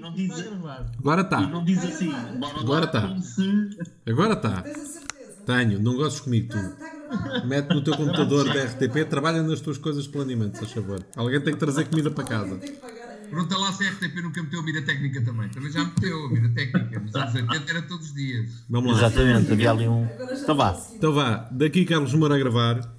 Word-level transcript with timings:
Não 0.00 0.12
diz, 0.12 0.32
Agora 0.98 1.22
está. 1.22 1.40
não 1.40 1.64
diz 1.64 1.84
assim, 1.84 2.12
Agora 2.60 2.86
tá. 2.86 3.20
se... 3.20 3.70
Agora 4.06 4.34
está. 4.34 4.62
Tens 4.62 4.76
a 4.76 4.86
certeza? 4.86 5.42
Tenho. 5.46 5.80
Não 5.82 5.96
gostes 5.96 6.20
comigo, 6.20 6.48
tu. 6.50 6.58
Está? 6.58 7.44
Mete 7.44 7.68
no 7.74 7.82
teu 7.82 7.96
computador 7.96 8.44
da 8.52 8.64
RTP, 8.64 9.08
trabalha 9.08 9.42
nas 9.42 9.60
tuas 9.60 9.78
coisas 9.78 10.04
de 10.04 10.10
planeamento, 10.10 10.58
se 10.58 10.66
favor. 10.74 11.04
Alguém 11.16 11.40
tem 11.40 11.54
que 11.54 11.60
trazer 11.60 11.84
comida 11.88 12.10
para 12.10 12.24
casa. 12.24 12.58
Pergunta 13.30 13.56
lá 13.58 13.72
se 13.72 13.84
a 13.86 13.90
RTP 13.90 14.16
nunca 14.22 14.42
meteu 14.42 14.60
a 14.60 14.62
mira 14.62 14.82
técnica 14.82 15.22
também. 15.22 15.48
Também 15.48 15.72
já 15.72 15.84
meteu 15.84 16.26
a 16.26 16.30
mira 16.30 16.48
técnica. 16.50 17.00
Nos 17.00 17.14
anos 17.14 17.34
80 17.34 17.70
era 17.70 17.82
todos 17.82 18.06
os 18.06 18.14
dias. 18.14 18.50
Vamos 18.68 18.92
lá. 18.92 19.06
Exatamente, 19.08 19.52
havia 19.52 19.70
ali 19.70 19.88
um. 19.88 20.04
Agora 20.04 20.34
Então 20.34 20.56
vá. 20.56 20.72
faço 20.72 20.94
Então 20.96 21.12
vá, 21.12 21.48
daqui 21.50 21.84
Carlos 21.84 22.14
Moura 22.14 22.34
a 22.36 22.38
gravar. 22.38 22.94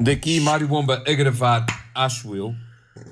Daqui 0.00 0.40
Mário 0.40 0.68
Bomba 0.68 1.02
a 1.06 1.12
gravar, 1.12 1.66
acho 1.94 2.34
eu. 2.36 2.54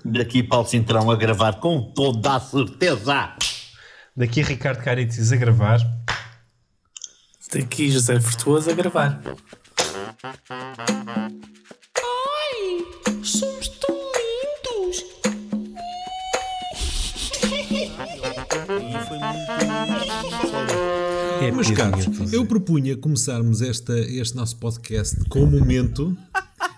Daqui 0.05 0.43
Paulo 0.43 0.69
Cintrão 0.69 1.11
a 1.11 1.17
gravar 1.17 1.55
com 1.55 1.81
toda 1.81 2.37
a 2.37 2.41
certeza. 2.41 3.35
Daqui 4.17 4.43
Ricardo 4.43 4.83
Caritis 4.83 5.33
a 5.33 5.37
gravar. 5.37 5.81
Daqui 7.53 7.91
José 7.91 8.21
Fortuoso 8.21 8.71
a 8.71 8.75
gravar. 8.75 9.21
Ai, 11.97 12.85
somos 13.23 13.69
tão 13.69 13.97
lindos! 13.97 15.05
É 21.41 21.51
Mas 21.53 21.71
Carlos, 21.71 22.33
eu 22.33 22.45
propunha 22.47 22.97
começarmos 22.97 23.63
esta, 23.63 23.99
este 23.99 24.35
nosso 24.35 24.57
podcast 24.57 25.25
com 25.29 25.41
um 25.41 25.51
momento. 25.51 26.17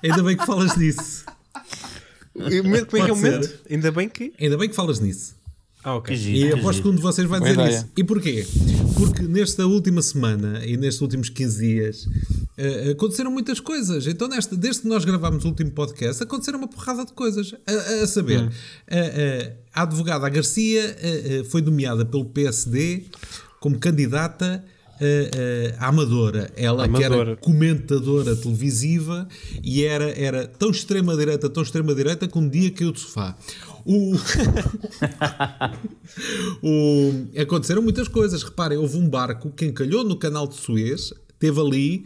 Ainda 0.03 0.23
bem 0.23 0.37
que 0.37 0.45
falas 0.45 0.75
disso. 0.75 1.25
Como 2.39 2.77
é 2.77 2.85
que 2.85 2.97
é 2.97 2.99
Pode 3.01 3.11
o 3.13 3.17
momento? 3.17 3.45
ser. 3.47 3.61
Ainda 3.71 3.91
bem 3.93 4.09
que. 4.09 4.33
Ainda 4.41 4.57
bem 4.57 4.69
que 4.69 4.75
falas 4.77 5.01
nisso. 5.01 5.37
Ah, 5.85 5.95
ok. 5.95 6.15
Que 6.15 6.21
giro, 6.21 6.39
E 6.49 6.53
que 6.53 6.59
aposto 6.59 6.83
que 6.83 6.89
um 6.89 6.95
de 6.95 7.01
vocês 7.01 7.27
vai 7.29 7.39
Boa 7.39 7.51
dizer 7.51 7.63
ideia. 7.63 7.77
isso. 7.79 7.89
E 7.97 8.05
porquê? 8.05 8.47
Porque 8.97 9.23
nesta 9.23 9.65
última 9.65 10.03
semana 10.03 10.61
e 10.67 10.77
nestes 10.77 11.01
últimos 11.01 11.29
15 11.29 11.59
dias 11.67 12.07
eh, 12.57 12.91
aconteceram 12.91 13.31
muitas 13.31 13.61
coisas. 13.61 14.07
Então, 14.09 14.27
nesta, 14.29 14.57
desde 14.57 14.83
que 14.83 14.89
nós 14.89 15.05
gravámos 15.05 15.45
o 15.45 15.49
último 15.49 15.71
podcast, 15.71 16.21
aconteceram 16.23 16.59
uma 16.59 16.67
porrada 16.69 17.05
de 17.05 17.13
coisas. 17.13 17.55
A, 17.65 18.03
a 18.03 18.07
saber, 18.09 18.43
Hum. 18.43 18.49
a, 18.91 18.97
a- 18.97 19.81
a 19.81 19.83
advogada 19.83 20.27
a 20.27 20.29
Garcia 20.29 20.97
eh, 21.01 21.23
eh, 21.41 21.45
foi 21.45 21.63
nomeada 21.63 22.05
pelo 22.05 22.25
PSD 22.25 23.05
como 23.61 23.79
candidata. 23.79 24.65
Amadora, 25.79 26.51
ela 26.57 26.89
que 26.89 26.97
era 27.03 27.15
Amadora. 27.15 27.37
comentadora 27.37 28.35
televisiva 28.37 29.27
e 29.63 29.85
era, 29.85 30.11
era 30.19 30.47
tão 30.47 30.71
extrema-direita, 30.71 31.49
tão 31.49 31.63
extrema-direita 31.63 32.27
que 32.29 32.39
um 32.39 32.49
dia 32.49 32.71
caiu 32.71 32.93
do 32.93 32.99
sofá. 32.99 33.37
O... 33.85 34.13
O- 36.63 37.41
Aconteceram 37.41 37.83
muitas 37.83 38.09
coisas. 38.09 38.43
Reparem, 38.43 38.79
houve 38.79 38.97
um 38.97 39.09
barco 39.09 39.51
que 39.51 39.65
encalhou 39.67 40.05
no 40.05 40.17
canal 40.17 40.47
de 40.47 40.57
Suez, 40.57 41.13
teve 41.39 41.61
ali, 41.61 42.05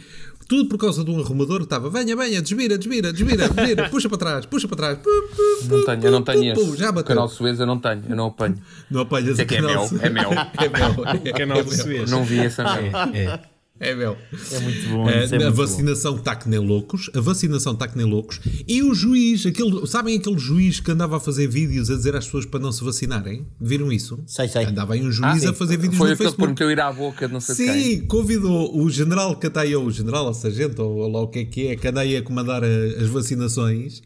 tudo 0.53 0.69
por 0.69 0.77
causa 0.77 1.03
de 1.03 1.11
um 1.11 1.19
arrumador 1.19 1.61
que 1.61 1.65
estava, 1.65 1.89
venha, 1.89 2.15
venha, 2.15 2.43
desvira, 2.43 2.77
desvira, 2.77 3.11
desvira, 3.11 3.49
desvira, 3.49 3.89
puxa 3.89 4.07
para 4.07 4.19
trás, 4.19 4.45
puxa 4.45 4.69
para 4.69 4.77
trás. 4.77 4.99
Pu, 4.99 5.05
pu, 5.05 5.67
Não 5.67 5.81
pu, 5.81 5.87
tenho, 5.87 6.05
eu 6.05 6.13
não 6.13 6.23
tenho 6.23 6.55
pu, 6.55 6.61
esse. 6.75 6.87
O 6.87 7.05
canal 7.05 7.27
Suez 7.27 7.59
eu 7.59 7.65
não 7.67 7.79
tenho, 7.79 8.03
eu 8.07 8.15
não 8.15 8.27
apanho. 8.27 8.59
Não 8.91 9.01
apanhas 9.01 9.39
É 9.39 9.47
que 9.47 9.55
é 9.55 9.63
canal 9.63 9.77
mel, 9.77 9.89
Suez. 9.89 10.03
é 10.05 10.11
mel. 10.11 10.31
É 10.31 10.69
mel. 10.69 11.33
Canal 11.35 11.59
É 11.59 11.63
de 11.63 11.71
mel. 11.71 11.79
Suez. 11.79 12.11
Não 12.11 12.23
vi 12.23 12.41
essa 12.41 12.65
merda. 12.65 13.17
É. 13.17 13.52
É 13.85 13.97
mel. 13.97 14.17
É 14.53 14.61
muito 14.61 14.89
bom. 14.91 15.11
Eh, 15.11 15.25
isso 15.25 15.35
é 15.35 15.45
a 15.45 15.51
bom. 15.51 15.57
vacinação 15.57 16.15
está 16.17 16.37
que 16.37 16.49
nem 16.49 16.61
loucos, 16.61 17.11
a 17.15 17.21
vacinação 17.21 17.73
está 17.73 17.89
que 17.89 17.97
nem 17.97 18.07
loucos, 18.07 18.39
e 18.69 18.81
o 18.81 18.95
juiz, 18.95 19.45
aquele, 19.45 19.85
sabem 19.89 20.17
aquele 20.19 20.39
juiz 20.39 20.79
que 20.79 20.89
andava 20.93 21.17
a 21.17 21.21
fazer 21.21 21.49
vídeos 21.49 21.91
a 21.91 21.97
dizer 21.97 22.15
às 22.15 22.25
pessoas 22.27 22.47
para 22.47 22.61
não 22.61 22.71
se 22.71 22.85
vacinarem? 22.85 23.45
Viram 23.61 23.93
isso? 23.93 24.21
Sei, 24.25 24.47
sei. 24.49 24.67
Andava 24.67 24.95
aí 24.95 25.03
um 25.03 25.11
juiz 25.11 25.45
a 25.45 25.53
fazer 25.53 25.77
vídeos 25.79 25.99
Foi 25.99 26.09
no 26.11 26.15
aquele 26.15 26.31
que 26.31 26.37
Facebook. 26.37 26.55
prometeu 26.55 26.71
ir 26.71 26.79
à 26.81 26.93
boca 26.93 27.27
de 27.27 27.33
não 27.33 27.41
sei 27.41 27.57
de 27.57 27.65
quem. 27.73 27.83
Sim, 27.83 28.07
convidou 28.07 28.79
o 28.81 28.89
general 28.89 29.35
que 29.35 29.49
anda 29.49 29.61
aí, 29.63 29.75
ou 29.75 29.85
o 29.87 29.91
general, 29.91 30.27
ou 30.27 30.35
sargento, 30.35 30.81
ou 30.81 31.09
lá 31.11 31.21
o 31.21 31.27
que 31.27 31.41
é 31.41 31.45
que 31.45 31.67
é, 31.67 31.77
que 31.77 31.89
anda 31.89 32.03
aí 32.03 32.17
a 32.17 32.23
comandar 32.23 32.63
a- 32.63 32.67
as 33.03 33.09
vacinações. 33.09 34.01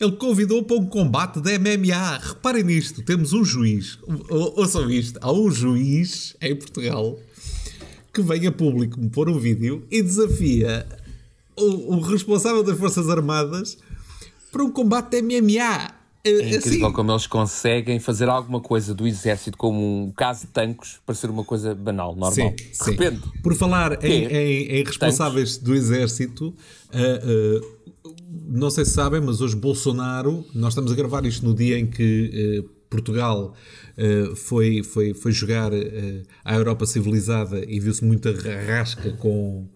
Ele 0.00 0.12
convidou 0.12 0.64
para 0.64 0.76
um 0.76 0.86
combate 0.86 1.38
da 1.40 1.52
MMA. 1.52 2.18
Reparem 2.18 2.64
nisto, 2.64 3.02
temos 3.02 3.32
um 3.32 3.44
juiz. 3.44 3.98
Ou- 4.28 4.54
Ouçam 4.56 4.90
isto, 4.90 5.18
há 5.22 5.30
um 5.30 5.48
juiz 5.50 6.34
em 6.40 6.56
Portugal 6.56 7.18
que 8.12 8.22
vem 8.22 8.46
a 8.46 8.52
público 8.52 9.00
me 9.00 9.08
pôr 9.08 9.28
um 9.28 9.38
vídeo 9.38 9.86
e 9.90 10.02
desafia 10.02 10.86
o, 11.56 11.96
o 11.96 12.00
responsável 12.00 12.62
das 12.62 12.78
Forças 12.78 13.08
Armadas 13.08 13.78
para 14.50 14.62
um 14.62 14.70
combate 14.70 15.20
de 15.20 15.40
MMA. 15.40 16.02
É 16.24 16.30
É 16.30 16.56
incrível 16.56 16.92
como 16.92 17.10
eles 17.10 17.26
conseguem 17.26 17.98
fazer 17.98 18.28
alguma 18.28 18.60
coisa 18.60 18.94
do 18.94 19.06
exército 19.08 19.58
como 19.58 20.04
um 20.04 20.12
caso 20.12 20.42
de 20.42 20.46
tancos 20.52 21.00
para 21.04 21.14
ser 21.16 21.28
uma 21.30 21.42
coisa 21.42 21.74
banal, 21.74 22.14
normal. 22.14 22.32
Sim, 22.32 22.54
de 22.54 22.76
sim. 22.76 22.90
repente, 22.92 23.20
Por 23.42 23.54
falar 23.56 24.04
em, 24.04 24.26
em- 24.26 24.66
em 24.78 24.84
responsáveis 24.84 25.56
do 25.58 25.74
exército, 25.74 26.54
ah, 26.92 26.96
ah, 26.96 28.10
não 28.48 28.70
sei 28.70 28.84
se 28.84 28.92
sabem, 28.92 29.20
mas 29.20 29.40
hoje 29.40 29.56
Bolsonaro, 29.56 30.44
nós 30.54 30.72
estamos 30.74 30.92
a 30.92 30.94
gravar 30.94 31.26
isto 31.26 31.44
no 31.44 31.54
dia 31.54 31.76
em 31.78 31.86
que 31.86 32.64
ah, 32.64 32.81
Portugal 32.92 33.54
ah, 33.96 34.36
foi, 34.36 34.82
foi, 34.82 35.14
foi 35.14 35.32
jogar 35.32 35.72
ah, 35.72 36.22
à 36.44 36.54
Europa 36.54 36.84
civilizada 36.84 37.64
e 37.66 37.80
viu-se 37.80 38.04
muita 38.04 38.30
rasca 38.66 39.10
com, 39.12 39.66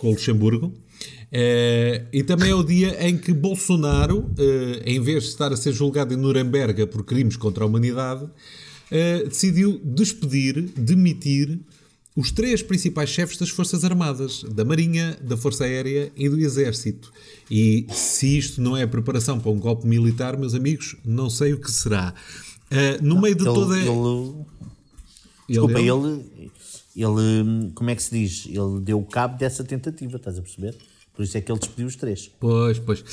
com 0.00 0.10
Luxemburgo. 0.10 0.74
Eh, 1.34 2.04
e 2.12 2.22
também 2.22 2.50
é 2.50 2.54
o 2.54 2.62
dia 2.62 3.08
em 3.08 3.16
que 3.16 3.32
Bolsonaro, 3.32 4.30
em 4.84 5.00
vez 5.00 5.22
de 5.22 5.28
estar 5.30 5.52
a 5.52 5.56
ser 5.56 5.72
julgado 5.72 6.12
em 6.12 6.16
Nuremberg 6.16 6.86
por 6.86 7.04
crimes 7.04 7.36
contra 7.36 7.64
a 7.64 7.66
humanidade, 7.66 8.28
decidiu 9.26 9.80
despedir, 9.82 10.60
demitir 10.76 11.58
os 12.14 12.30
três 12.30 12.62
principais 12.62 13.08
chefes 13.08 13.38
das 13.38 13.48
Forças 13.48 13.84
Armadas, 13.84 14.42
da 14.44 14.64
Marinha, 14.64 15.16
da 15.22 15.36
Força 15.36 15.64
Aérea 15.64 16.12
e 16.16 16.28
do 16.28 16.38
Exército. 16.38 17.12
E 17.50 17.86
se 17.90 18.38
isto 18.38 18.60
não 18.60 18.76
é 18.76 18.86
preparação 18.86 19.40
para 19.40 19.50
um 19.50 19.58
golpe 19.58 19.86
militar, 19.86 20.36
meus 20.36 20.54
amigos, 20.54 20.96
não 21.04 21.30
sei 21.30 21.54
o 21.54 21.60
que 21.60 21.70
será. 21.70 22.14
Eh, 22.70 22.98
no 23.00 23.20
meio 23.20 23.34
de 23.34 23.44
Ele, 23.44 23.54
toda. 23.54 23.76
ele, 23.78 24.34
desculpa, 25.48 25.80
ele, 25.80 26.50
ele, 26.96 27.70
como 27.74 27.90
é 27.90 27.96
que 27.96 28.02
se 28.02 28.10
diz? 28.10 28.46
Ele 28.46 28.80
deu 28.82 29.02
cabo 29.02 29.38
dessa 29.38 29.64
tentativa, 29.64 30.16
estás 30.16 30.38
a 30.38 30.42
perceber? 30.42 30.76
Por 31.14 31.24
isso 31.24 31.36
é 31.36 31.42
que 31.42 31.52
ele 31.52 31.58
despediu 31.58 31.86
os 31.86 31.94
três. 31.94 32.30
Pois, 32.40 32.78
pois. 32.78 33.04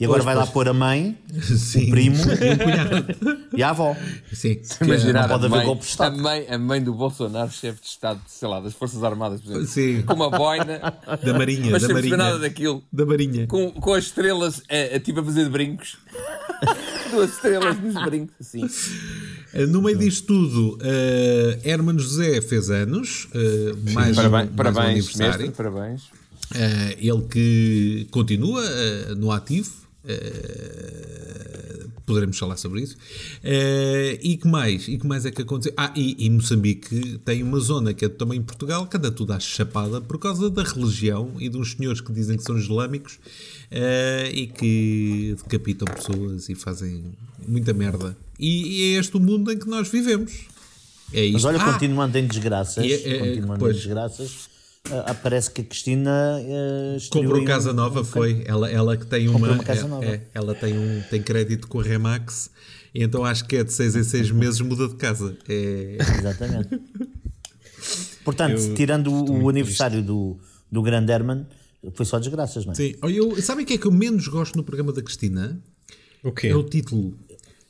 E 0.00 0.04
agora 0.04 0.18
Pois, 0.18 0.24
vai 0.24 0.34
lá 0.34 0.42
pois. 0.42 0.52
pôr 0.52 0.68
a 0.68 0.72
mãe, 0.72 1.16
Sim. 1.40 1.86
o 1.86 1.90
primo 1.92 2.16
E 2.18 2.52
o 2.52 2.58
cunhado. 2.58 3.06
e 3.56 3.62
a 3.62 3.70
avó. 3.70 3.96
Sim. 4.32 4.60
imaginar 4.82 5.22
não 5.22 5.28
pode 5.28 5.44
a, 5.44 5.46
haver 5.46 5.56
mãe, 5.58 5.66
golpe 5.66 5.82
de 5.82 5.88
Estado. 5.88 6.18
a, 6.18 6.22
mãe, 6.22 6.46
a 6.50 6.58
mãe 6.58 6.82
do 6.82 6.92
Bolsonaro, 6.92 7.50
chefe 7.52 7.80
de 7.80 7.86
Estado, 7.86 8.20
sei 8.26 8.48
lá, 8.48 8.58
das 8.58 8.74
Forças 8.74 9.04
Armadas, 9.04 9.40
por 9.40 9.50
exemplo, 9.52 9.66
Sim. 9.68 10.02
com 10.02 10.14
uma 10.14 10.30
boina, 10.30 10.80
Da 11.24 11.32
Marinha, 11.38 11.70
mas 11.70 11.82
da 11.82 11.86
sem 11.86 11.94
Marinha. 11.94 12.16
nada 12.16 12.38
daquilo, 12.40 12.82
Da 12.92 13.06
Marinha. 13.06 13.46
com, 13.46 13.70
com 13.70 13.94
as 13.94 14.04
estrelas 14.06 14.60
a, 14.68 14.96
a, 14.96 15.00
tipo 15.00 15.20
a 15.20 15.24
fazer 15.24 15.44
de 15.44 15.50
brincos. 15.50 15.96
Duas 17.12 17.30
estrelas 17.34 17.78
nos 17.80 17.94
brincos, 18.04 18.34
assim. 18.40 18.64
Uh, 18.64 19.66
No 19.68 19.80
meio 19.80 19.96
disto 19.96 20.26
tudo, 20.26 20.76
uh, 20.78 21.60
Hermano 21.62 22.00
José 22.00 22.40
fez 22.40 22.68
anos, 22.68 23.26
uh, 23.26 23.92
mais, 23.92 24.16
Parabéns, 24.16 24.18
um, 24.18 24.30
mais 24.30 24.50
um 24.50 24.54
parabéns 24.56 24.88
aniversário. 25.14 25.46
mestre, 25.46 25.50
parabéns. 25.52 26.02
Uh, 26.52 26.96
ele 26.98 27.22
que 27.28 28.06
continua 28.10 28.62
uh, 28.62 29.14
no 29.16 29.32
ativo, 29.32 29.72
uh, 30.04 31.90
poderemos 32.06 32.38
falar 32.38 32.56
sobre 32.56 32.82
isso. 32.82 32.96
Uh, 33.42 34.18
e 34.22 34.36
que 34.36 34.46
mais? 34.46 34.86
E 34.88 34.98
que 34.98 35.06
mais 35.06 35.24
é 35.24 35.30
que 35.30 35.42
aconteceu? 35.42 35.72
Ah, 35.76 35.92
e, 35.96 36.26
e 36.26 36.30
Moçambique 36.30 37.18
tem 37.24 37.42
uma 37.42 37.58
zona 37.58 37.94
que 37.94 38.04
é 38.04 38.08
também 38.08 38.40
Portugal, 38.42 38.86
que 38.86 38.96
anda 38.96 39.10
tudo 39.10 39.32
à 39.32 39.40
chapada 39.40 40.00
por 40.00 40.18
causa 40.18 40.50
da 40.50 40.62
religião 40.62 41.32
e 41.40 41.48
de 41.48 41.56
uns 41.56 41.72
senhores 41.72 42.00
que 42.00 42.12
dizem 42.12 42.36
que 42.36 42.42
são 42.44 42.58
islâmicos 42.58 43.14
uh, 43.72 44.30
e 44.32 44.46
que 44.46 45.34
decapitam 45.44 45.86
pessoas 45.94 46.48
e 46.48 46.54
fazem 46.54 47.12
muita 47.48 47.72
merda. 47.72 48.16
E, 48.38 48.90
e 48.90 48.94
é 48.94 48.98
este 49.00 49.16
o 49.16 49.20
mundo 49.20 49.50
em 49.50 49.58
que 49.58 49.68
nós 49.68 49.88
vivemos. 49.88 50.32
É 51.12 51.22
isto. 51.24 51.34
Mas 51.34 51.44
olha, 51.44 51.58
Ah, 51.60 51.72
continuando 51.72 52.18
em 52.18 52.26
desgraças, 52.26 52.84
é- 52.84 52.92
é- 52.92 53.18
continuando 53.18 53.58
pois. 53.60 53.76
em 53.76 53.78
desgraças, 53.78 54.48
ah, 54.90 55.14
parece 55.14 55.50
que 55.50 55.62
a 55.62 55.64
Cristina 55.64 56.38
estreou 56.96 57.24
Comprou 57.24 57.44
casa 57.44 57.70
um- 57.70 57.74
nova, 57.74 58.00
um- 58.00 58.04
foi. 58.04 58.42
Ela, 58.46 58.70
ela 58.70 58.96
que 58.96 59.06
tem 59.06 59.26
Comprou 59.26 59.46
uma. 59.50 59.54
uma 59.54 59.64
casa 59.64 59.84
é- 59.84 59.88
nova. 59.88 60.04
é, 60.04 60.26
ela 60.34 60.54
tem, 60.54 60.76
um, 60.78 61.02
tem 61.10 61.22
crédito 61.22 61.66
com 61.68 61.80
a 61.80 61.82
Remax, 61.82 62.50
e 62.94 63.02
então 63.02 63.24
acho 63.24 63.44
que 63.46 63.56
é 63.56 63.64
de 63.64 63.72
6 63.72 63.96
em 63.96 64.04
6 64.04 64.30
meses 64.30 64.60
muda 64.60 64.86
de 64.88 64.94
casa. 64.96 65.36
É, 65.48 65.96
Exatamente. 66.20 66.80
Portanto, 68.24 68.58
Eu 68.60 68.74
tirando 68.74 69.12
o- 69.12 69.48
aniversário 69.48 70.02
do, 70.02 70.38
do 70.70 70.82
grande 70.82 71.12
Herman, 71.12 71.46
foi 71.94 72.06
só 72.06 72.18
desgraças, 72.18 72.64
não 72.64 72.72
é? 72.72 72.76
sim. 72.76 72.94
Olha, 73.02 73.14
Eu, 73.16 73.42
sabe 73.42 73.62
o 73.62 73.66
que 73.66 73.74
é 73.74 73.78
que 73.78 73.86
eu 73.86 73.92
menos 73.92 74.28
gosto 74.28 74.56
no 74.56 74.64
programa 74.64 74.92
da 74.92 75.02
Cristina? 75.02 75.60
O 76.22 76.32
quê? 76.32 76.48
É 76.48 76.56
o 76.56 76.62
título. 76.62 77.18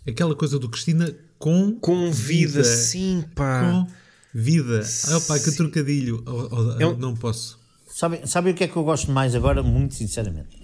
Aquela 0.07 0.35
coisa 0.37 0.59
do 0.59 0.69
Cristina 0.69 1.13
com. 1.39 1.73
Com 1.81 2.11
vida, 2.13 2.63
sim, 2.63 3.25
pá. 3.35 3.63
Com 3.87 4.04
vida. 4.35 4.83
Ah, 5.09 5.21
pá, 5.27 5.39
que 5.39 5.53
trocadilho. 5.53 6.23
Oh, 6.27 6.49
oh, 6.51 6.81
É 6.81 6.87
um- 6.87 6.97
Não 6.97 7.15
posso. 7.15 7.59
Sabem 7.87 8.27
sabe 8.27 8.51
o 8.51 8.55
que 8.55 8.65
é 8.65 8.69
que 8.69 8.77
eu 8.77 8.83
gosto 8.85 9.11
mais 9.13 9.35
agora, 9.35 9.63
muito 9.63 9.95
sinceramente? 9.95 10.57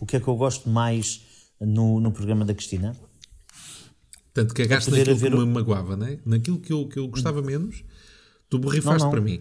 O 0.00 0.06
que 0.06 0.16
é 0.16 0.20
que 0.20 0.26
eu 0.28 0.36
gosto 0.36 0.68
mais 0.70 1.20
no, 1.60 2.00
no 2.00 2.10
programa 2.12 2.44
da 2.44 2.54
Cristina? 2.54 2.96
Portanto, 4.32 4.54
cagaste 4.54 4.90
poder 4.90 5.00
naquilo 5.08 5.16
haver 5.16 5.30
que 5.32 5.46
me 5.46 5.52
magoava, 5.52 5.96
né? 5.96 6.18
naquilo 6.24 6.58
que 6.60 6.72
eu, 6.72 6.88
que 6.88 6.98
eu 6.98 7.08
gostava 7.08 7.42
menos, 7.42 7.82
tu 8.48 8.58
borrifaste 8.58 9.00
Não, 9.00 9.06
não. 9.06 9.10
para 9.10 9.20
mim. 9.20 9.40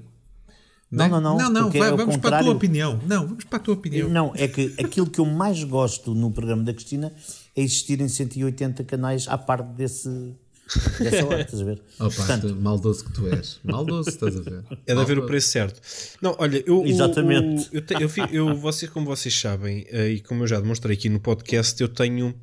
Não, 0.89 1.05
Né? 1.05 1.09
não, 1.11 1.21
não, 1.21 1.37
Não, 1.37 1.49
não, 1.51 1.69
vai- 1.69 1.89
é 1.89 1.91
vamos 1.91 2.03
para 2.05 2.11
a 2.11 2.13
contrário. 2.15 2.45
tua 2.47 2.55
opinião. 2.55 2.99
Não, 3.05 3.27
vamos 3.27 3.43
para 3.43 3.57
a 3.57 3.61
tua 3.61 3.73
opinião. 3.75 4.09
Não, 4.09 4.31
é 4.35 4.47
que 4.47 4.73
aquilo 4.79 5.07
que 5.09 5.19
eu 5.19 5.25
mais 5.25 5.63
gosto 5.63 6.15
no 6.15 6.31
programa 6.31 6.63
da 6.63 6.73
Cristina 6.73 7.13
é 7.55 7.61
existirem 7.61 8.07
180 8.07 8.83
canais 8.85 9.27
à 9.27 9.37
parte 9.37 9.67
desse, 9.75 10.09
dessa 10.99 11.25
hora, 11.25 11.41
estás 11.41 11.61
a 11.61 11.65
ver? 11.65 11.81
Opa, 11.99 12.15
Portanto, 12.15 12.47
tu- 12.49 12.55
maldoso 12.55 13.05
que 13.05 13.13
tu 13.13 13.27
és. 13.27 13.59
Maldoso, 13.63 14.09
estás 14.09 14.35
a 14.37 14.41
ver? 14.41 14.63
É 14.85 14.93
de 14.93 14.99
haver 15.01 15.17
o 15.19 15.25
preço 15.25 15.49
certo. 15.49 15.81
Não, 16.21 16.35
olha, 16.39 16.63
eu. 16.67 16.85
Exatamente. 16.85 17.69
o- 17.69 17.75
eu, 17.77 17.81
te- 17.85 17.93
eu, 18.01 18.09
eu- 18.31 18.55
vocês, 18.57 18.91
como 18.91 19.05
vocês 19.05 19.33
sabem, 19.39 19.85
eh, 19.89 20.09
e 20.11 20.19
como 20.21 20.43
eu 20.43 20.47
já 20.47 20.59
demonstrei 20.59 20.95
aqui 20.97 21.09
no 21.09 21.19
podcast, 21.19 21.81
eu 21.81 21.87
tenho 21.87 22.33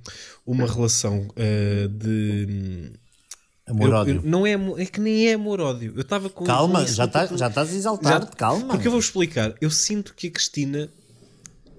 uma 0.46 0.66
relação 0.66 1.28
eh, 1.36 1.88
de. 1.90 2.92
amor 3.66 3.88
eu- 3.88 3.94
ódio. 3.94 4.14
eu- 4.16 4.22
não 4.22 4.46
é, 4.46 4.52
é 4.82 4.86
que 4.86 5.00
nem 5.00 5.28
é 5.28 5.34
amor-ódio. 5.34 5.92
Eu 5.94 6.02
estava 6.02 6.28
com. 6.30 6.44
Calma, 6.44 6.80
com 6.80 6.84
isso 6.86 6.94
já, 6.96 7.06
tá, 7.08 7.26
já 7.26 7.48
estás 7.48 7.72
a 7.72 7.76
exaltar-te, 7.76 8.36
calma. 8.36 8.68
Porque 8.68 8.86
eu 8.88 8.92
vou 8.92 9.00
explicar. 9.00 9.54
Eu 9.60 9.70
sinto 9.70 10.14
que 10.14 10.28
a 10.28 10.30
Cristina 10.30 10.88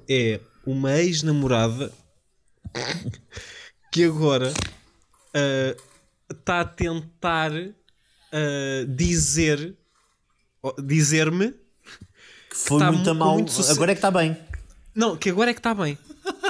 é 0.09 0.39
uma 0.65 0.99
ex-namorada 1.01 1.91
que 3.91 4.03
agora 4.03 4.51
está 6.31 6.61
a 6.61 6.65
tentar 6.65 7.51
ah, 8.31 8.85
dizer 8.87 9.75
dizer-me 10.83 11.51
que 12.49 12.55
foi 12.55 12.79
tá 12.79 12.91
muito 12.91 13.13
mal. 13.15 13.33
muito. 13.35 13.51
Agora 13.71 13.91
é 13.91 13.95
que 13.95 13.99
está 13.99 14.11
bem. 14.11 14.35
não, 14.95 15.15
que 15.15 15.29
agora 15.29 15.51
é 15.51 15.53
que 15.53 15.59
está 15.59 15.73
bem. 15.73 15.97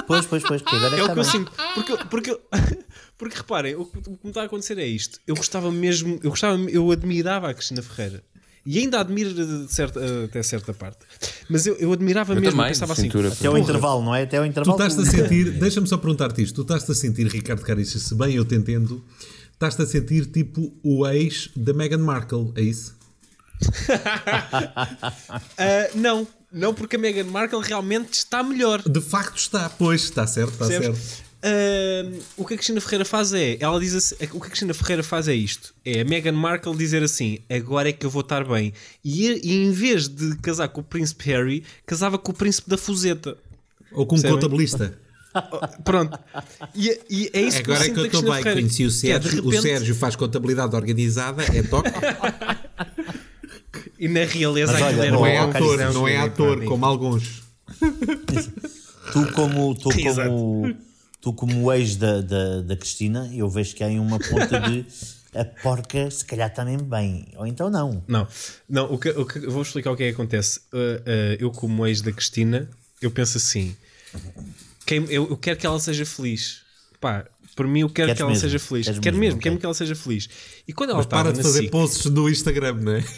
Pois, 0.06 0.24
pois, 0.24 0.42
pois, 0.42 0.62
que 0.62 0.74
agora 0.74 0.94
é 0.94 0.96
que 0.96 1.00
É 1.00 1.04
o 1.04 1.06
está 1.06 1.14
que 1.14 1.20
eu 1.20 1.24
bem. 1.24 1.32
sinto. 1.32 1.52
Porque, 1.74 1.96
porque, 2.08 2.40
porque 3.18 3.36
reparem, 3.36 3.74
o 3.74 3.84
que 3.84 3.98
o 3.98 4.02
que 4.02 4.10
me 4.24 4.30
está 4.30 4.42
a 4.42 4.44
acontecer 4.44 4.78
é 4.78 4.86
isto. 4.86 5.20
Eu 5.26 5.34
gostava 5.34 5.70
mesmo, 5.70 6.18
eu 6.22 6.30
gostava, 6.30 6.56
eu 6.70 6.90
admirava 6.90 7.50
a 7.50 7.54
Cristina 7.54 7.82
Ferreira. 7.82 8.22
E 8.64 8.78
ainda 8.80 8.98
admiro 8.98 9.32
de 9.32 9.72
certa, 9.72 10.00
até 10.24 10.42
certa 10.42 10.72
parte. 10.74 10.98
Mas 11.48 11.66
eu, 11.66 11.76
eu 11.76 11.92
admirava 11.92 12.32
Eu 12.34 12.40
mesmo, 12.40 12.56
também, 12.56 12.72
pensava 12.72 12.94
assim. 12.94 13.02
cintura. 13.02 13.28
Até 13.28 13.46
porra, 13.48 13.60
intervalo, 13.60 14.02
não 14.02 14.14
é? 14.14 14.22
Até 14.22 14.40
Tu 14.40 14.46
intervalo. 14.46 14.76
estás-te 14.82 15.02
a 15.02 15.04
sentir, 15.22 15.50
deixa-me 15.60 15.86
só 15.86 15.96
perguntar-te 15.98 16.42
isto, 16.42 16.54
tu 16.56 16.62
estás-te 16.62 16.90
a 16.90 16.94
sentir, 16.94 17.26
Ricardo 17.28 17.62
Cariças, 17.62 18.02
se 18.02 18.14
bem 18.16 18.34
eu 18.34 18.44
te 18.44 18.56
entendo, 18.56 19.04
estás-te 19.56 19.82
a 19.82 19.86
sentir 19.86 20.26
tipo 20.26 20.72
o 20.82 21.06
ex 21.06 21.50
da 21.56 21.72
Meghan 21.72 21.98
Markle, 21.98 22.52
é 22.56 22.60
isso? 22.62 22.94
Ah, 25.58 25.88
não, 25.94 26.26
não 26.52 26.74
porque 26.74 26.96
a 26.96 26.98
Meghan 26.98 27.24
Markle 27.24 27.60
realmente 27.62 28.12
está 28.12 28.42
melhor. 28.42 28.82
De 28.82 29.00
facto 29.00 29.36
está, 29.38 29.68
pois, 29.70 30.04
está 30.04 30.26
certo, 30.26 30.52
está 30.52 30.66
Percebes? 30.66 30.98
certo. 30.98 31.26
Ah, 31.42 32.18
o 32.36 32.44
que 32.44 32.54
a 32.54 32.56
Cristina 32.56 32.80
Ferreira 32.80 33.04
faz 33.04 33.32
é, 33.32 33.56
ela 33.60 33.78
diz 33.78 33.94
assim, 33.94 34.14
o 34.32 34.40
que 34.40 34.46
a 34.46 34.50
Cristina 34.50 34.74
Ferreira 34.74 35.02
faz 35.02 35.28
é 35.28 35.34
isto: 35.34 35.74
é 35.84 36.00
a 36.00 36.04
Meghan 36.04 36.32
Markle 36.32 36.76
dizer 36.76 37.02
assim, 37.02 37.38
agora 37.48 37.88
é 37.88 37.92
que 37.92 38.04
eu 38.04 38.10
vou 38.10 38.20
estar 38.22 38.44
bem. 38.44 38.72
E, 39.04 39.26
e 39.42 39.64
em 39.64 39.70
vez 39.70 40.08
de 40.08 40.36
casar 40.38 40.68
com 40.68 40.80
o 40.80 40.84
príncipe 40.84 41.24
Harry, 41.30 41.64
casava 41.86 42.18
com 42.18 42.32
o 42.32 42.34
príncipe 42.34 42.68
da 42.68 42.76
Fuseta. 42.76 43.36
Ou 43.92 44.04
com 44.06 44.16
um 44.16 44.20
Percebem? 44.20 44.34
contabilista. 44.40 44.98
Pronto. 45.84 46.18
E, 46.74 47.00
e 47.08 47.30
é 47.32 47.40
isso 47.42 47.58
Agora 47.58 47.80
é 47.84 47.88
que 47.88 47.94
que 47.94 48.00
eu 48.00 48.06
estou 48.06 48.22
bem, 48.22 48.32
Ferreira. 48.42 48.60
conheci 48.60 48.84
o 48.86 48.88
que 48.90 49.10
é, 49.10 49.20
Sérgio, 49.20 49.30
de 49.30 49.40
o 49.40 49.50
repente, 49.50 49.62
Sérgio 49.62 49.94
faz 49.94 50.16
contabilidade 50.16 50.74
organizada, 50.76 51.42
é 51.44 51.62
top, 51.62 51.88
E 53.98 54.08
na 54.08 54.24
realeza 54.24 54.72
Mas 54.72 54.82
olha, 54.82 54.88
aquilo 54.88 55.04
era 55.04 55.12
não 55.12 55.26
é 55.26 55.38
ator, 55.38 55.78
não 55.94 56.08
é 56.08 56.12
que- 56.12 56.18
ator, 56.18 56.64
como 56.64 56.84
alguns. 56.86 57.42
Tu 59.12 59.32
como, 59.32 59.74
tu 59.74 59.90
Exato. 59.98 60.28
como, 60.28 60.74
tu 61.20 61.32
como 61.32 61.72
ex 61.72 61.96
da, 61.96 62.20
da, 62.20 62.60
da 62.62 62.76
Cristina, 62.76 63.30
eu 63.34 63.48
vejo 63.48 63.74
que 63.74 63.82
há 63.82 63.86
aí 63.86 63.98
uma 63.98 64.18
ponta 64.18 64.60
de 64.60 64.84
a 65.34 65.44
porca 65.44 66.10
se 66.10 66.24
calhar 66.24 66.52
também 66.52 66.76
bem, 66.78 67.28
ou 67.36 67.46
então 67.46 67.70
não. 67.70 68.02
Não, 68.08 68.26
não 68.68 68.92
o 68.92 68.98
que, 68.98 69.10
o 69.10 69.24
que- 69.26 69.40
vou 69.46 69.62
explicar 69.62 69.90
o 69.92 69.96
que 69.96 70.02
é 70.04 70.08
que 70.08 70.14
acontece. 70.14 70.60
Uh, 70.72 70.76
uh, 70.76 71.36
eu, 71.38 71.50
como 71.50 71.86
ex 71.86 72.00
da 72.02 72.10
Cristina, 72.12 72.68
eu 73.00 73.10
penso 73.10 73.36
assim: 73.38 73.76
quem, 74.86 75.04
eu, 75.10 75.28
eu 75.28 75.36
quero 75.36 75.58
que 75.58 75.66
ela 75.66 75.80
seja 75.80 76.06
feliz. 76.06 76.62
Pá, 77.00 77.26
por 77.56 77.66
mim, 77.66 77.80
eu 77.80 77.88
quero 77.88 78.06
Queres 78.08 78.16
que 78.16 78.22
ela 78.22 78.30
mesmo? 78.30 78.40
seja 78.42 78.58
feliz. 78.58 78.86
Queres 78.86 79.00
quero 79.00 79.16
mesmo, 79.16 79.24
mesmo, 79.24 79.38
ok. 79.38 79.50
quero 79.50 79.60
que 79.60 79.66
ela 79.66 79.74
seja 79.74 79.94
feliz. 79.96 80.28
E 80.68 80.72
quando 80.72 80.90
ela 80.90 80.98
Mas 80.98 81.06
estava 81.06 81.24
para 81.24 81.32
de 81.32 81.42
fazer 81.42 81.60
SIC, 81.60 81.70
posts 81.70 82.10
no 82.10 82.28
Instagram, 82.30 82.74
não 82.74 82.92
é? 82.92 83.04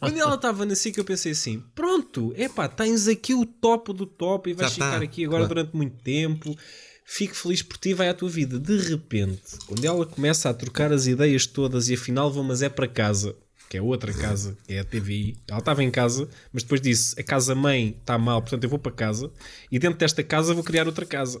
Quando 0.00 0.18
ela 0.18 0.36
estava 0.36 0.64
na 0.64 0.74
SIC, 0.74 0.96
eu 0.96 1.04
pensei 1.04 1.32
assim: 1.32 1.62
pronto, 1.74 2.32
é 2.36 2.48
pá, 2.48 2.66
tens 2.66 3.06
aqui 3.06 3.34
o 3.34 3.44
top 3.44 3.92
do 3.92 4.06
top 4.06 4.48
e 4.48 4.54
vais 4.54 4.72
Já 4.72 4.78
tá, 4.78 4.92
ficar 4.92 5.02
aqui 5.04 5.24
agora 5.24 5.46
claro. 5.46 5.54
durante 5.54 5.76
muito 5.76 6.02
tempo. 6.02 6.56
Fico 7.04 7.34
feliz 7.34 7.60
por 7.60 7.76
ti, 7.76 7.92
vai 7.92 8.08
à 8.08 8.14
tua 8.14 8.30
vida. 8.30 8.58
De 8.58 8.78
repente, 8.78 9.58
quando 9.66 9.84
ela 9.84 10.06
começa 10.06 10.48
a 10.48 10.54
trocar 10.54 10.90
as 10.90 11.06
ideias 11.06 11.46
todas 11.46 11.90
e 11.90 11.94
afinal 11.94 12.32
vou, 12.32 12.42
mas 12.42 12.62
é 12.62 12.70
para 12.70 12.88
casa, 12.88 13.36
que 13.68 13.76
é 13.76 13.82
outra 13.82 14.12
casa, 14.12 14.56
que 14.66 14.74
é 14.74 14.80
a 14.80 14.84
TVI. 14.84 15.36
Ela 15.48 15.58
estava 15.58 15.82
em 15.82 15.90
casa, 15.90 16.28
mas 16.52 16.62
depois 16.62 16.80
disse: 16.80 17.18
a 17.18 17.22
casa-mãe 17.24 17.96
está 18.00 18.16
mal, 18.18 18.40
portanto 18.42 18.64
eu 18.64 18.70
vou 18.70 18.78
para 18.78 18.92
casa 18.92 19.30
e 19.70 19.78
dentro 19.78 19.98
desta 19.98 20.22
casa 20.22 20.54
vou 20.54 20.62
criar 20.64 20.86
outra 20.86 21.04
casa. 21.06 21.40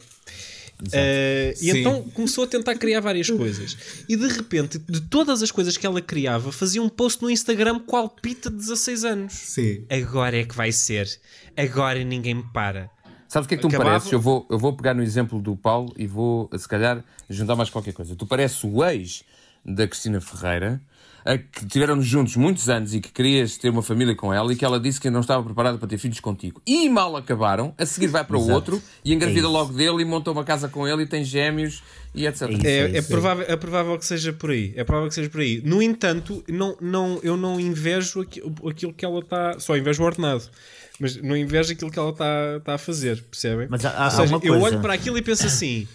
Eh, 0.92 1.54
e 1.60 1.70
então 1.70 2.02
começou 2.10 2.44
a 2.44 2.46
tentar 2.46 2.74
criar 2.76 3.00
várias 3.00 3.30
coisas. 3.30 3.76
E 4.08 4.16
de 4.16 4.26
repente, 4.26 4.78
de 4.78 5.00
todas 5.02 5.42
as 5.42 5.50
coisas 5.50 5.76
que 5.76 5.86
ela 5.86 6.00
criava, 6.00 6.50
fazia 6.50 6.82
um 6.82 6.88
post 6.88 7.22
no 7.22 7.30
Instagram 7.30 7.78
qual 7.80 8.08
pita 8.08 8.50
de 8.50 8.56
16 8.56 9.04
anos. 9.04 9.32
Sim. 9.32 9.84
Agora 9.88 10.36
é 10.36 10.44
que 10.44 10.54
vai 10.54 10.72
ser. 10.72 11.08
Agora 11.56 12.02
ninguém 12.02 12.34
me 12.34 12.44
para. 12.52 12.90
Sabes 13.28 13.46
o 13.46 13.48
que 13.48 13.54
é 13.54 13.56
que 13.58 13.62
tu 13.62 13.68
me 13.68 13.74
Acabava- 13.74 13.90
pareces? 13.98 14.12
Eu 14.12 14.20
vou, 14.20 14.46
eu 14.50 14.58
vou 14.58 14.76
pegar 14.76 14.94
no 14.94 15.02
exemplo 15.02 15.40
do 15.40 15.56
Paulo 15.56 15.92
e 15.96 16.06
vou, 16.06 16.50
se 16.56 16.68
calhar, 16.68 17.04
juntar 17.30 17.56
mais 17.56 17.70
qualquer 17.70 17.92
coisa. 17.94 18.14
Tu 18.16 18.26
pareces 18.26 18.62
o 18.64 18.84
ex 18.84 19.22
da 19.64 19.86
Cristina 19.88 20.20
Ferreira, 20.20 20.80
que 21.52 21.64
tiveram 21.66 22.02
juntos 22.02 22.36
muitos 22.36 22.68
anos 22.68 22.94
e 22.94 23.00
que 23.00 23.10
querias 23.10 23.56
ter 23.56 23.70
uma 23.70 23.82
família 23.82 24.14
com 24.14 24.32
ela 24.32 24.52
e 24.52 24.56
que 24.56 24.64
ela 24.64 24.78
disse 24.78 25.00
que 25.00 25.08
não 25.08 25.20
estava 25.20 25.42
preparada 25.42 25.78
para 25.78 25.88
ter 25.88 25.96
filhos 25.98 26.20
contigo. 26.20 26.60
E 26.66 26.88
mal 26.88 27.16
acabaram, 27.16 27.74
a 27.78 27.86
seguir 27.86 28.08
vai 28.08 28.22
para 28.24 28.36
o 28.36 28.50
outro 28.50 28.82
e 29.04 29.12
engravida 29.14 29.40
É 29.40 29.42
isso. 29.44 29.52
logo 29.52 29.72
dele 29.72 30.02
e 30.02 30.04
monta 30.04 30.30
uma 30.30 30.44
casa 30.44 30.68
com 30.68 30.86
ele 30.86 31.04
e 31.04 31.06
tem 31.06 31.24
gêmeos 31.24 31.82
e 32.14 32.26
etc. 32.26 32.42
É 32.42 32.52
isso. 32.52 32.66
É, 32.66 32.96
é 32.98 33.02
sim. 33.02 33.08
provável, 33.08 33.44
é 33.48 33.56
provável 33.56 33.98
que 33.98 34.04
seja 34.04 34.32
por 34.32 34.50
aí. 34.50 34.72
É 34.76 34.84
provável 34.84 35.08
que 35.08 35.14
seja 35.14 35.30
por 35.30 35.40
aí. 35.40 35.62
No 35.64 35.80
entanto, 35.82 36.44
não, 36.48 36.76
não, 36.80 37.18
eu 37.22 37.36
não 37.36 37.58
invejo 37.58 38.20
aqui- 38.20 38.42
aquilo 38.68 38.92
que 38.92 39.04
ela 39.04 39.20
está. 39.20 39.58
Só 39.58 39.76
invejo 39.76 40.02
o 40.02 40.06
ordenado. 40.06 40.44
Mas 41.00 41.16
não 41.16 41.36
invejo 41.36 41.72
aquilo 41.72 41.90
que 41.90 41.98
ela 41.98 42.10
está 42.10 42.56
está 42.58 42.74
a 42.74 42.78
fazer, 42.78 43.20
percebem? 43.30 43.66
Mas 43.68 43.84
há- 43.84 44.06
há- 44.06 44.10
seja, 44.10 44.36
uma 44.36 44.44
eu 44.44 44.60
olho 44.60 44.80
para 44.80 44.92
aquilo 44.92 45.18
e 45.18 45.22
penso 45.22 45.44
assim: 45.46 45.88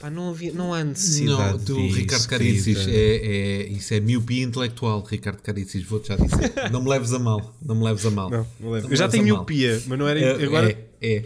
pá, 0.00 0.10
não, 0.10 0.30
havia, 0.30 0.52
não 0.52 0.74
há 0.74 0.82
necessidade. 0.82 1.58
Não, 1.58 1.58
tu, 1.64 1.76
disso, 1.76 1.96
Ricardo 1.98 2.26
Caricis, 2.28 2.88
é, 2.88 2.90
é, 2.92 3.68
isso 3.68 3.94
é 3.94 4.00
miopia 4.00 4.42
intelectual, 4.42 5.02
Ricardo 5.04 5.40
Caricis, 5.42 5.84
vou-te 5.84 6.08
já 6.08 6.16
dizer. 6.16 6.70
Não 6.72 6.82
me 6.82 6.88
leves 6.88 7.12
a 7.12 7.18
mal, 7.18 7.56
não 7.62 7.74
me 7.76 7.84
leves 7.84 8.04
a 8.06 8.10
mal. 8.10 8.30
Não, 8.30 8.46
não 8.58 8.70
levo. 8.70 8.88
me 8.88 8.94
eu 8.94 8.96
já 8.96 9.08
tenho 9.08 9.22
miopia, 9.24 9.80
mas 9.86 9.98
não 9.98 10.08
era. 10.08 10.18
É, 10.18 10.44
agora, 10.44 10.70
é, 11.00 11.16
é. 11.16 11.24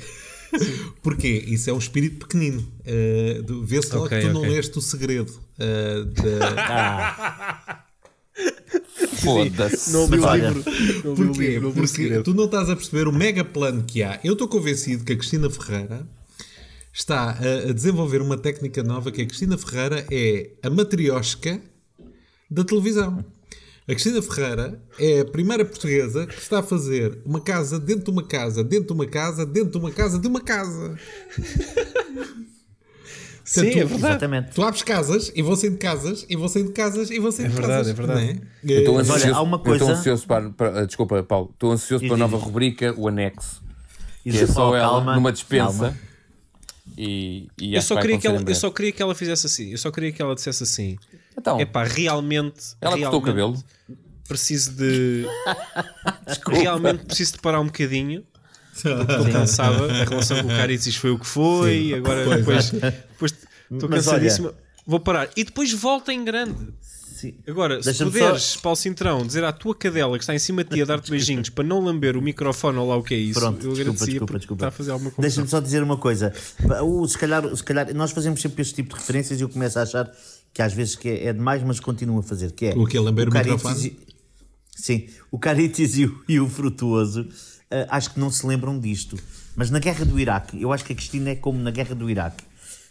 Porquê? 1.02 1.44
Isso 1.48 1.68
é 1.68 1.72
um 1.72 1.78
espírito 1.78 2.16
pequenino. 2.26 2.60
Uh, 2.86 3.62
Vê-se 3.64 3.92
logo 3.92 4.06
Ok, 4.06 4.20
que 4.20 4.26
tu 4.28 4.32
não 4.32 4.42
ok. 4.42 4.52
leste 4.52 4.78
o 4.78 4.80
segredo. 4.80 5.30
uh, 5.58 6.04
da- 6.04 7.84
Foda-se. 9.22 9.92
não 9.92 10.06
li 10.06 10.18
o 10.20 10.34
livro. 10.34 10.64
Não 11.04 11.14
Porquê? 11.14 11.40
livro, 11.48 11.62
não 11.68 11.72
Porque 11.72 11.86
segredo. 11.88 12.22
tu 12.24 12.34
não 12.34 12.44
estás 12.44 12.68
a 12.70 12.76
perceber 12.76 13.08
o 13.08 13.12
mega 13.12 13.44
plano 13.44 13.82
que 13.84 14.02
há. 14.02 14.20
Eu 14.22 14.34
estou 14.34 14.46
convencido 14.48 15.04
que 15.04 15.12
a 15.12 15.16
Cristina 15.16 15.48
Ferreira 15.50 16.06
está 16.94 17.30
a, 17.32 17.70
a 17.70 17.72
desenvolver 17.72 18.22
uma 18.22 18.38
técnica 18.38 18.82
nova 18.82 19.10
que 19.10 19.20
a 19.20 19.26
Cristina 19.26 19.58
Ferreira 19.58 20.06
é 20.10 20.52
a 20.62 20.70
matriosca 20.70 21.60
da 22.48 22.62
televisão. 22.64 23.24
A 23.86 23.92
Cristina 23.92 24.22
Ferreira 24.22 24.80
é 24.98 25.20
a 25.20 25.24
primeira 25.26 25.64
portuguesa 25.64 26.26
que 26.26 26.38
está 26.40 26.60
a 26.60 26.62
fazer 26.62 27.18
uma 27.26 27.40
casa 27.40 27.78
dentro 27.78 28.04
de 28.04 28.10
uma 28.12 28.22
casa, 28.22 28.62
dentro 28.64 28.86
de 28.86 28.92
uma 28.94 29.06
casa, 29.06 29.44
dentro 29.44 29.70
de 29.72 29.76
uma 29.78 29.90
casa, 29.90 30.18
de 30.18 30.26
uma 30.28 30.40
casa. 30.40 30.96
Sim, 33.44 33.60
Portanto, 33.60 33.76
é 33.76 33.82
tu- 33.82 33.88
verdade. 33.88 34.06
Exatamente. 34.12 34.54
Tu 34.54 34.62
abres 34.62 34.82
casas 34.82 35.32
e 35.34 35.42
vão 35.42 35.54
sendo 35.54 35.76
casas 35.76 36.24
e 36.30 36.36
vão 36.36 36.48
sendo 36.48 36.72
casas 36.72 37.10
e 37.10 37.18
vão 37.18 37.30
sendo 37.30 37.46
É 37.46 37.48
verdade, 37.50 37.72
casas. 37.72 37.88
é 37.88 37.92
verdade. 37.92 38.40
é? 38.64 38.72
Eu 38.72 38.78
estou 38.78 38.94
olha, 38.94 39.02
ansioso, 39.02 39.34
há 39.34 39.42
uma 39.42 39.56
eu 39.56 39.60
estou 39.74 39.86
coisa- 39.86 39.92
ansioso 40.00 40.26
para, 40.26 40.50
para- 40.50 40.86
Desculpa, 40.86 41.22
Paulo. 41.22 41.50
Estou 41.52 41.70
ansioso 41.72 42.06
para 42.06 42.14
a 42.14 42.18
nova 42.18 42.38
rubrica, 42.38 42.94
o 42.96 43.06
anexo. 43.06 43.62
E 44.24 44.30
Que 44.30 44.38
é 44.38 44.46
só 44.46 44.70
oh, 44.70 44.74
ela 44.74 44.88
calma, 44.88 45.14
numa 45.16 45.30
dispensa. 45.30 45.66
calma. 45.66 45.98
E, 46.96 47.48
e 47.60 47.74
Eu 47.74 47.82
só, 47.82 48.00
queria 48.00 48.18
que 48.18 48.26
ela, 48.26 48.42
eu 48.46 48.54
só 48.54 48.70
queria 48.70 48.92
que 48.92 49.02
ela 49.02 49.14
fizesse 49.14 49.46
assim. 49.46 49.70
Eu 49.70 49.78
só 49.78 49.90
queria 49.90 50.12
que 50.12 50.22
ela 50.22 50.34
dissesse 50.34 50.62
assim: 50.62 50.96
Então, 51.36 51.58
é 51.58 51.64
pá, 51.64 51.84
realmente. 51.84 52.76
ela 52.80 52.96
cortou 52.98 53.20
o 53.20 53.22
cabelo. 53.22 53.64
Preciso 54.28 54.72
de. 54.72 55.26
realmente 56.46 57.04
preciso 57.04 57.32
de 57.32 57.38
parar 57.40 57.60
um 57.60 57.66
bocadinho. 57.66 58.24
Estou 58.74 59.30
cansada. 59.30 59.92
A 59.92 60.04
relação 60.04 60.40
com 60.42 60.46
o 60.46 60.56
Caricis 60.56 60.96
foi 60.96 61.10
o 61.10 61.18
que 61.18 61.26
foi. 61.26 61.94
Agora 61.94 62.36
depois. 62.36 62.70
depois 62.70 63.34
Estou 63.70 63.88
cansadíssima. 63.88 64.54
Vou 64.86 65.00
parar. 65.00 65.28
E 65.36 65.44
depois 65.44 65.72
volta 65.72 66.12
em 66.12 66.24
grande. 66.24 66.72
Sim. 67.30 67.34
Agora, 67.46 67.82
se 67.82 68.04
puderes, 68.04 68.42
só- 68.42 68.60
Paulo 68.60 68.76
Cintrão, 68.76 69.26
dizer 69.26 69.44
à 69.44 69.52
tua 69.52 69.74
cadela 69.74 70.16
que 70.18 70.24
está 70.24 70.34
em 70.34 70.38
cima 70.38 70.62
de 70.64 70.70
ti 70.70 70.82
a 70.82 70.84
dar-te 70.84 71.10
beijinhos 71.10 71.48
para 71.48 71.64
não 71.64 71.80
lamber 71.80 72.16
o 72.16 72.22
microfone 72.22 72.78
ou 72.78 72.88
lá 72.88 72.96
o 72.96 73.02
que 73.02 73.14
é 73.14 73.18
isso, 73.18 73.38
Pronto, 73.40 73.64
eu 73.66 73.72
desculpa, 73.72 74.06
desculpa, 74.06 74.38
desculpa. 74.38 74.54
está 74.64 74.68
a 74.68 74.70
fazer 74.70 74.90
alguma 74.90 75.10
confusão. 75.10 75.22
Deixa-me 75.22 75.48
só 75.48 75.60
dizer 75.60 75.82
uma 75.82 75.96
coisa. 75.96 76.32
O, 76.82 77.06
se, 77.08 77.16
calhar, 77.18 77.56
se 77.56 77.62
calhar, 77.64 77.94
nós 77.94 78.10
fazemos 78.12 78.40
sempre 78.40 78.62
este 78.62 78.74
tipo 78.74 78.94
de 78.94 79.00
referências 79.00 79.40
e 79.40 79.42
eu 79.42 79.48
começo 79.48 79.78
a 79.78 79.82
achar 79.82 80.10
que 80.52 80.62
às 80.62 80.72
vezes 80.72 80.94
que 80.96 81.08
é, 81.08 81.26
é 81.26 81.32
demais, 81.32 81.62
mas 81.62 81.80
continuo 81.80 82.18
a 82.18 82.22
fazer. 82.22 82.52
Que 82.52 82.66
é 82.66 82.74
O 82.74 82.84
quê? 82.86 82.98
Lamber 83.00 83.28
o 83.28 83.30
Caritas 83.32 83.62
microfone? 83.62 83.86
e- 84.10 84.14
Sim, 84.76 85.06
o 85.30 85.38
Caritas 85.38 85.96
e 85.96 86.04
o, 86.06 86.24
e 86.28 86.40
o 86.40 86.48
Frutuoso 86.48 87.26
eh, 87.70 87.86
acho 87.90 88.12
que 88.12 88.20
não 88.20 88.30
se 88.30 88.46
lembram 88.46 88.78
disto. 88.78 89.16
Mas 89.56 89.70
na 89.70 89.78
guerra 89.78 90.04
do 90.04 90.18
Iraque, 90.18 90.60
eu 90.60 90.72
acho 90.72 90.84
que 90.84 90.92
a 90.92 90.96
Cristina 90.96 91.30
é 91.30 91.36
como 91.36 91.60
na 91.60 91.70
guerra 91.70 91.94
do 91.94 92.10
Iraque, 92.10 92.42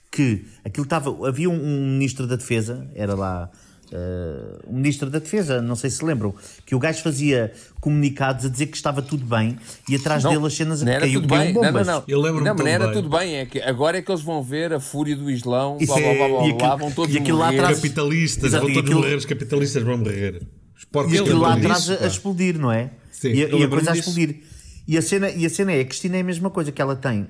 que 0.09 0.45
aquilo 0.63 0.85
estava. 0.85 1.27
Havia 1.27 1.49
um, 1.49 1.53
um 1.61 1.87
ministro 1.91 2.25
da 2.25 2.35
Defesa, 2.37 2.89
era 2.95 3.13
lá. 3.15 3.49
Eh, 3.95 4.59
o 4.65 4.73
ministro 4.73 5.09
da 5.09 5.19
Defesa, 5.19 5.61
não 5.61 5.75
sei 5.75 5.89
se 5.91 6.03
lembram, 6.03 6.33
que 6.65 6.73
o 6.73 6.79
gajo 6.79 7.03
fazia 7.03 7.53
comunicados 7.79 8.45
a 8.45 8.49
dizer 8.49 8.65
que 8.67 8.75
estava 8.75 9.01
tudo 9.01 9.23
bem 9.23 9.57
e 9.87 9.95
atrás 9.95 10.23
dele 10.23 10.45
as 10.47 10.53
cenas 10.53 10.81
a 10.81 10.85
não 10.85 10.91
era 10.91 11.01
caiu, 11.01 11.21
bem. 11.21 11.53
Não, 11.53 11.61
não, 11.71 11.83
não. 11.83 12.03
Eu 12.07 12.19
lembro-me 12.19 12.47
não, 12.47 12.55
mas 12.55 12.65
não 12.65 12.71
era 12.71 12.85
bem. 12.85 12.93
tudo 12.93 13.09
bem. 13.09 13.35
É 13.35 13.45
que 13.45 13.61
agora 13.61 13.97
é 13.97 14.01
que 14.01 14.09
eles 14.11 14.21
vão 14.23 14.41
ver 14.41 14.73
a 14.73 14.79
fúria 14.79 15.15
do 15.15 15.29
Islão, 15.29 15.77
blá 15.77 15.85
blá 15.95 15.99
é- 15.99 16.17
blá 16.17 16.27
blá, 16.27 16.47
e 16.47 16.53
blá, 16.53 16.67
aquilo- 16.67 16.77
vão 16.79 16.91
todos 16.91 17.13
e 17.15 17.17
aquilo 17.19 17.37
lá 17.37 17.49
atrás- 17.49 17.75
Capitalistas, 17.77 18.43
Exato, 18.45 18.65
vão 18.65 18.73
todos 18.73 18.89
aquilo- 18.89 19.01
morrer, 19.03 19.15
os 19.15 19.25
capitalistas 19.25 19.83
vão 19.83 19.97
morrer. 19.97 20.41
Os 20.77 20.85
porcos 20.85 21.13
E 21.13 21.19
aquilo 21.19 21.39
lá 21.39 21.53
atrás 21.53 21.89
a, 21.89 22.03
a 22.03 22.07
explodir, 22.07 22.57
não 22.57 22.71
é? 22.71 22.89
Sim, 23.11 23.29
e 23.29 23.43
a, 23.45 23.47
e 23.49 23.63
a 23.63 23.67
coisa 23.67 23.91
a 23.91 23.93
disso. 23.93 24.09
explodir. 24.09 24.41
E 24.87 24.97
a, 24.97 25.01
cena, 25.01 25.29
e 25.29 25.45
a 25.45 25.49
cena 25.49 25.71
é, 25.71 25.79
a 25.81 25.85
Cristina 25.85 26.17
é 26.17 26.21
a 26.21 26.23
mesma 26.23 26.49
coisa 26.49 26.71
que 26.71 26.81
ela 26.81 26.95
tem. 26.95 27.27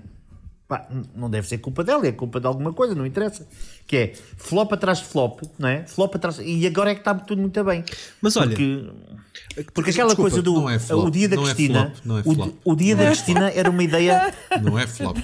Pá, 0.74 0.88
não 1.15 1.30
deve 1.30 1.48
ser 1.48 1.60
culpa 1.60 1.84
dela, 1.84 2.08
é 2.08 2.12
culpa 2.12 2.39
de 2.39 2.48
alguma 2.48 2.74
coisa, 2.74 2.96
não 2.96 3.06
interessa. 3.06 3.46
Que 3.86 3.98
é 3.98 4.13
flop 4.38 4.72
atrás 4.74 5.00
de 5.00 5.06
flop, 5.06 5.42
não 5.60 5.68
é? 5.70 5.86
Flop 5.86 6.15
atrás. 6.15 6.39
E 6.42 6.65
agora 6.65 6.89
é 6.92 6.96
que 6.96 7.01
está 7.01 7.13
tudo 7.13 7.42
muito 7.42 7.63
bem. 7.63 7.84
Mas 8.22 8.36
olha, 8.38 8.56
Porque, 8.56 8.92
porque 9.74 9.89
aquela 9.92 10.08
Desculpa, 10.10 10.32
coisa 10.32 10.42
do 10.42 10.53
não 10.53 10.70
é 10.70 10.80
flop, 10.80 11.06
o 11.08 11.12
dia 11.12 11.27
da 11.30 11.36
não 11.36 11.44
é 11.44 11.46
Cristina. 11.53 11.80
flop, 11.86 12.06
não 12.06 12.18
é 12.18 12.22
o, 12.22 12.24
flop. 12.36 12.53
o 12.63 12.75
dia 12.75 12.96
da 12.96 13.06
Cristina 13.08 13.51
era 13.51 13.70
uma 13.70 13.84
ideia. 13.84 14.34
Não 14.63 14.77
é 14.80 14.86
flop. 14.88 15.18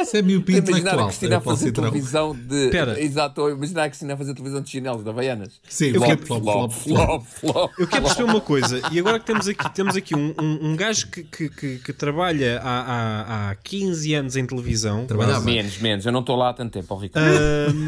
Isso 0.00 0.16
é 0.16 0.22
miopia 0.22 0.58
Estou 0.60 0.74
a 0.74 0.78
imaginar 0.78 0.90
a 0.90 0.94
intelectual. 0.94 1.06
Cristina 1.08 1.34
a 1.34 1.38
é 1.38 1.40
Paulo 1.40 1.58
fazer 1.58 1.72
televisão 1.72 2.34
de. 2.34 2.68
Pera. 2.70 3.00
Exato, 3.02 3.44
a 3.44 3.50
imaginar 3.50 3.82
a 3.84 3.88
Cristina 3.88 4.14
a 4.14 4.16
fazer 4.16 4.34
televisão 4.34 4.62
de 4.62 4.70
chinelos, 4.70 5.02
de 5.04 5.10
Havaianas. 5.10 5.60
Sim, 5.68 5.86
Eu 5.88 5.94
flop, 6.00 6.08
quero- 6.08 6.26
flop, 6.26 6.42
Flop, 6.44 6.72
flop, 6.72 6.72
flop. 6.72 7.24
flop, 7.26 7.52
flop. 7.52 7.72
Eu 7.78 7.86
quero 7.88 8.02
perceber 8.04 8.24
uma 8.30 8.40
coisa, 8.40 8.80
e 8.90 8.98
agora 8.98 9.18
que 9.18 9.26
temos 9.26 9.46
aqui, 9.48 9.74
temos 9.74 9.96
aqui 9.96 10.14
um, 10.16 10.34
um, 10.40 10.70
um 10.70 10.76
gajo 10.76 11.08
que, 11.10 11.24
que, 11.24 11.48
que, 11.50 11.78
que 11.78 11.92
trabalha 11.92 12.60
há, 12.62 12.80
há, 12.80 13.50
há 13.50 13.54
15 13.56 14.14
anos 14.14 14.36
em 14.36 14.46
televisão, 14.46 14.87
Trabalhava. 15.06 15.40
quase, 15.42 15.46
Menos, 15.56 15.78
menos. 15.78 16.06
Eu 16.06 16.12
não 16.12 16.20
estou 16.20 16.36
lá 16.36 16.50
há 16.50 16.54
tanto 16.54 16.72
tempo, 16.72 16.96
Ricardo. 16.96 17.28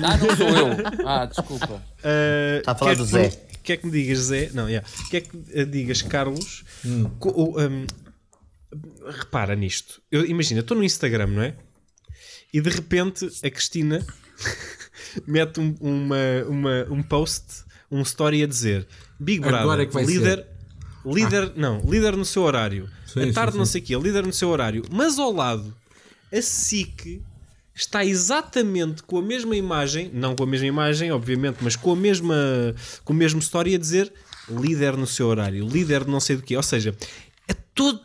Ah, 0.04 0.16
não 0.16 0.36
sou 0.36 0.48
eu. 0.48 1.06
Ah, 1.06 1.26
desculpa. 1.26 1.82
ah, 2.04 2.58
Está 2.58 2.72
a 2.72 2.74
falar 2.74 2.90
quer 2.92 2.96
do 2.98 3.04
que- 3.04 3.10
Zé. 3.10 3.46
Quer 3.62 3.76
que 3.76 3.86
me 3.86 3.92
digas, 3.92 4.18
Zé? 4.18 4.50
Não, 4.54 4.68
yeah. 4.68 4.86
Quer 5.10 5.20
que 5.20 5.38
eh, 5.52 5.64
digas, 5.64 6.00
Carlos? 6.02 6.64
co- 7.18 7.30
o, 7.30 7.60
um, 7.60 7.86
repara 9.18 9.54
nisto. 9.54 10.00
Eu, 10.10 10.24
imagina, 10.24 10.60
estou 10.60 10.76
no 10.76 10.82
Instagram, 10.84 11.26
não 11.28 11.42
é? 11.42 11.54
E 12.52 12.60
de 12.60 12.70
repente 12.70 13.28
a 13.44 13.50
Cristina 13.50 14.04
mete 15.26 15.60
um, 15.60 15.74
uma, 15.80 16.16
uma, 16.48 16.86
um 16.90 17.02
post, 17.02 17.64
um 17.90 18.00
story 18.02 18.42
a 18.42 18.46
dizer 18.46 18.86
Big 19.18 19.40
Brother, 19.40 19.80
é 19.80 19.86
que 19.86 19.92
vai 19.94 20.04
líder, 20.04 20.46
líder, 21.04 21.52
não, 21.56 21.80
líder 21.80 22.16
no 22.16 22.24
seu 22.24 22.42
horário. 22.42 22.88
Sim, 23.06 23.28
a 23.28 23.32
tarde 23.32 23.52
sim, 23.52 23.58
não 23.58 23.66
sim. 23.66 23.72
sei 23.72 23.80
o 23.80 23.84
quê, 23.84 23.96
líder 23.96 24.24
no 24.26 24.32
seu 24.32 24.48
horário. 24.48 24.84
Mas 24.90 25.18
ao 25.18 25.32
lado, 25.32 25.74
a 26.32 26.42
SIC 26.42 27.22
está 27.74 28.04
exatamente 28.04 29.02
com 29.02 29.18
a 29.18 29.22
mesma 29.22 29.56
imagem, 29.56 30.10
não 30.12 30.34
com 30.36 30.42
a 30.42 30.46
mesma 30.46 30.66
imagem, 30.66 31.10
obviamente, 31.12 31.58
mas 31.62 31.76
com 31.76 31.92
a 31.92 31.96
mesma, 31.96 32.34
com 33.04 33.12
o 33.12 33.16
mesmo 33.16 33.40
story 33.40 33.74
a 33.74 33.78
dizer 33.78 34.12
líder 34.48 34.96
no 34.96 35.06
seu 35.06 35.28
horário, 35.28 35.66
líder 35.66 36.04
de 36.04 36.10
não 36.10 36.20
sei 36.20 36.36
do 36.36 36.42
quê. 36.42 36.56
Ou 36.56 36.62
seja, 36.62 36.94
é 37.48 37.54
todo. 37.74 38.00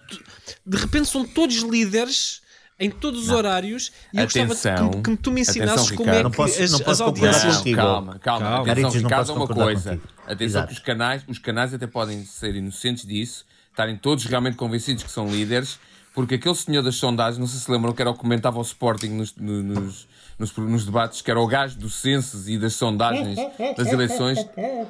De 0.66 0.78
repente 0.78 1.08
são 1.10 1.26
todos 1.26 1.58
líderes 1.58 2.42
em 2.80 2.90
todos 2.92 3.24
os 3.24 3.30
horários 3.30 3.92
e 4.14 4.18
eu 4.18 4.24
gostava 4.24 4.46
Atenção. 4.54 4.92
que, 5.02 5.12
que 5.12 5.18
tu 5.18 5.32
me 5.32 5.42
Atenção, 5.42 5.64
ensinasses 5.64 5.92
como 5.92 6.10
é 6.10 6.18
Ricardo. 6.18 6.18
que 6.32 6.38
Não 6.38 6.46
posso- 6.46 6.62
as, 6.64 6.72
não 6.72 6.92
as 6.92 7.02
audiências. 7.02 7.58
contigo. 7.58 7.76
calma, 7.78 8.20
calma. 8.20 8.20
Calma. 8.20 8.48
Atenção, 8.48 8.66
Caritas, 8.66 8.94
não 8.96 9.02
Ricardo, 9.02 9.28
posso 9.28 9.40
uma 9.40 9.48
coisa. 9.48 9.90
contigo. 9.92 10.08
Atenção 10.26 10.46
Exato. 10.46 10.68
que 10.68 10.74
os 10.74 10.80
canais, 10.80 11.22
os 11.28 11.40
canais 11.40 11.74
até 11.74 11.88
podem 11.88 12.24
ser 12.26 12.56
inocentes 12.56 13.06
disso, 13.06 13.46
estarem 13.72 13.98
todos 13.98 14.26
realmente 14.26 14.56
convencidos 14.58 15.04
que 15.04 15.12
são 15.12 15.28
líderes, 15.30 15.80
porque 16.16 16.36
aquele 16.36 16.56
senhor 16.56 16.82
das 16.82 16.96
sondagens, 16.96 17.38
não 17.38 17.46
sei 17.48 17.60
se 17.60 17.70
lembram 17.70 17.94
que 17.94 18.02
era 18.02 18.10
o 18.10 18.14
que 18.14 18.20
comentava 18.22 18.58
o 18.58 18.62
Sporting 18.62 19.10
nos, 19.10 19.36
no- 19.36 19.62
nos, 19.62 20.08
nos, 20.40 20.56
nos 20.58 20.86
debates, 20.86 21.22
que 21.22 21.30
era 21.30 21.40
o 21.40 21.46
gajo 21.46 21.78
do 21.78 21.90
censos 21.90 22.48
e 22.50 22.58
das 22.58 22.74
sondagens 22.74 23.38
das 23.78 23.88
eleições, 23.92 24.40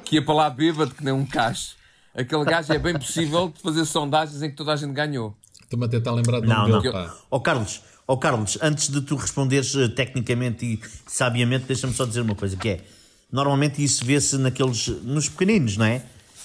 que 0.04 0.14
ia 0.16 0.24
para 0.24 0.34
lá 0.34 0.48
bêbado 0.50 0.94
que 0.94 1.04
nem 1.04 1.12
um 1.12 1.26
cacho. 1.26 1.74
Aquele 2.14 2.44
gajo 2.44 2.72
é 2.72 2.78
bem 2.78 2.94
possível 2.98 3.52
de 3.54 3.60
fazer 3.60 3.84
sondagens 3.84 4.40
em 4.42 4.48
que 4.48 4.56
toda 4.56 4.72
a 4.72 4.76
gente 4.76 4.92
ganhou. 4.92 5.36
Estou-me 5.62 5.84
a 5.84 5.88
tentar 5.88 6.12
lembrar 6.12 6.40
do 6.40 6.46
Não, 6.46 6.68
nome 6.68 6.90
não. 6.90 7.10
Ó 7.30 7.40
Carlos, 7.40 7.82
ó 8.06 8.16
Carlos, 8.16 8.56
antes 8.62 8.88
de 8.88 9.00
tu 9.02 9.16
responderes 9.16 9.74
eh, 9.74 9.88
tecnicamente 9.88 10.64
e 10.64 10.80
sabiamente, 11.06 11.64
deixa-me 11.66 11.92
só 11.92 12.06
dizer 12.06 12.20
uma 12.20 12.36
coisa, 12.36 12.56
que 12.56 12.68
é, 12.68 12.80
normalmente 13.32 13.82
isso 13.82 14.04
vê-se 14.04 14.38
naqueles, 14.38 14.86
nos 15.02 15.28
pequeninos, 15.28 15.76
não 15.76 15.84
é? 15.86 16.04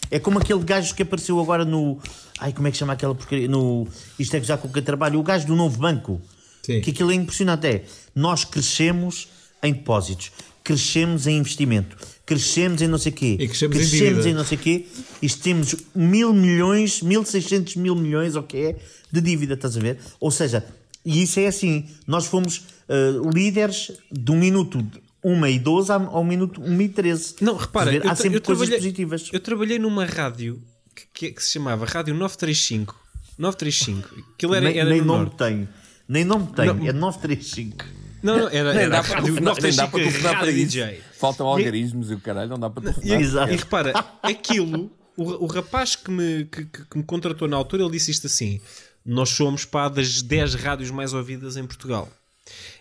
É 0.10 0.20
como 0.20 0.39
aquele 0.39 0.63
gajo 0.63 0.93
que 0.96 1.03
apareceu 1.03 1.39
agora 1.39 1.63
no, 1.63 2.00
ai, 2.39 2.51
como 2.51 2.67
é 2.67 2.72
que 2.72 2.77
chama 2.77 2.93
aquela 2.93 3.15
porcaria, 3.15 3.48
no, 3.48 3.88
isto 4.20 4.36
é 4.36 4.39
que 4.39 4.46
já 4.48 4.58
com 4.58 4.67
quem 4.70 4.84
trabalho, 4.84 5.20
o 5.20 5.24
gajo 5.24 5.48
do 5.48 5.55
novo 5.55 5.77
banco, 5.79 6.22
Sim. 6.63 6.81
que 6.81 6.91
aquilo 6.91 7.12
é 7.12 7.15
impressionante, 7.15 7.65
é, 7.67 7.86
nós 8.13 8.43
crescemos 8.43 9.27
em 9.63 9.72
depósitos, 9.74 10.31
crescemos 10.63 11.27
em 11.27 11.38
investimento, 11.38 11.96
crescemos 12.25 12.81
em 12.81 12.88
não 12.88 12.98
sei 12.98 13.12
quê, 13.12 13.38
E 13.39 13.48
crescemos 13.48 13.77
em 13.77 13.86
dívida. 13.86 14.29
em 14.29 14.34
não 14.34 14.43
sei 14.46 14.58
quê, 14.58 14.86
isto 15.22 15.41
temos 15.41 15.75
mil 15.96 16.34
milhões, 16.34 17.01
mil 17.01 17.24
seiscentos 17.25 17.75
mil 17.75 17.96
milhões, 17.96 18.36
ou 18.36 18.43
que 18.43 18.58
é, 18.58 18.75
de 19.12 19.22
dívida, 19.22 19.53
estás 19.53 19.77
a 19.77 19.79
ver? 19.79 19.98
Ou 20.20 20.29
seja, 20.29 20.65
e 21.05 21.24
isso 21.24 21.39
é 21.39 21.48
assim, 21.48 21.86
nós 22.05 22.25
fomos 22.25 22.63
eh, 22.89 23.12
líderes 23.34 23.91
de 24.12 24.31
um 24.31 24.38
minuto 24.38 24.86
1 25.24 25.46
e 25.48 25.60
12 25.60 25.92
ao 25.92 26.16
ao 26.18 26.24
minuto 26.24 26.62
1 26.62 26.82
e 26.82 26.90
13. 26.90 27.36
Não, 27.42 27.56
repara, 27.56 27.92
ver? 27.92 28.04
eu 28.06 28.10
há 28.12 28.16
sempre 28.16 28.38
eu 28.38 28.42
coisas 28.42 28.68
trabalhei- 28.68 28.80
positivas. 28.80 29.30
Eu 29.32 29.40
trabalhei 29.40 29.80
numa 29.80 30.06
rádio 30.06 30.62
que, 30.96 31.06
que- 31.13 31.32
que 31.34 31.44
se 31.44 31.51
chamava 31.51 31.86
Rádio 31.86 32.13
935. 32.16 33.00
935. 33.38 34.34
Aquilo 34.34 34.56
era, 34.56 34.66
nem 34.70 34.80
era 34.80 34.90
nem 34.90 35.00
no 35.00 35.06
nome 35.08 35.25
norte. 35.25 35.38
tem. 35.38 35.70
Nem 36.08 36.25
nome 36.25 36.48
tem, 36.54 36.66
Não. 36.68 36.88
é 36.88 36.92
935. 36.94 37.86
Não, 38.22 38.38
não, 38.38 38.50
era, 38.50 38.74
Nem 38.74 38.84
era 38.84 38.90
dá 38.98 39.04
para 39.04 39.16
Rádio 39.16 39.34
nem 39.34 39.44
dá 39.44 39.51
para 39.56 39.62
935 39.62 39.98
telefonar 39.98 40.32
para 40.38 40.46
Rádio. 40.48 40.54
DJ. 40.66 41.01
Faltam 41.18 41.48
algarismos 41.48 42.12
e 42.12 42.13
o 42.13 42.20
caralho, 42.20 42.50
não 42.50 42.60
dá 42.60 42.70
para 42.70 42.94
E. 43.04 43.13
Exato. 43.13 43.51
e 43.51 43.56
repara, 43.56 43.94
aquilo, 44.22 44.92
o, 45.18 45.24
o 45.46 45.48
rapaz 45.48 45.96
que 45.96 46.12
me, 46.12 46.46
que, 46.46 46.66
que- 46.66 46.86
que 46.86 46.98
me 46.98 47.04
contratou 47.04 47.48
na 47.48 47.58
altura, 47.58 47.84
ele 47.84 47.92
disse 47.92 48.12
isto 48.12 48.28
assim: 48.28 48.60
Nós 49.06 49.30
somos 49.30 49.66
pá, 49.66 49.88
das 49.90 50.22
10 50.22 50.54
rádios 50.56 50.92
mais 50.92 51.13
ouvidas 51.13 51.58
em 51.58 51.66
Portugal. 51.66 52.10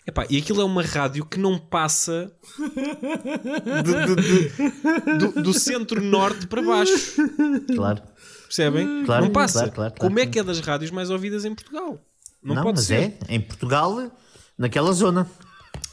Epá, 0.06 0.26
e 0.30 0.38
aquilo 0.38 0.60
é 0.60 0.64
uma 0.64 0.82
rádio 0.82 1.24
que 1.26 1.38
não 1.38 1.58
passa 1.58 2.32
de- 2.58 4.14
de- 4.16 4.48
de- 4.48 5.18
do, 5.18 5.42
do 5.42 5.52
centro-norte 5.54 6.46
para 6.46 6.62
baixo. 6.62 7.14
Claro. 7.74 8.02
Percebem? 8.44 9.04
Claro, 9.04 9.24
não 9.26 9.32
passa. 9.32 9.58
claro, 9.60 9.72
claro, 9.72 9.94
claro. 9.94 10.00
Como 10.08 10.18
é 10.18 10.26
que 10.26 10.38
é 10.38 10.42
das 10.42 10.58
rádios 10.60 10.90
mais 10.90 11.10
ouvidas 11.10 11.44
em 11.44 11.54
Portugal? 11.54 12.00
Não, 12.42 12.54
Não, 12.56 12.62
pode 12.62 12.78
mas 12.78 12.86
ser. 12.86 12.94
é, 13.28 13.34
em 13.34 13.40
Portugal, 13.40 14.10
naquela 14.58 14.92
zona. 14.92 15.28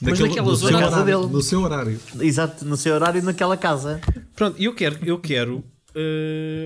Mas 0.01 0.19
naquela 0.19 0.47
no 0.47 0.55
zona- 0.55 0.71
seu 0.71 0.79
Casa 0.79 0.95
horário, 1.01 1.19
dele. 1.21 1.33
No 1.33 1.41
seu 1.41 1.61
horário. 1.61 1.99
Exato, 2.21 2.65
no 2.65 2.77
seu 2.77 2.95
horário, 2.95 3.21
naquela 3.21 3.57
casa. 3.57 3.99
Pronto, 4.35 4.55
eu 4.61 4.73
quero, 4.73 4.97
eu 5.05 5.19
quero. 5.19 5.63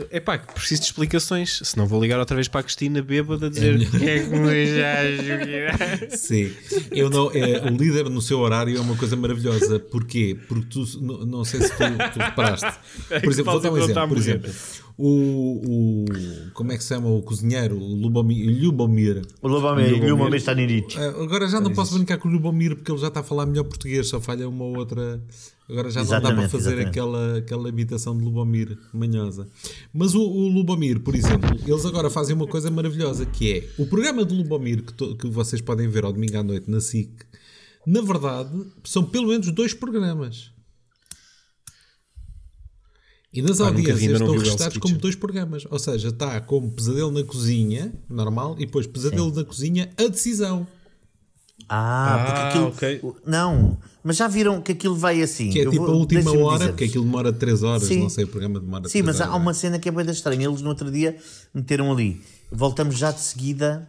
É 0.10 0.18
epá, 0.18 0.38
que 0.38 0.54
preciso 0.54 0.82
de 0.82 0.88
explicações. 0.88 1.62
Senão 1.64 1.88
vou 1.88 2.02
ligar 2.02 2.20
outra 2.20 2.36
vez 2.36 2.48
para 2.48 2.60
a 2.60 2.64
Cristina 2.64 3.02
bêbada 3.02 3.48
a 3.48 3.50
dizer 3.50 3.78
melhor. 3.78 3.92
que 3.92 4.10
é 4.10 4.20
que 4.24 4.30
me 4.30 4.66
já 4.68 6.18
Sim. 6.18 6.52
Eu 6.92 7.10
não, 7.10 7.32
é, 7.32 7.70
o 7.70 7.76
líder 7.76 8.10
no 8.10 8.22
seu 8.22 8.40
horário 8.40 8.76
é 8.78 8.80
uma 8.80 8.96
coisa 8.96 9.16
maravilhosa. 9.16 9.80
Porquê? 9.80 10.38
Porque 10.48 10.66
tu, 10.70 10.86
não, 11.02 11.26
não 11.26 11.46
sei 11.46 11.62
se 11.62 11.70
tu, 11.70 11.78
tu 12.14 12.20
reparaste. 12.20 12.72
Por 13.08 13.32
exemplo, 13.32 13.52
vou 13.52 13.62
dar 13.62 13.72
um 13.72 13.78
exemplo. 13.78 14.08
Por 14.10 14.18
exemplo, 14.18 14.52
o, 15.01 15.62
o. 15.65 16.05
Como 16.53 16.72
é 16.72 16.77
que 16.77 16.84
se 16.84 16.89
chama 16.89 17.10
o 17.10 17.22
cozinheiro? 17.22 17.77
O 17.77 17.96
Lubomir. 17.96 18.62
Lubomir. 18.63 19.22
O 19.41 19.48
Lubomir, 19.48 19.91
Lubomir. 19.91 20.10
Lubomir 20.12 20.36
está 20.36 20.53
niritz. 20.53 20.96
Ah, 20.98 21.10
Agora 21.22 21.48
já 21.48 21.60
não 21.60 21.74
posso 21.74 21.96
brincar 21.96 22.17
com 22.17 22.27
o 22.27 22.31
Lubomir 22.31 22.75
porque 22.75 22.91
ele 22.91 23.00
já 23.00 23.08
está 23.08 23.22
a 23.22 23.24
falar 23.24 23.46
melhor 23.46 23.63
português, 23.63 24.08
só 24.08 24.20
falha 24.22 24.48
uma 24.48 24.63
ou 24.65 24.77
outra. 24.77 25.22
Agora 25.70 25.89
já 25.89 26.01
não 26.03 26.10
dá 26.10 26.20
para 26.20 26.29
Exatamente, 26.29 26.51
fazer 26.51 26.70
exatamente. 26.70 26.89
aquela, 26.89 27.38
aquela 27.38 27.70
imitação 27.70 28.17
de 28.17 28.24
Lubomir 28.25 28.77
manhosa. 28.93 29.48
Mas 29.93 30.13
o, 30.13 30.22
o 30.22 30.48
Lubomir, 30.50 31.00
por 31.00 31.15
exemplo, 31.15 31.50
eles 31.65 31.86
agora 31.86 32.10
fazem 32.10 32.36
uma 32.36 32.46
coisa 32.48 32.70
maravilhosa 32.70 33.25
que 33.25 33.51
é 33.53 33.70
o 33.81 33.86
programa 33.86 34.25
de 34.25 34.36
Lubomir 34.36 34.84
que, 34.84 34.93
to- 34.93 35.15
que 35.15 35.27
vocês 35.27 35.62
podem 35.62 35.88
ver 35.88 36.03
ao 36.03 36.12
domingo 36.12 36.38
à 36.38 36.43
noite 36.43 36.70
na 36.70 36.81
SIC. 36.81 37.10
Na 37.88 38.01
verdade, 38.01 38.50
são 38.84 39.03
pelo 39.03 39.27
menos 39.29 39.50
dois 39.51 39.74
programas. 39.74 40.51
E 43.34 43.42
nas 43.42 43.62
Ah, 43.62 43.68
audiências 43.68 44.02
estão 44.12 44.38
registados 44.38 44.78
como 44.78 44.98
dois 44.98 45.16
programas. 45.16 45.66
Ou 45.70 45.80
seja, 45.80 46.10
está 46.10 46.40
como 46.42 46.70
Pesadelo 46.72 47.12
na 47.12 47.24
Cozinha, 47.24 47.94
normal, 48.10 48.56
e 48.60 48.66
depois 48.66 48.86
Pesadelo 48.86 49.34
na 49.34 49.44
Cozinha, 49.46 49.90
a 49.98 50.08
decisão. 50.08 50.68
Ah, 51.70 52.24
porque 52.26 52.40
Ah, 52.42 52.50
aquilo. 52.50 52.68
ok. 52.68 53.00
o- 53.04 53.16
Não, 53.26 53.78
mas 54.04 54.18
já 54.18 54.28
viram 54.28 54.62
que 54.62 54.74
aquilo 54.74 54.96
vai 54.96 55.22
assim. 55.22 55.50
Que 55.50 55.60
é 55.60 55.66
Eu 55.66 55.72
tipo 55.72 55.86
vou- 55.86 55.94
a 55.94 55.98
última 55.98 56.32
hora, 56.38 56.68
porque 56.70 56.84
aquilo 56.86 57.06
demora 57.06 57.32
3 57.32 57.64
horas, 57.64 57.84
Sim. 57.88 58.02
não 58.02 58.10
sei, 58.10 58.26
o 58.26 58.28
programa 58.28 58.60
demora 58.60 58.84
Sim, 58.90 59.02
três 59.04 59.06
mas 59.06 59.22
há 59.22 59.34
uma 59.36 59.54
cena 59.54 59.80
que 59.80 59.88
é 59.88 59.92
bem 59.92 60.06
estranha. 60.10 60.48
Eles 60.48 60.62
no 60.62 60.70
outro 60.70 60.92
dia 60.92 61.16
meteram 61.54 61.92
ali. 61.92 62.22
Voltamos 62.52 62.98
já 62.98 63.12
de 63.12 63.22
seguida, 63.22 63.88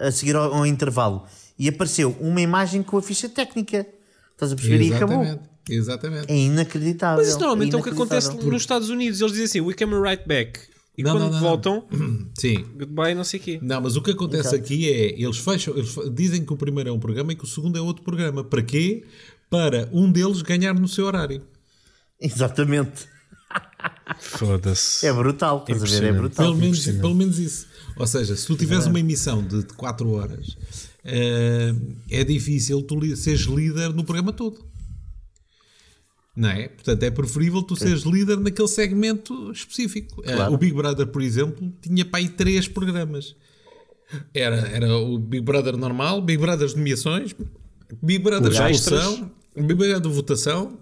a 0.00 0.10
seguir 0.10 0.34
ao, 0.34 0.52
ao 0.52 0.66
intervalo. 0.66 1.24
E 1.56 1.68
apareceu 1.68 2.16
uma 2.20 2.40
imagem 2.40 2.82
com 2.82 2.96
a 2.96 3.02
ficha 3.02 3.28
técnica. 3.28 3.86
Estás 4.32 4.50
a 4.50 4.56
perceber? 4.56 4.82
E 4.82 4.94
acabou. 4.94 5.38
Exatamente. 5.68 6.30
É 6.30 6.36
inacreditável. 6.36 7.18
Mas 7.18 7.28
isso 7.28 7.38
normalmente 7.38 7.74
é 7.74 7.78
o 7.78 7.82
que 7.82 7.90
acontece 7.90 8.34
nos 8.34 8.62
Estados 8.62 8.88
Unidos. 8.90 9.20
Eles 9.20 9.32
dizem 9.32 9.44
assim, 9.46 9.60
we 9.60 9.74
come 9.74 9.94
right 10.00 10.22
back. 10.26 10.60
E 10.96 11.02
Não, 11.02 11.12
quando 11.12 11.22
não, 11.22 11.30
não, 11.30 11.40
não. 11.40 11.40
voltam, 11.40 11.84
Sim. 12.38 12.64
goodbye, 12.76 13.14
não 13.14 13.24
sei 13.24 13.40
o 13.40 13.42
quê. 13.42 13.58
Não, 13.60 13.80
mas 13.80 13.96
o 13.96 14.02
que 14.02 14.12
acontece 14.12 14.54
aqui 14.54 14.88
é, 14.88 15.20
eles 15.20 15.38
fecham, 15.38 15.76
eles 15.76 15.96
dizem 16.12 16.44
que 16.44 16.52
o 16.52 16.56
primeiro 16.56 16.88
é 16.90 16.92
um 16.92 17.00
programa 17.00 17.32
e 17.32 17.36
que 17.36 17.42
o 17.42 17.48
segundo 17.48 17.76
é 17.76 17.80
outro 17.80 18.04
programa. 18.04 18.44
Para 18.44 18.62
quê? 18.62 19.04
Para 19.50 19.88
um 19.92 20.10
deles 20.10 20.40
ganhar 20.42 20.72
no 20.74 20.86
seu 20.86 21.06
horário. 21.06 21.42
Exatamente. 22.20 23.08
Foda-se. 24.20 25.06
É 25.06 25.12
brutal. 25.12 25.64
Estás 25.68 25.82
a 25.82 26.00
ver? 26.00 26.08
É 26.08 26.12
brutal. 26.12 26.46
Pelo 26.46 26.56
menos, 26.56 26.86
pelo 26.86 27.14
menos 27.14 27.38
isso. 27.38 27.66
Ou 27.96 28.06
seja, 28.06 28.36
se 28.36 28.46
tu 28.46 28.56
tiveres 28.56 28.86
uma 28.86 28.98
emissão 29.00 29.42
de 29.42 29.62
4 29.76 30.08
horas, 30.10 30.56
eh, 31.04 31.74
é 32.10 32.24
difícil 32.24 32.82
tu 32.82 33.16
seres 33.16 33.42
líder 33.42 33.92
no 33.92 34.04
programa 34.04 34.32
todo. 34.32 34.64
Não 36.36 36.48
é? 36.48 36.68
Portanto, 36.68 37.02
é 37.04 37.10
preferível 37.10 37.62
tu 37.62 37.76
seres 37.76 38.02
líder 38.02 38.38
naquele 38.38 38.66
segmento 38.68 39.52
específico. 39.52 40.20
Eh, 40.24 40.34
Claro. 40.34 40.52
o 40.54 40.58
Big 40.58 40.72
Brother, 40.74 41.06
por 41.06 41.22
exemplo, 41.22 41.72
tinha 41.80 42.04
para 42.04 42.18
aí 42.18 42.28
três 42.28 42.66
programas. 42.66 43.36
Era, 44.32 44.56
era 44.68 44.96
o 44.96 45.16
Big 45.18 45.42
Brother 45.44 45.76
normal, 45.76 46.20
Big 46.20 46.38
Brother 46.38 46.68
de 46.68 46.76
nomeações, 46.76 47.34
Big 48.02 48.22
Brother 48.22 48.50
Os 48.50 48.58
expulsão, 48.58 49.30
Big 49.54 49.74
Brother 49.74 50.00
de 50.00 50.08
votação, 50.08 50.78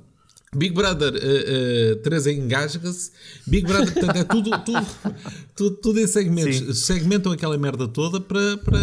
Big 0.55 0.75
Brother 0.75 1.15
uh, 1.15 1.17
uh, 1.17 1.97
Teresa 2.03 2.31
engasga-se, 2.31 3.11
Big 3.47 3.67
Brother, 3.67 3.91
portanto, 3.91 4.17
é 4.17 4.25
tudo, 4.25 4.51
tudo, 4.59 4.87
tudo, 5.57 5.77
tudo 5.77 6.01
em 6.01 6.07
segmentos. 6.07 6.57
Sim. 6.57 6.75
Segmentam 6.75 7.33
aquela 7.33 7.57
merda 7.57 7.89
toda 7.89 8.21
para, 8.21 8.59
para, 8.59 8.79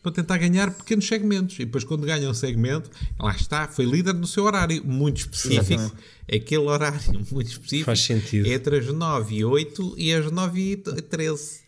para 0.00 0.12
tentar 0.12 0.38
ganhar 0.38 0.70
pequenos 0.70 1.08
segmentos. 1.08 1.56
E 1.58 1.64
depois, 1.64 1.82
quando 1.82 2.06
ganham 2.06 2.30
um 2.30 2.34
segmento, 2.34 2.88
lá 3.18 3.34
está, 3.34 3.66
foi 3.66 3.84
líder 3.84 4.14
no 4.14 4.28
seu 4.28 4.44
horário, 4.44 4.80
muito 4.86 5.16
específico. 5.16 5.72
Exatamente. 5.72 5.94
Aquele 6.32 6.62
horário 6.62 7.00
muito 7.32 7.50
específico. 7.50 7.86
Faz 7.86 8.00
sentido. 8.00 8.46
É 8.46 8.52
entre 8.52 8.78
as 8.78 8.86
9 8.86 9.34
e 9.34 9.44
8 9.44 9.94
e 9.98 10.12
as 10.12 10.30
9 10.30 10.60
e 10.60 10.76
13. 10.76 11.60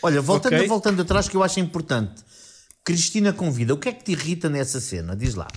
Olha, 0.00 0.20
voltando, 0.22 0.54
Ok. 0.54 0.68
voltando 0.68 1.02
atrás, 1.02 1.28
que 1.28 1.36
eu 1.36 1.42
acho 1.42 1.58
importante. 1.58 2.22
Cristina 2.84 3.32
convida. 3.32 3.74
O 3.74 3.78
que 3.78 3.88
é 3.88 3.92
que 3.92 4.04
te 4.04 4.12
irrita 4.12 4.48
nessa 4.48 4.80
cena? 4.80 5.16
Diz 5.16 5.34
lá. 5.34 5.48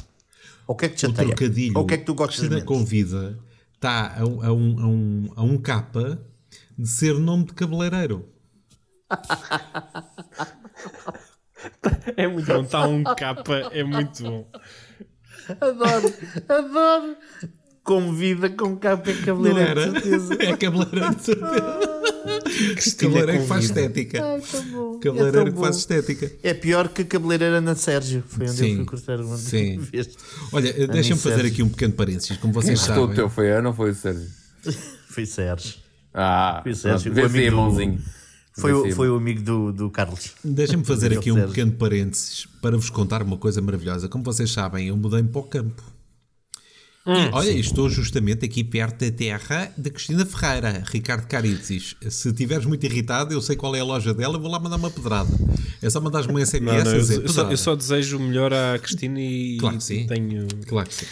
Ou 0.67 0.74
o 0.74 0.77
que 0.77 0.86
é 0.86 0.89
que 0.89 0.95
te 0.95 1.05
o 1.05 1.10
chateia? 1.10 1.27
trocadilho 1.36 1.77
Ou 1.77 1.84
o 1.84 1.88
que 1.88 1.93
é 1.93 1.98
que 1.98 2.05
tu 2.05 2.15
gostas 2.15 2.38
Cristina 2.39 2.55
menos? 2.60 2.67
Convida 2.67 3.39
está 3.74 4.17
a, 4.19 4.25
um- 4.25 4.41
a 4.41 4.51
um, 4.53 4.79
a, 4.79 4.88
um, 4.88 5.34
a 5.38 5.43
um 5.43 5.57
capa 5.57 6.19
de 6.77 6.88
ser 6.88 7.13
nome 7.19 7.45
de 7.45 7.53
cabeleireiro. 7.53 8.27
É 12.17 12.27
muito 12.27 12.48
bom. 12.48 12.62
Está 12.62 12.88
um 12.88 13.03
capa, 13.03 13.55
é 13.72 13.84
muito 13.84 14.24
bom. 14.24 14.51
Adoro, 15.62 16.13
adoro. 16.50 17.17
Convida 17.86 18.50
com 18.50 18.75
capa 18.75 19.10
e 19.12 19.13
Não 19.13 19.22
cabeleireiro, 19.24 19.80
era? 19.80 19.94
É 20.44 20.58
cabeleireiro 20.58 21.15
de 21.15 21.22
certeza. 21.24 21.80
Cabeleireiro 23.00 23.42
que 23.44 23.48
faz 23.48 23.65
estética. 23.65 24.24
Ai, 24.25 24.42
bom. 24.72 25.00
Cabeleireiro 25.00 25.48
É 25.48 25.51
que 25.51 25.58
faz 25.60 25.75
bom. 25.75 25.80
estética. 25.80 26.32
É 26.44 26.54
pior 26.54 26.89
que 26.89 27.04
cabeleireira 27.06 27.58
Ana 27.58 27.75
Sérgio. 27.75 28.24
Foi 28.27 28.48
onde 28.48 28.58
Sim, 28.58 28.70
eu 28.72 28.75
fui 28.77 28.86
cortar 28.86 29.20
uma 29.22 29.38
sim. 29.38 29.77
vez. 29.92 30.10
Olha, 30.51 30.88
deixa-me 30.88 31.20
fazer 31.20 31.36
Sérgio. 31.36 31.51
aqui 31.54 31.63
um 31.63 31.70
pequeno 31.70 31.94
parênteses. 31.94 32.38
Como 32.38 32.51
Quem 32.54 32.62
vocês 32.63 32.80
do 32.82 32.86
sabem, 32.88 33.15
teu 33.15 33.30
foi 33.30 33.51
eu, 33.51 33.62
não 33.62 33.74
foi 33.74 33.92
o 33.92 33.96
Sérgio? 33.96 34.27
Foi 35.10 35.25
Sérgio. 35.25 35.75
Ah, 36.13 36.60
Foi 36.63 36.72
o 36.74 36.75
Sérgio, 36.75 37.13
pronto, 37.13 37.24
o 37.27 37.30
amigo 37.30 37.51
do- 37.51 37.56
mãozinho. 37.56 38.01
Foi, 38.58 38.74
o, 38.74 38.92
foi 38.96 39.10
o 39.10 39.15
amigo 39.15 39.42
do, 39.42 39.72
do 39.72 39.89
Carlos. 39.89 40.32
deixa-me 40.44 40.84
fazer 40.84 41.13
aqui 41.18 41.32
um 41.32 41.36
Sérgio. 41.36 41.50
pequeno 41.54 41.72
parênteses 41.74 42.48
para 42.62 42.75
vos 42.75 42.89
contar 42.89 43.22
uma 43.22 43.38
coisa 43.38 43.62
maravilhosa. 43.62 44.10
Como 44.10 44.24
vocês 44.24 44.51
sabem, 44.51 44.88
eu 44.89 44.98
mudei-me 44.98 45.30
para 45.30 45.39
o 45.39 45.44
campo. 45.44 45.82
Hum, 47.07 47.29
olha, 47.33 47.51
estou 47.51 47.88
justamente 47.88 48.43
aqui 48.45 48.63
perto 48.63 49.05
da 49.05 49.12
terra 49.12 49.71
de 49.77 49.91
Cristina 49.91 50.25
Ferreira, 50.25 50.83
Ricardo 50.91 51.27
Caritzis. 51.27 51.95
Se 52.09 52.30
estiveres 52.30 52.65
muito 52.65 52.84
irritado, 52.84 53.32
eu 53.34 53.41
sei 53.41 53.56
qual 53.56 53.75
é 53.75 53.80
a 53.80 53.84
loja 53.84 54.12
dela, 54.13 54.39
vou 54.39 54.49
lá 54.49 54.60
mandar 54.60 54.77
uma 54.77 54.89
pedrada. 54.89 55.30
É 55.84 55.89
só 55.89 56.01
mandares-me 56.01 56.34
um 56.34 56.38
Não, 56.39 56.45
SMS 56.45 56.84
não, 56.84 56.91
a 56.91 56.95
eu, 56.95 56.99
dizer 57.01 57.21
eu 57.21 57.30
só, 57.30 57.51
eu 57.51 57.58
só 57.58 57.75
desejo 57.75 58.17
o 58.17 58.19
melhor 58.19 58.51
à 58.51 58.80
Cristina 58.80 59.19
e 59.21 59.58
Claro 59.60 59.77
que 59.77 59.84
sim. 59.84 60.08
tenho. 60.08 60.47
Claro 60.67 60.89
que 60.89 60.95
sim. 60.95 61.06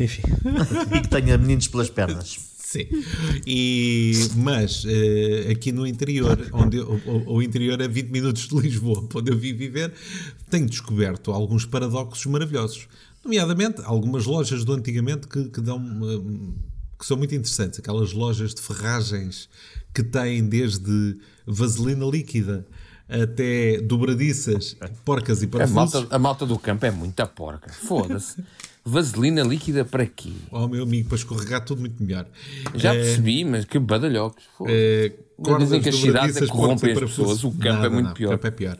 Enfim. 0.00 0.22
E 0.96 1.00
que 1.02 1.08
tenha 1.08 1.38
meninos 1.38 1.68
pelas 1.68 1.88
pernas. 1.88 2.36
Sim. 2.58 2.86
E, 3.46 4.12
mas 4.36 4.82
eh, 4.86 5.50
aqui 5.52 5.70
no 5.72 5.86
interior, 5.86 6.48
onde 6.52 6.78
eu- 6.78 7.00
o, 7.06 7.34
o 7.36 7.42
interior 7.42 7.78
é 7.80 7.86
20 7.86 8.08
minutos 8.08 8.48
de 8.48 8.58
Lisboa, 8.58 9.06
onde 9.14 9.30
eu 9.30 9.36
vim 9.38 9.52
viver, 9.54 9.92
tenho 10.50 10.66
descoberto 10.66 11.30
alguns 11.30 11.66
paradoxos 11.66 12.24
maravilhosos. 12.26 12.88
Nomeadamente, 13.24 13.80
algumas 13.84 14.24
lojas 14.26 14.64
do 14.64 14.72
antigamente 14.72 15.26
que, 15.28 15.44
que 15.48 15.60
dão. 15.60 15.78
hum, 15.78 16.54
que 16.98 17.06
são 17.06 17.16
muito 17.16 17.34
interessantes. 17.34 17.78
Aquelas 17.80 18.12
lojas 18.12 18.54
de 18.54 18.60
ferragens 18.62 19.48
que 19.92 20.02
têm 20.04 20.44
desde 20.44 21.18
vaselina 21.46 22.04
líquida 22.06 22.64
até 23.08 23.80
dobradiças, 23.80 24.76
porcas 25.04 25.42
e 25.42 25.46
A 25.46 25.48
parafusos. 25.48 25.74
malta, 25.94 26.14
a 26.14 26.18
malta 26.18 26.46
do 26.46 26.58
campo 26.58 26.86
é 26.86 26.90
muita 26.90 27.26
porca. 27.26 27.70
Foda-se. 27.72 28.42
Vaselina 28.84 29.42
líquida 29.44 29.84
para 29.84 30.04
quê? 30.06 30.32
Oh, 30.50 30.66
meu 30.66 30.82
amigo, 30.82 31.08
para 31.08 31.16
escorregar 31.16 31.64
tudo 31.64 31.80
muito 31.80 32.02
melhor. 32.02 32.26
Já 32.74 32.92
Eh, 32.94 32.98
percebi, 33.02 33.44
mas 33.44 33.64
que 33.64 33.78
badalhocos. 33.78 34.42
Cordas 35.36 35.68
dizem 35.68 35.80
que 35.80 35.88
as 35.88 35.96
cidades 35.96 36.36
é 36.36 36.46
corrompem 36.48 36.92
as 36.92 36.98
pessoas. 36.98 37.44
O 37.44 37.50
campo 37.52 37.64
Nada, 37.64 37.86
é 37.86 37.90
muito 37.90 38.06
não, 38.08 38.14
pior. 38.14 38.28
O 38.28 38.30
campo 38.32 38.46
é 38.46 38.50
pior. 38.50 38.78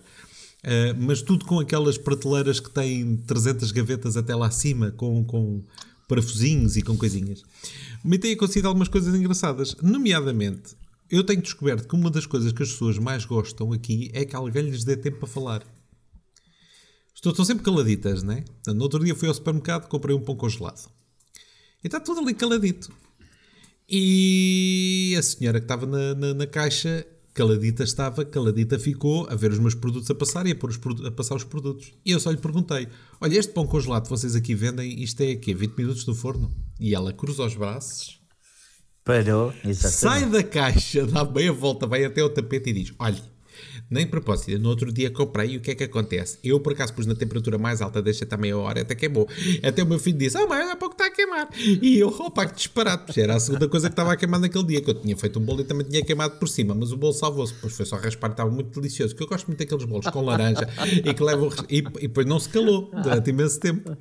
Eh, 0.64 0.92
mas 0.92 1.22
tudo 1.22 1.44
com 1.44 1.58
aquelas 1.58 1.98
prateleiras 1.98 2.60
que 2.60 2.70
têm 2.70 3.16
300 3.16 3.72
gavetas 3.72 4.16
até 4.16 4.34
lá 4.34 4.46
acima, 4.46 4.90
com, 4.92 5.24
com 5.24 5.62
parafusinhos 6.08 6.76
e 6.76 6.82
com 6.82 6.96
coisinhas. 6.96 7.42
Me 8.04 8.18
tenho 8.18 8.34
acontecido 8.34 8.66
algumas 8.66 8.88
coisas 8.88 9.14
engraçadas. 9.14 9.74
Nomeadamente, 9.82 10.76
eu 11.10 11.24
tenho 11.24 11.42
descoberto 11.42 11.88
que 11.88 11.94
uma 11.94 12.10
das 12.10 12.26
coisas 12.26 12.52
que 12.52 12.62
as 12.62 12.70
pessoas 12.70 12.98
mais 12.98 13.24
gostam 13.24 13.72
aqui 13.72 14.10
é 14.14 14.24
que 14.24 14.36
alguém 14.36 14.62
lhes 14.62 14.84
dê 14.84 14.96
tempo 14.96 15.18
para 15.18 15.28
falar. 15.28 15.62
Estou, 17.14 17.30
estão 17.30 17.44
sempre 17.44 17.64
caladitas, 17.64 18.22
não 18.22 18.34
é? 18.34 18.44
No 18.68 18.82
outro 18.82 19.04
dia 19.04 19.14
fui 19.14 19.28
ao 19.28 19.34
supermercado, 19.34 19.88
comprei 19.88 20.14
um 20.14 20.20
pão 20.20 20.36
congelado. 20.36 20.90
E 21.82 21.88
está 21.88 22.00
tudo 22.00 22.20
ali 22.20 22.34
caladito. 22.34 22.92
E 23.88 25.14
a 25.18 25.22
senhora 25.22 25.60
que 25.60 25.64
estava 25.64 25.86
na, 25.86 26.14
na, 26.14 26.34
na 26.34 26.46
caixa, 26.46 27.06
caladita 27.34 27.82
estava, 27.84 28.24
caladita 28.24 28.78
ficou 28.78 29.26
a 29.28 29.34
ver 29.34 29.50
os 29.50 29.58
meus 29.58 29.74
produtos 29.74 30.10
a 30.10 30.14
passar 30.14 30.46
e 30.46 30.52
a, 30.52 30.56
pôr 30.56 30.70
os, 30.70 31.06
a 31.06 31.10
passar 31.10 31.34
os 31.34 31.44
produtos. 31.44 31.92
E 32.04 32.10
eu 32.10 32.20
só 32.20 32.30
lhe 32.30 32.36
perguntei: 32.36 32.88
Olha, 33.20 33.38
este 33.38 33.52
pão 33.52 33.66
congelado 33.66 34.04
que 34.04 34.10
vocês 34.10 34.34
aqui 34.36 34.54
vendem, 34.54 35.02
isto 35.02 35.20
é 35.22 35.34
quê? 35.36 35.54
20 35.54 35.76
minutos 35.76 36.06
no 36.06 36.14
forno? 36.14 36.54
E 36.78 36.94
ela 36.94 37.12
cruza 37.12 37.44
os 37.44 37.54
braços, 37.54 38.22
Parou. 39.04 39.52
Exatamente. 39.64 39.96
sai 39.96 40.30
da 40.30 40.42
caixa, 40.42 41.06
dá 41.06 41.24
meia 41.24 41.52
volta, 41.52 41.86
vai 41.86 42.04
até 42.04 42.20
ao 42.20 42.30
tapete 42.30 42.70
e 42.70 42.72
diz: 42.72 42.92
Olha, 42.98 43.20
nem 43.92 44.06
propósito, 44.06 44.58
no 44.58 44.68
outro 44.70 44.90
dia 44.92 45.10
comprei 45.10 45.50
e 45.52 45.56
o 45.56 45.60
que 45.60 45.70
é 45.70 45.74
que 45.74 45.84
acontece? 45.84 46.38
Eu 46.42 46.58
por 46.60 46.72
acaso 46.72 46.92
pus 46.94 47.06
na 47.06 47.14
temperatura 47.14 47.58
mais 47.58 47.80
alta, 47.82 48.00
deixa 48.02 48.24
até 48.24 48.36
meia 48.36 48.56
hora, 48.56 48.80
até 48.82 48.94
queimou. 48.94 49.28
Até 49.62 49.82
o 49.82 49.86
meu 49.86 49.98
filho 49.98 50.16
disse: 50.18 50.36
Ah, 50.38 50.46
mas 50.48 50.70
há 50.70 50.76
pouco 50.76 50.94
está 50.94 51.06
a 51.06 51.10
queimar. 51.10 51.48
E 51.56 51.98
eu, 51.98 52.08
opa, 52.08 52.46
que 52.46 52.56
disparado, 52.56 53.12
era 53.16 53.34
a 53.36 53.40
segunda 53.40 53.68
coisa 53.68 53.88
que 53.88 53.92
estava 53.92 54.12
a 54.12 54.16
queimar 54.16 54.40
naquele 54.40 54.64
dia, 54.64 54.80
que 54.80 54.90
eu 54.90 54.94
tinha 54.94 55.16
feito 55.16 55.38
um 55.38 55.42
bolo 55.44 55.60
e 55.60 55.64
também 55.64 55.86
tinha 55.86 56.04
queimado 56.04 56.38
por 56.38 56.48
cima, 56.48 56.74
mas 56.74 56.90
o 56.92 56.96
bolo 56.96 57.12
salvou-se, 57.12 57.52
depois 57.54 57.72
foi 57.74 57.86
só 57.86 57.96
raspar, 57.96 58.30
estava 58.30 58.50
muito 58.50 58.80
delicioso, 58.80 59.14
que 59.14 59.22
eu 59.22 59.26
gosto 59.28 59.46
muito 59.46 59.58
daqueles 59.58 59.84
bolos 59.84 60.06
com 60.06 60.22
laranja 60.22 60.68
e 61.04 61.12
que 61.14 61.22
levam. 61.22 61.50
E, 61.68 61.78
e 61.78 61.82
depois 62.08 62.26
não 62.26 62.40
se 62.40 62.48
calou 62.48 62.90
durante 63.02 63.30
imenso 63.30 63.60
tempo. 63.60 63.96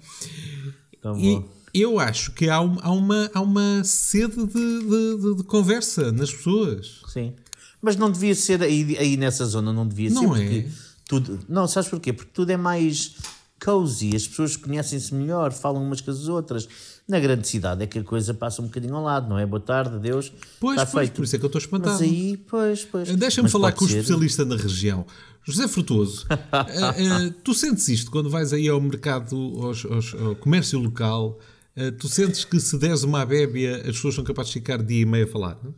E 1.74 1.82
eu 1.84 2.00
acho 2.00 2.34
que 2.34 2.50
há, 2.50 2.62
um- 2.62 2.78
há 2.82 2.92
uma, 2.92 3.30
há 3.34 3.42
uma 3.42 3.84
sede 3.84 4.36
de, 4.46 4.54
de- 4.54 5.18
de- 5.22 5.36
de 5.38 5.44
conversa 5.44 6.12
nas 6.12 6.32
pessoas. 6.34 7.02
Sim. 7.08 7.34
Mas 7.82 7.96
não 7.96 8.12
devia 8.12 8.36
ser 8.36 8.62
aí, 8.62 8.96
aí 8.98 9.18
nessa 9.18 9.46
zona, 9.46 9.74
não 9.74 9.88
devia 9.88 10.10
Não 10.10 10.36
ser. 10.36 10.42
é? 10.42 10.46
Porque 10.46 10.68
tudo, 11.08 11.40
não, 11.50 11.68
sabes 11.68 11.90
porquê? 11.90 12.14
Porque 12.14 12.32
tudo 12.34 12.50
é 12.52 12.58
mais 12.58 13.16
cozy, 13.64 14.16
as 14.16 14.28
pessoas 14.28 14.56
conhecem-se 14.58 15.14
melhor, 15.14 15.52
falam 15.52 15.84
umas 15.84 16.02
com 16.02 16.12
as 16.12 16.28
outras. 16.28 16.68
Na 17.08 17.20
grande 17.20 17.48
cidade 17.48 17.84
é 17.84 17.88
que 17.88 18.00
a 18.00 18.04
coisa 18.04 18.34
passa 18.34 18.62
um 18.62 18.66
bocadinho 18.66 18.96
ao 18.96 19.04
lado, 19.04 19.28
não 19.30 19.38
é? 19.38 19.46
Boa 19.46 19.60
tarde, 19.60 20.00
Deus. 20.00 20.32
Pois, 20.60 20.80
está 20.80 20.90
pois, 20.92 21.08
feito. 21.08 21.16
por 21.16 21.24
isso 21.26 21.36
é 21.36 21.40
que 21.40 21.46
eu 21.46 21.48
estou 21.48 21.60
espantado. 21.60 21.94
Mas 21.94 22.02
aí, 22.02 22.38
pois, 22.38 22.86
pois. 22.86 23.16
Deixa-me 23.16 23.50
falar 23.50 23.72
com 23.74 23.84
o 23.84 23.88
ser. 23.88 23.96
especialista 23.98 24.46
na 24.46 24.56
região. 24.56 25.06
José 25.44 25.68
Frutuoso, 25.68 26.26
eh, 26.30 27.26
eh, 27.28 27.34
tu 27.44 27.54
sentes 27.54 27.88
isto 27.90 28.12
quando 28.12 28.30
vais 28.30 28.54
aí 28.54 28.68
ao 28.70 28.80
mercado, 28.80 29.36
aos- 29.64 29.86
aos- 29.86 30.14
ao 30.14 30.36
comércio 30.36 30.80
local? 30.80 31.40
eh, 31.76 31.90
tu 31.92 32.08
sentes 32.08 32.46
que 32.46 32.60
se 32.60 32.78
deres 32.78 33.02
uma 33.04 33.22
abébia 33.22 33.78
as 33.78 33.96
pessoas 33.96 34.14
são 34.16 34.24
capazes 34.24 34.52
de 34.54 34.60
ficar 34.60 34.82
dia 34.84 35.02
e 35.02 35.06
meio 35.06 35.26
a 35.26 35.28
falar? 35.28 35.58
não? 35.64 35.74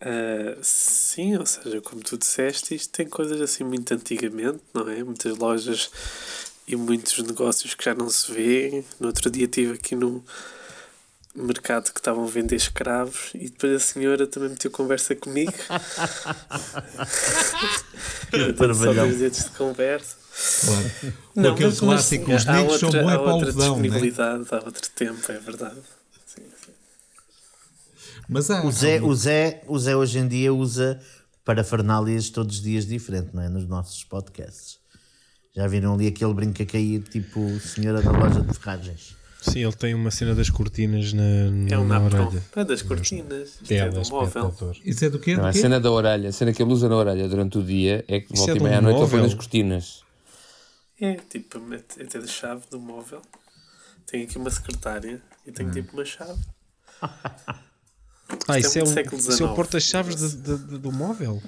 Ah, 0.00 0.58
sim, 0.62 1.36
ou 1.36 1.46
seja, 1.46 1.80
como 1.80 2.02
tu 2.02 2.18
disseste, 2.18 2.74
isto 2.74 2.90
tem 2.92 3.08
coisas 3.08 3.40
assim 3.40 3.64
muito 3.64 3.92
antigamente, 3.94 4.60
não 4.74 4.88
é? 4.88 5.02
Muitas 5.02 5.36
lojas 5.38 5.90
e 6.68 6.76
muitos 6.76 7.18
negócios 7.22 7.74
que 7.74 7.84
já 7.84 7.94
não 7.94 8.08
se 8.10 8.30
vê. 8.32 8.84
No 9.00 9.06
outro 9.08 9.30
dia 9.30 9.44
estive 9.46 9.72
aqui 9.74 9.94
no 9.96 10.22
mercado 11.34 11.92
que 11.92 12.00
estavam 12.00 12.24
a 12.24 12.28
vender 12.28 12.56
escravos 12.56 13.30
e 13.34 13.48
depois 13.50 13.72
a 13.74 13.78
senhora 13.78 14.26
também 14.26 14.50
meteu 14.50 14.70
conversa 14.70 15.14
comigo. 15.14 15.52
Só 18.74 18.92
dois 18.94 19.18
dedos 19.18 19.44
de 19.44 19.50
conversa. 19.50 20.16
Claro. 20.64 20.90
Não, 21.34 21.52
aquele 21.52 21.68
mas- 21.68 21.80
mas 21.80 21.90
clássico, 21.94 22.26
sim, 22.26 22.34
os 22.34 22.44
negros 22.44 22.78
são 22.80 22.88
outra- 22.88 23.02
bom 23.02 23.10
é 23.10 23.14
para 23.14 23.22
outra 23.22 23.48
algodão, 23.48 23.76
né? 23.76 23.82
disponibilidade, 23.82 24.46
há 24.50 24.56
outro 24.56 24.90
tempo, 24.94 25.32
é 25.32 25.38
verdade. 25.38 25.80
Mas 28.28 28.50
há, 28.50 28.64
O 28.64 28.70
Zé, 28.72 29.00
o, 29.00 29.14
Zé, 29.14 29.62
o 29.66 29.78
Zé 29.78 29.96
hoje 29.96 30.18
em 30.18 30.26
dia 30.28 30.52
usa 30.52 31.00
parafernálias 31.44 32.28
todos 32.30 32.56
os 32.56 32.62
dias 32.62 32.86
diferente, 32.86 33.30
não 33.32 33.42
é? 33.42 33.48
Nos 33.48 33.66
nossos 33.68 34.02
podcasts. 34.04 34.78
Já 35.54 35.66
viram 35.66 35.94
ali 35.94 36.06
aquele 36.08 36.34
brinco 36.34 36.62
a 36.62 36.66
cair, 36.66 37.02
tipo 37.02 37.58
senhora 37.60 38.02
da 38.02 38.10
loja 38.10 38.40
de 38.42 38.52
ferragens? 38.58 39.14
Sim, 39.40 39.60
ele 39.62 39.72
tem 39.72 39.94
uma 39.94 40.10
cena 40.10 40.34
das 40.34 40.50
cortinas 40.50 41.12
na, 41.12 41.22
É 41.70 41.78
um 41.78 41.86
na 41.86 42.00
orelha. 42.02 42.42
É 42.56 42.64
das 42.64 42.82
cortinas. 42.82 43.50
Isto 43.62 43.72
É, 43.72 43.76
é 43.78 43.90
móvel. 44.10 44.52
Isso 44.84 45.04
é 45.04 45.08
do 45.10 45.20
quê? 45.20 45.34
Não, 45.36 45.42
Do 45.44 45.48
a 45.48 45.52
quê? 45.52 45.60
cena 45.60 45.78
da 45.78 45.90
orelha, 45.90 46.28
a 46.30 46.32
cena 46.32 46.52
que 46.52 46.60
ele 46.62 46.72
usa 46.72 46.88
na 46.88 46.96
orelha 46.96 47.28
durante 47.28 47.56
o 47.58 47.62
dia 47.62 48.04
é 48.08 48.20
que 48.20 48.34
Isso 48.34 48.44
volta 48.44 48.52
é 48.52 48.56
e 48.56 48.62
meia 48.62 48.78
à 48.78 48.82
noite 48.82 49.00
ele 49.00 49.10
põe 49.10 49.22
nas 49.22 49.34
cortinas. 49.34 50.02
É, 51.00 51.14
tipo, 51.14 51.60
mete- 51.60 52.00
é 52.00 52.18
a 52.18 52.26
chave 52.26 52.64
do 52.70 52.80
móvel. 52.80 53.22
Tenho 54.06 54.24
aqui 54.24 54.36
uma 54.36 54.50
secretária 54.50 55.22
e 55.46 55.52
tenho 55.52 55.70
tipo 55.70 55.92
uma 55.92 56.04
chave. 56.04 56.40
Ah, 58.48 58.58
Isto 58.58 58.68
isso 58.68 58.78
é 58.78 58.80
é, 58.80 58.84
um, 58.84 58.86
século 58.86 59.20
isso 59.20 59.42
é 59.42 59.46
o 59.46 59.54
porta-chaves 59.54 60.34
do 60.34 60.92
móvel? 60.92 61.40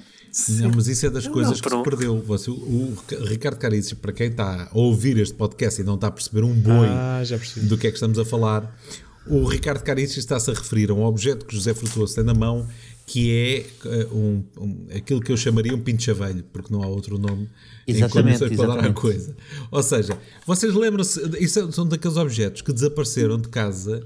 Não, 0.61 0.71
mas 0.75 0.87
isso 0.87 1.05
é 1.05 1.09
das 1.09 1.25
Não, 1.25 1.31
coisas 1.33 1.59
não, 1.59 1.61
que 1.61 1.75
se 1.77 1.83
perdeu. 1.83 2.21
Você, 2.21 2.51
o, 2.51 2.53
o 2.53 3.25
Ricardo 3.25 3.57
Carices, 3.57 3.93
para 3.93 4.11
quem 4.13 4.27
está 4.27 4.69
a 4.71 4.77
ouvir 4.77 5.17
este 5.17 5.33
podcast 5.33 5.81
e 5.81 5.83
não 5.83 5.95
está 5.95 6.07
a 6.07 6.11
perceber 6.11 6.43
um 6.43 6.53
boi 6.53 6.87
Ah, 6.87 7.21
do 7.63 7.77
que 7.77 7.87
é 7.87 7.89
que 7.89 7.95
estamos 7.97 8.17
a 8.19 8.23
falar, 8.25 8.79
o 9.27 9.43
Ricardo 9.45 9.83
Carices 9.83 10.17
está-se 10.17 10.49
a 10.51 10.53
referir 10.53 10.89
a 10.91 10.93
um 10.93 11.03
objeto 11.03 11.45
que 11.45 11.55
José 11.55 11.73
Frutuoso 11.73 12.15
tem 12.15 12.23
na 12.23 12.33
mão, 12.33 12.67
que 13.05 13.31
é 13.31 13.65
eh, 13.89 14.07
um, 14.11 14.43
um- 14.57 14.87
aquilo 14.95 15.19
que 15.19 15.31
eu 15.31 15.37
chamaria 15.37 15.73
um 15.75 15.81
pinchavelho, 15.81 16.43
porque 16.53 16.71
não 16.71 16.83
há 16.83 16.87
outro 16.87 17.17
nome 17.17 17.49
em 17.87 17.93
Exatamente, 17.95 18.39
condições 18.39 18.55
para 18.57 18.75
dar 18.75 18.85
à 18.87 18.93
coisa. 18.93 19.35
Ou 19.71 19.81
seja, 19.81 20.15
vocês 20.45 20.73
lembram-se, 20.75 21.19
isso 21.39 21.71
são 21.71 21.87
daqueles 21.87 22.17
objetos 22.17 22.61
que 22.61 22.71
desapareceram 22.71 23.39
de 23.39 23.49
casa 23.49 24.03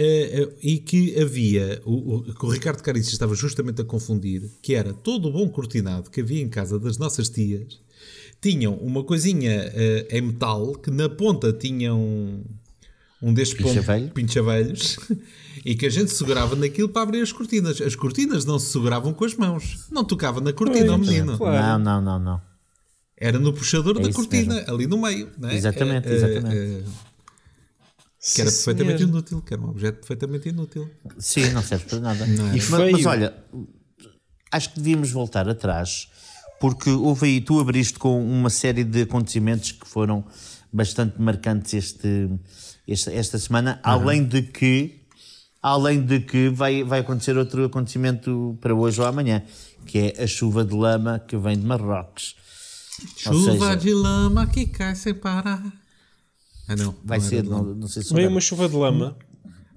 eh, 0.00 0.42
eh, 0.42 0.56
e 0.62 0.78
que 0.78 1.20
havia, 1.20 1.82
o, 1.84 2.18
o, 2.18 2.22
que 2.22 2.46
o 2.46 2.48
Ricardo 2.48 2.80
Carices 2.80 3.12
estava 3.12 3.34
justamente 3.34 3.82
a 3.82 3.84
confundir, 3.84 4.48
que 4.62 4.76
era 4.76 4.92
todo 4.92 5.26
o 5.26 5.32
bom 5.32 5.48
cortinado 5.48 6.08
que 6.08 6.20
havia 6.20 6.40
em 6.40 6.48
casa 6.48 6.78
das 6.78 6.98
nossas 6.98 7.28
tias, 7.28 7.80
tinham 8.40 8.74
uma 8.74 9.02
coisinha 9.02 9.72
eh, 9.74 10.06
em 10.12 10.20
metal 10.20 10.74
que 10.74 10.88
na 10.88 11.08
ponta 11.08 11.52
tinham 11.52 12.00
um, 12.00 12.44
um 13.20 13.34
destes 13.34 13.58
pinchavelhos 14.14 14.98
e 15.66 15.74
que 15.74 15.86
a 15.86 15.90
gente 15.90 16.12
segurava 16.12 16.54
naquilo 16.54 16.88
para 16.88 17.02
abrir 17.02 17.20
as 17.20 17.32
cortinas. 17.32 17.80
As 17.80 17.96
cortinas 17.96 18.44
não 18.44 18.60
se 18.60 18.70
seguravam 18.70 19.12
com 19.12 19.24
as 19.24 19.34
mãos, 19.34 19.88
não 19.90 20.04
tocava 20.04 20.40
na 20.40 20.52
cortina, 20.52 20.92
ao 20.92 20.98
menino. 20.98 21.36
Claro. 21.36 21.82
Não, 21.82 22.00
não, 22.00 22.00
não, 22.00 22.18
não. 22.20 22.42
Era 23.16 23.40
no 23.40 23.52
puxador 23.52 23.96
É 23.98 24.02
da 24.02 24.12
cortina, 24.12 24.54
mesmo. 24.54 24.72
ali 24.72 24.86
no 24.86 25.02
meio. 25.02 25.28
Não 25.36 25.48
é? 25.48 25.56
Exatamente, 25.56 26.08
exatamente. 26.08 26.84
Que 28.20 28.40
era 28.40 28.50
Sim, 28.50 28.56
perfeitamente 28.56 28.98
senhor. 28.98 29.10
inútil, 29.10 29.42
que 29.42 29.54
era 29.54 29.62
um 29.62 29.68
objeto 29.68 29.98
perfeitamente 29.98 30.48
inútil. 30.48 30.90
Sim, 31.18 31.50
não 31.50 31.62
serve 31.62 31.84
para 31.84 32.00
nada. 32.00 32.24
é? 32.24 32.28
Mas, 32.28 32.68
mas 32.68 33.06
olha, 33.06 33.34
acho 34.50 34.70
que 34.70 34.80
devíamos 34.80 35.10
voltar 35.10 35.48
atrás, 35.48 36.08
porque 36.60 36.90
houve 36.90 37.26
aí, 37.26 37.40
tu 37.40 37.60
abriste 37.60 37.98
com 37.98 38.20
uma 38.20 38.50
série 38.50 38.82
de 38.84 39.02
acontecimentos 39.02 39.72
que 39.72 39.86
foram 39.86 40.24
bastante 40.72 41.20
marcantes 41.20 41.74
este, 41.74 42.28
esta, 42.86 43.12
esta 43.12 43.38
semana, 43.38 43.80
além 43.82 44.24
de 44.24 44.42
que 44.42 44.98
além 45.62 46.04
de 46.04 46.20
que 46.20 46.48
vai, 46.48 46.84
vai 46.84 47.00
acontecer 47.00 47.36
outro 47.36 47.64
acontecimento 47.64 48.56
para 48.60 48.74
hoje 48.74 49.00
ou 49.00 49.06
amanhã, 49.06 49.42
que 49.84 49.98
é 49.98 50.22
a 50.22 50.26
chuva 50.26 50.64
de 50.64 50.74
lama 50.74 51.18
que 51.18 51.36
vem 51.36 51.58
de 51.58 51.66
Marrocos. 51.66 52.36
Chuva 53.16 53.52
seja, 53.52 53.76
de 53.76 53.92
lama 53.92 54.46
que 54.46 54.66
cai 54.66 54.94
sem 54.94 55.14
parar. 55.14 55.62
Ah, 56.68 56.76
não. 56.76 56.94
vai 57.04 57.18
não 57.18 57.24
era 57.26 57.36
ser, 57.36 57.42
não, 57.44 57.62
não 57.64 57.88
sei 57.88 58.02
se 58.02 58.12
Veio 58.14 58.28
uma 58.28 58.40
chuva 58.40 58.68
de 58.68 58.76
lama. 58.76 59.16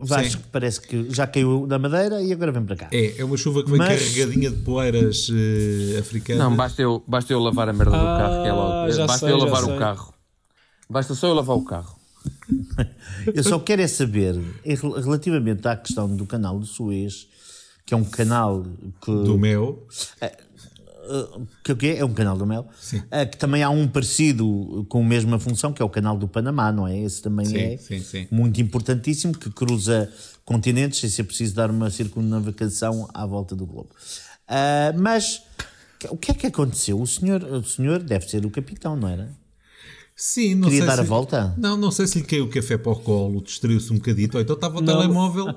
Vasco 0.04 0.42
parece 0.52 0.82
que 0.82 1.14
já 1.14 1.28
caiu 1.28 1.68
da 1.68 1.78
madeira 1.78 2.24
e 2.24 2.34
agora 2.34 2.52
vem 2.52 2.66
para 2.66 2.76
cá. 2.76 2.90
É, 2.92 3.20
é 3.20 3.24
uma 3.24 3.38
chuva 3.38 3.64
que 3.64 3.70
vem 3.70 3.78
Mas- 3.78 4.02
carregadinha 4.02 4.50
de 4.50 4.58
poeiras 4.64 5.28
eh, 5.32 6.00
africanas. 6.00 6.44
Não, 6.44 6.56
basta 6.56 6.82
eu, 6.82 7.04
basta 7.08 7.32
eu 7.32 7.40
lavar 7.40 7.70
a 7.70 7.74
merda 7.74 7.92
do 7.92 7.98
Ah, 7.98 8.18
carro, 8.18 8.42
que 8.42 8.50
é 8.50 8.54
logo. 8.54 8.92
já 8.92 9.06
Basta 9.06 9.26
sei, 9.28 9.36
eu 9.36 9.40
já 9.40 9.46
lavar 9.46 9.64
sei. 9.64 9.76
o 9.76 9.78
carro. 9.80 10.14
Basta 10.90 11.14
só 11.16 11.28
eu 11.28 11.34
lavar 11.36 11.56
o 11.56 11.64
carro. 11.64 11.96
Eu 13.34 13.44
só 13.44 13.60
quero 13.60 13.82
é 13.82 13.88
saber, 13.88 14.40
relativamente 14.64 15.68
à 15.68 15.76
questão 15.76 16.14
do 16.16 16.26
canal 16.26 16.60
do 16.60 16.66
Suez, 16.66 17.28
que 17.86 17.94
é 17.94 17.98
um 17.98 18.04
canal 18.04 18.64
que, 19.04 19.12
Do 19.12 19.38
mel. 19.40 19.88
Que 21.64 21.72
o 21.72 21.76
quê? 21.78 21.96
é 21.98 22.06
um 22.06 22.14
canal 22.14 22.38
do 22.38 22.46
Mel, 22.46 22.68
eh, 23.12 23.26
que 23.26 23.38
também 23.38 23.64
há 23.64 23.70
um 23.70 23.88
parecido 23.88 24.86
com 24.90 25.02
a 25.02 25.06
mesma 25.06 25.40
função, 25.40 25.72
que 25.74 25.82
é 25.82 25.86
o 25.86 25.90
canal 25.90 26.18
do 26.18 26.28
Panamá, 26.28 26.72
não 26.72 26.88
é? 26.88 26.98
Esse 27.00 27.22
também 27.22 27.46
Sim, 27.46 27.58
é 27.58 27.78
sim, 27.78 28.00
sim. 28.00 28.28
muito 28.32 28.60
importantíssimo, 28.62 29.34
que 29.38 29.50
cruza 29.50 30.12
continentes 30.46 31.00
sem 31.00 31.10
ser 31.10 31.24
preciso 31.24 31.56
dar 31.56 31.70
uma 31.70 31.90
circunnavegação 31.90 33.08
à 33.14 33.26
volta 33.26 33.56
do 33.56 33.66
globo. 33.66 33.90
Ah, 34.48 34.94
mas 34.98 35.42
o 36.10 36.18
que 36.18 36.32
é 36.32 36.34
que 36.34 36.48
aconteceu? 36.48 37.00
O 37.02 37.08
senhor, 37.08 37.44
o 37.44 37.64
senhor 37.64 38.00
deve 38.00 38.28
ser 38.30 38.46
o 38.46 38.50
capitão, 38.50 38.96
não 38.96 39.08
era? 39.08 39.30
Sim, 40.16 40.56
não 40.56 40.64
Queria 40.64 40.80
sei 40.80 40.88
dar 40.88 40.96
se... 40.96 41.00
a 41.02 41.04
volta? 41.04 41.56
Não, 41.58 41.78
não 41.78 41.90
sei 41.90 42.06
se 42.06 42.20
lhe 42.20 42.26
caiu 42.26 42.46
o 42.46 42.50
café 42.50 42.78
para 42.78 42.92
o 42.92 42.96
colo, 43.00 43.42
distraiu-se 43.42 43.92
um 43.92 43.96
bocadito, 43.98 44.38
ou 44.38 44.44
então 44.44 44.56
estava 44.56 44.78
o 44.78 44.82
Não. 44.82 44.94
telemóvel. 45.00 45.54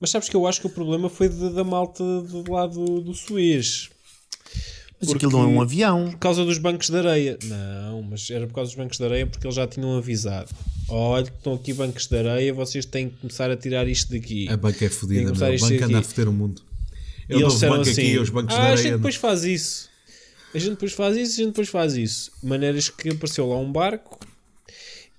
Mas 0.00 0.10
sabes 0.10 0.28
que 0.28 0.36
eu 0.36 0.46
acho 0.46 0.60
que 0.60 0.66
o 0.66 0.70
problema 0.70 1.08
foi 1.08 1.28
de- 1.28 1.50
da 1.50 1.64
malta 1.64 2.02
do 2.22 2.50
lado 2.52 3.00
do 3.00 3.14
Suez. 3.14 3.90
Mas 5.00 5.10
Porque- 5.10 5.26
aquilo 5.26 5.32
não 5.32 5.44
é 5.44 5.52
um 5.52 5.60
avião. 5.60 6.10
Por 6.12 6.18
causa 6.18 6.44
dos 6.44 6.56
bancos 6.58 6.88
de 6.88 6.96
areia. 6.96 7.38
Não, 7.44 8.02
mas 8.02 8.30
era 8.30 8.46
por 8.46 8.54
causa 8.54 8.70
dos 8.70 8.76
bancos 8.78 8.96
de 8.96 9.04
areia 9.04 9.26
porque 9.26 9.46
eles 9.46 9.56
já 9.56 9.66
tinham 9.66 9.96
avisado. 9.98 10.48
Olha, 10.88 11.24
que 11.26 11.36
estão 11.36 11.54
aqui 11.54 11.72
bancos 11.72 12.06
de 12.06 12.16
areia, 12.16 12.54
vocês 12.54 12.84
têm 12.84 13.08
que 13.10 13.16
começar 13.16 13.50
a 13.50 13.56
tirar 13.56 13.86
isto 13.88 14.12
daqui. 14.12 14.48
A 14.48 14.56
banca 14.56 14.84
é 14.84 14.88
fodida, 14.88 15.22
meu. 15.22 15.32
A 15.32 15.58
banca 15.58 15.84
anda 15.86 15.98
a 15.98 16.02
foder 16.02 16.28
o 16.28 16.32
mundo. 16.32 16.62
É 17.28 17.34
E 17.34 17.36
o 17.36 17.40
eles 17.40 17.52
disseram 17.54 17.76
banco 17.78 17.88
assim: 17.90 18.00
aqui, 18.02 18.18
os 18.18 18.30
bancos 18.30 18.54
ah, 18.54 18.58
de 18.58 18.62
a 18.62 18.64
areia. 18.70 18.82
gente 18.82 18.96
depois 18.96 19.14
faz 19.16 19.44
isso. 19.44 19.90
A 20.54 20.58
gente 20.58 20.70
depois 20.70 20.92
faz 20.92 21.16
isso, 21.16 21.32
a 21.32 21.36
gente 21.36 21.46
depois 21.48 21.68
faz 21.68 21.96
isso. 21.96 22.30
Maneiras 22.42 22.88
que 22.88 23.08
apareceu 23.08 23.48
lá 23.48 23.56
um 23.56 23.72
barco 23.72 24.18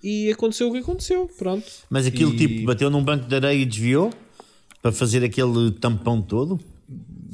e 0.02 0.32
aconteceu 0.32 0.70
o 0.70 0.72
que 0.72 0.78
aconteceu. 0.80 1.30
Pronto. 1.38 1.66
Mas 1.90 2.06
aquilo 2.06 2.34
E- 2.34 2.38
tipo 2.38 2.66
bateu 2.66 2.90
num 2.90 3.04
banco 3.04 3.28
de 3.28 3.36
areia 3.36 3.54
e 3.62 3.66
desviou 3.66 4.12
para 4.82 4.92
fazer 4.92 5.24
aquele 5.24 5.72
tampão 5.72 6.22
todo. 6.22 6.60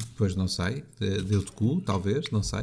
Depois 0.09 0.35
não 0.35 0.47
sei, 0.47 0.83
de- 0.99 1.21
deu-te 1.23 1.51
cu, 1.51 1.81
talvez, 1.85 2.25
não 2.31 2.43
sei. 2.43 2.61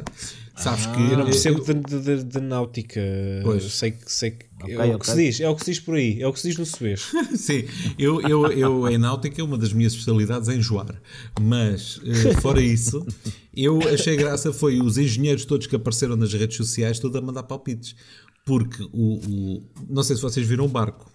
Sabes 0.55 0.85
que. 0.87 1.01
Eu 1.11 1.17
não 1.17 1.25
percebo 1.25 1.63
de, 1.63 1.73
de- 1.73 2.01
de- 2.01 2.23
de 2.23 2.39
náutica. 2.39 3.01
Pois. 3.43 3.63
Sei 3.73 3.91
que, 3.91 4.11
sei 4.11 4.31
que 4.31 4.45
Ok, 4.61 4.75
é 4.75 4.77
o 4.77 4.83
que 4.89 4.95
ok. 4.95 5.13
se 5.13 5.15
diz. 5.15 5.39
É 5.39 5.49
o 5.49 5.55
que 5.55 5.63
se 5.65 5.71
diz 5.71 5.79
por 5.79 5.95
aí. 5.95 6.21
É 6.21 6.27
o 6.27 6.33
que 6.33 6.39
se 6.39 6.49
diz 6.49 6.57
no 6.57 6.65
Suez. 6.65 7.11
Sim, 7.35 7.63
eu, 7.97 8.21
eu, 8.21 8.45
eu 8.51 8.87
em 8.89 8.97
náutica, 8.97 9.43
uma 9.43 9.57
das 9.57 9.71
minhas 9.73 9.93
especialidades 9.93 10.49
é 10.49 10.55
enjoar. 10.55 11.01
Mas, 11.39 11.99
eh, 12.05 12.33
fora 12.41 12.61
isso, 12.61 13.05
eu 13.55 13.79
achei 13.87 14.15
graça 14.17 14.51
foi 14.51 14.81
os 14.81 14.97
engenheiros 14.97 15.45
todos 15.45 15.65
que 15.67 15.75
apareceram 15.75 16.15
nas 16.15 16.33
redes 16.33 16.57
sociais, 16.57 16.99
todos 16.99 17.15
a 17.17 17.21
mandar 17.21 17.43
palpites. 17.43 17.95
Porque 18.45 18.83
o, 18.91 19.15
o- 19.15 19.63
não 19.89 20.03
sei 20.03 20.15
se 20.15 20.21
vocês 20.21 20.45
viram 20.47 20.65
o 20.65 20.69
barco. 20.69 21.09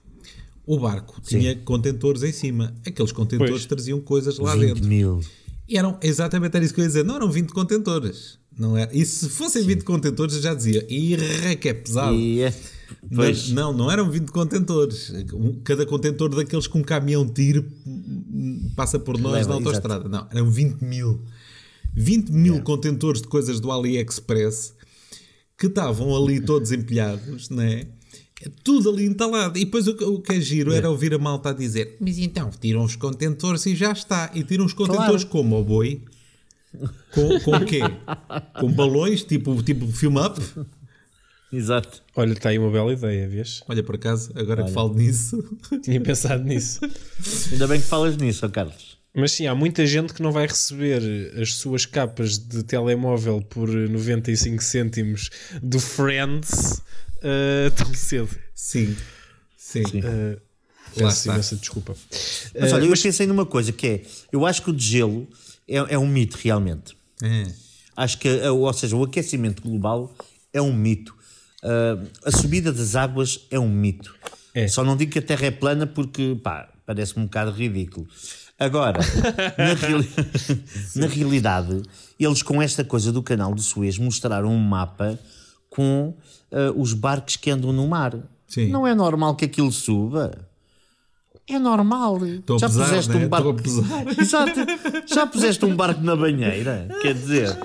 O 0.67 0.79
barco 0.79 1.21
tinha 1.21 1.55
contentores 1.57 2.23
em 2.23 2.33
cima. 2.33 2.75
Aqueles 2.87 3.13
contentores 3.13 3.51
Pois. 3.53 3.67
traziam 3.67 4.01
coisas 4.01 4.39
lá 4.39 4.55
20 4.55 4.67
dentro. 4.75 4.85
mil. 4.89 5.21
E 5.69 5.79
eram 5.79 5.99
exatamente 6.03 6.55
era 6.57 6.65
isso 6.65 6.75
que 6.75 6.81
eu 6.81 6.85
ia 6.85 6.89
dizer. 6.89 7.05
Não 7.05 7.17
eram 7.17 7.31
20 7.31 7.51
contentores. 7.51 8.39
Não 8.57 8.77
era. 8.77 8.95
E 8.95 9.05
se 9.05 9.29
fossem 9.29 9.65
20 9.65 9.83
contentores, 9.83 10.37
eu 10.37 10.43
já 10.43 10.55
dizia, 10.55 10.87
irra 10.89 11.57
que 11.57 11.69
é 11.69 11.75
pesado. 11.75 12.15
E, 12.15 12.43
é, 12.43 12.55
pois, 13.15 13.49
Não, 13.51 13.73
não, 13.73 13.85
não 13.85 13.91
eram 13.91 14.11
20 14.11 14.31
contentores. 14.31 15.13
Cada 15.65 15.85
contentor 15.87 16.29
daqueles 16.35 16.67
com 16.67 16.79
um 16.79 16.83
caminhão 16.83 17.27
tiro 17.27 17.67
hum, 17.87 18.71
passa 18.77 18.99
por 18.99 19.19
nós 19.19 19.33
Leva, 19.33 19.49
na 19.49 19.55
autostrada. 19.55 20.09
Não, 20.09 20.29
eram 20.31 20.51
20 20.51 20.83
mil. 20.83 21.23
20 21.95 22.31
mil 22.31 22.61
contentores 22.63 23.23
de 23.23 23.29
coisas 23.29 23.61
do 23.61 23.71
AliExpress 23.71 24.75
que 25.57 25.67
estavam 25.67 26.17
ali 26.17 26.41
todos 26.41 26.73
empilhados, 26.73 27.49
né? 27.51 27.87
Tudo 28.63 28.91
ali 28.91 29.05
entalado. 29.07 29.59
E 29.59 29.65
depois 29.65 29.87
o, 29.89 29.95
que- 29.97 30.05
o 30.05 30.21
que 30.21 30.33
é 30.33 30.41
giro 30.41 30.73
era 30.73 30.91
ouvir 30.91 31.15
a 31.15 31.19
malta 31.19 31.51
a 31.51 31.53
dizer: 31.53 31.97
Mas 32.01 32.19
então, 32.19 32.51
tiram 32.51 32.83
os 32.83 32.97
contentores 32.97 33.65
e 33.67 33.75
já 33.77 33.93
está. 33.93 34.31
E 34.35 34.43
tiram 34.43 34.65
os 34.65 34.73
contentores 34.73 35.25
como 35.25 35.59
o 35.59 35.65
boi? 35.65 36.03
Com, 37.13 37.39
com 37.41 37.53
o 37.57 37.65
quê? 37.65 37.79
Com 38.61 38.73
balões, 38.73 39.23
tipo, 39.23 39.63
tipo 39.63 39.87
film 39.93 40.17
up? 40.19 40.41
exato. 41.53 42.03
Olha, 42.17 42.33
está 42.33 42.49
aí 42.49 42.59
uma 42.59 42.71
bela 42.71 42.93
ideia, 42.93 43.29
vês? 43.29 43.63
Olha, 43.69 43.83
por 43.83 43.95
acaso, 43.95 44.33
agora 44.35 44.65
que 44.65 44.73
falo 44.73 44.93
nisso, 44.95 45.43
Tinha 45.83 46.01
pensado 46.01 46.43
nisso. 46.43 46.81
Ainda 47.53 47.69
bem 47.69 47.81
que 47.81 47.87
falas 47.87 48.17
nisso, 48.17 48.49
Carlos. 48.51 48.99
Mas 49.17 49.31
sim, 49.31 49.47
há 49.47 49.55
muita 49.55 49.87
gente 49.87 50.13
que 50.13 50.21
não 50.21 50.33
vai 50.33 50.45
receber 50.49 51.01
as 51.41 51.55
suas 51.55 51.87
capas 51.87 52.37
de 52.37 52.65
telemóvel 52.65 53.41
por 53.43 53.69
95 53.69 54.61
cêntimos 54.61 55.31
do 55.63 55.79
Friends 55.79 56.83
uh, 57.25 57.71
tão 57.77 57.93
cedo. 57.95 58.31
Sim. 58.55 58.97
Sim. 59.57 59.83
Uh, 59.83 60.41
Lá 60.97 61.09
peço 61.09 61.29
imensa 61.29 61.57
desculpa. 61.57 61.97
Mas 62.61 62.73
Uh, 62.73 62.75
olha, 62.77 62.85
eu 62.85 62.93
pensei 63.03 63.27
numa 63.27 63.45
coisa 63.47 63.73
que 63.73 63.87
é: 63.87 64.03
eu 64.31 64.47
acho 64.47 64.63
que 64.63 64.71
o 64.71 64.73
de 64.73 64.85
gelo 64.85 65.29
é, 65.69 65.77
é 65.95 65.99
um 65.99 66.07
mito 66.07 66.39
realmente. 66.41 66.97
É. 67.23 67.47
Acho 67.97 68.19
que, 68.19 68.29
ou 68.49 68.73
seja, 68.73 68.95
o 68.97 69.03
aquecimento 69.05 69.63
global 69.63 70.15
é 70.53 70.61
um 70.61 70.73
mito. 70.73 71.15
Uh, 71.63 72.07
a 72.25 72.31
subida 72.31 72.73
das 72.73 72.95
águas 72.95 73.41
é 73.51 73.59
um 73.59 73.69
mito. 73.69 74.15
É. 74.55 74.69
Só 74.69 74.85
não 74.85 74.97
digo 74.97 75.11
que 75.13 75.19
a 75.19 75.23
Terra 75.23 75.47
é 75.47 75.51
plana 75.51 75.87
porque, 75.87 76.39
pá, 76.43 76.69
parece-me 76.87 77.23
um 77.23 77.27
bocado 77.27 77.51
ridículo. 77.51 78.07
Agora, 78.59 79.01
na, 79.59 79.75
reali- 79.75 80.13
na 80.95 81.07
realidade, 81.07 81.83
eles 82.21 82.43
com 82.43 82.63
esta 82.63 82.85
coisa 82.85 83.11
do 83.11 83.23
canal 83.23 83.53
de 83.55 83.63
Suez 83.63 83.99
mostraram 83.99 84.51
um 84.53 84.59
mapa 84.59 85.19
com 85.75 86.15
uh, 86.53 86.81
os 86.81 86.93
barcos 86.93 87.37
que 87.37 87.51
andam 87.51 87.73
no 87.73 87.87
mar. 87.89 88.17
Sim. 88.47 88.69
Não 88.69 88.87
é 88.87 88.95
normal 88.95 89.35
que 89.35 89.45
aquilo 89.45 89.73
suba. 89.73 90.47
É 91.49 91.59
normal. 91.59 92.25
Estou 92.25 92.57
a 92.57 92.59
Já 92.61 92.69
pesar, 92.69 92.85
puseste 92.85 93.11
né? 93.13 93.27
um 93.27 93.29
barco. 93.29 93.57
Exato. 94.19 94.61
Já 95.07 95.27
puseste 95.27 95.65
um 95.65 95.75
barco 95.77 96.01
na 96.01 96.17
banheira? 96.17 96.89
Quer 97.03 97.15
dizer, 97.15 97.59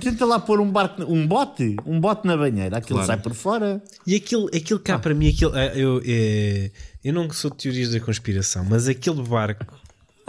tenta 0.00 0.24
lá 0.24 0.40
pôr 0.40 0.60
um 0.60 0.70
barco, 0.70 1.02
um 1.04 1.24
bote, 1.26 1.76
um 1.86 2.00
bote 2.00 2.26
na 2.26 2.36
banheira, 2.36 2.78
aquilo 2.78 2.98
Claro. 2.98 3.06
sai 3.06 3.22
por 3.22 3.34
fora. 3.34 3.82
E 4.06 4.16
aquilo, 4.16 4.48
aquilo 4.48 4.80
cá 4.80 4.98
para 4.98 5.14
mim, 5.14 5.28
aquilo, 5.28 5.52
ah, 5.54 5.66
eu, 5.66 6.02
eh, 6.04 6.70
eu 7.04 7.12
não 7.12 7.30
sou 7.30 7.50
de 7.50 7.58
teorias 7.58 7.92
da 7.92 8.00
conspiração, 8.00 8.64
mas 8.68 8.88
aquele 8.88 9.22
barco. 9.22 9.79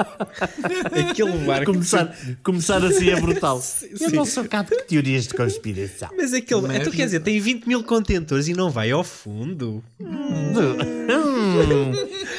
aquele 1.09 1.37
barco. 1.45 1.71
Começar, 1.71 2.15
começar 2.43 2.83
assim 2.83 3.09
é 3.09 3.19
brutal. 3.19 3.61
Eu 3.99 4.11
não 4.11 4.25
sou 4.25 4.45
cá 4.45 4.63
de 4.63 4.75
teorias 4.83 5.27
de 5.27 5.33
conspiração. 5.33 6.09
Mas 6.15 6.33
aquele. 6.33 6.77
Então 6.77 6.91
quer 6.91 7.05
dizer, 7.05 7.21
tem 7.21 7.39
20 7.39 7.65
mil 7.65 7.83
contentores 7.83 8.47
e 8.47 8.53
não 8.53 8.69
vai 8.69 8.91
ao 8.91 9.03
fundo. 9.03 9.83
Hum, 9.99 10.53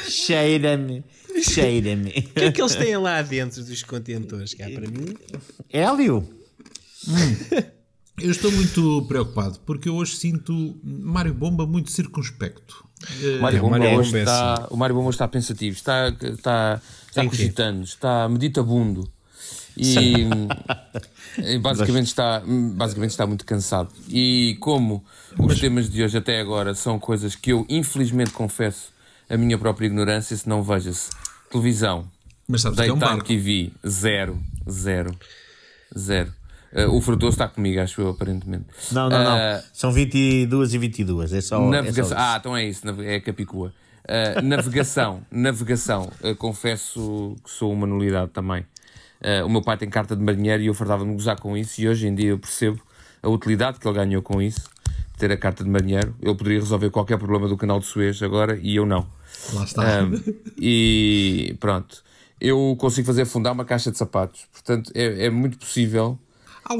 cheira-me, 0.08 1.04
cheira-me. 1.42 2.10
O 2.10 2.12
que 2.12 2.44
é 2.44 2.52
que 2.52 2.60
eles 2.60 2.74
têm 2.74 2.96
lá 2.96 3.22
dentro 3.22 3.64
dos 3.64 3.82
contentores? 3.82 4.54
Cá 4.54 4.66
para 4.70 4.88
mim. 4.88 5.14
Hélio, 5.72 6.28
Eu 8.20 8.30
estou 8.30 8.52
muito 8.52 9.02
preocupado 9.08 9.58
porque 9.66 9.88
eu 9.88 9.94
hoje 9.96 10.16
sinto 10.16 10.78
Mário 10.84 11.34
Bomba 11.34 11.66
muito 11.66 11.90
circunspecto. 11.90 12.86
O 13.38 13.42
Mário 13.42 13.56
É, 13.56 13.60
o 13.60 13.64
Bomba 13.64 13.78
Mário 13.78 14.02
Bomba 14.02 14.18
é 14.18 14.20
está, 14.20 14.66
o 14.70 14.76
Mário 14.76 14.94
Bomba 14.94 15.10
está 15.10 15.26
pensativo, 15.26 15.76
está, 15.76 16.08
está, 16.22 16.80
está 17.12 17.24
cogitando, 17.26 17.84
está 17.84 18.28
meditabundo 18.28 19.08
e, 19.76 20.26
e 21.38 21.58
basicamente, 21.58 22.06
está, 22.06 22.42
basicamente 22.74 23.10
está 23.10 23.26
muito 23.26 23.44
cansado. 23.44 23.90
E 24.08 24.56
como 24.60 25.04
os 25.38 25.58
temas 25.60 25.88
de 25.90 26.02
hoje 26.02 26.18
até 26.18 26.40
agora 26.40 26.74
são 26.74 26.98
coisas 26.98 27.34
que 27.34 27.52
eu 27.52 27.66
infelizmente 27.68 28.32
confesso 28.32 28.90
a 29.28 29.36
minha 29.36 29.56
própria 29.58 29.86
ignorância, 29.86 30.36
se 30.36 30.48
não 30.48 30.62
veja-se 30.62 31.10
televisão, 31.50 32.06
Mas 32.48 32.62
sabes 32.62 32.78
que 32.80 32.88
é 32.88 32.92
um 32.92 32.98
Daytime 32.98 33.16
barco. 33.16 33.28
TV, 33.28 33.72
zero, 33.86 34.42
zero, 34.70 35.16
zero. 35.96 36.32
Eh, 36.72 36.86
o 36.86 37.00
Frutoso 37.00 37.34
está 37.34 37.48
comigo, 37.48 37.80
acho 37.80 38.00
eu, 38.00 38.10
aparentemente. 38.10 38.66
não, 38.90 39.08
não, 39.08 39.24
não. 39.24 39.36
Eh, 39.36 39.62
São 39.72 39.92
22 39.92 40.74
e 40.74 40.78
22. 40.78 41.32
É 41.34 41.40
só. 41.40 41.60
Navegação. 41.68 42.04
É 42.04 42.08
só 42.08 42.14
ah, 42.16 42.36
então 42.38 42.56
é 42.56 42.64
isso, 42.64 42.82
é 43.02 43.20
Capicua. 43.20 43.72
Uh, 44.04 44.42
navegação, 44.42 45.22
navegação, 45.30 46.10
uh, 46.24 46.34
confesso 46.34 47.36
que 47.44 47.50
sou 47.50 47.72
uma 47.72 47.86
nulidade 47.86 48.32
também. 48.32 48.62
Uh, 49.20 49.46
o 49.46 49.48
meu 49.48 49.62
pai 49.62 49.76
tem 49.76 49.88
carta 49.88 50.16
de 50.16 50.22
marinheiro 50.22 50.62
e 50.62 50.66
eu 50.66 50.74
fartava-me 50.74 51.12
gozar 51.12 51.38
com 51.38 51.56
isso, 51.56 51.80
e 51.80 51.88
hoje 51.88 52.08
em 52.08 52.14
dia 52.14 52.30
eu 52.30 52.38
percebo 52.38 52.80
a 53.22 53.28
utilidade 53.28 53.78
que 53.78 53.86
ele 53.86 53.94
ganhou 53.94 54.20
com 54.20 54.42
isso, 54.42 54.68
ter 55.16 55.30
a 55.30 55.36
carta 55.36 55.62
de 55.62 55.70
marinheiro. 55.70 56.16
Ele 56.20 56.34
poderia 56.34 56.58
resolver 56.58 56.90
qualquer 56.90 57.16
problema 57.16 57.46
do 57.46 57.56
canal 57.56 57.78
de 57.78 57.86
Suez 57.86 58.20
agora 58.22 58.58
e 58.60 58.74
eu 58.74 58.84
não. 58.84 59.06
Lá 59.54 59.62
está. 59.62 60.00
E 60.58 61.56
pronto, 61.60 62.02
eu 62.40 62.76
consigo 62.80 63.06
fazer 63.06 63.22
afundar 63.22 63.52
uma 63.52 63.64
caixa 63.64 63.92
de 63.92 63.98
sapatos, 63.98 64.46
portanto 64.52 64.90
é, 64.96 65.26
é 65.26 65.30
muito 65.30 65.56
possível 65.58 66.18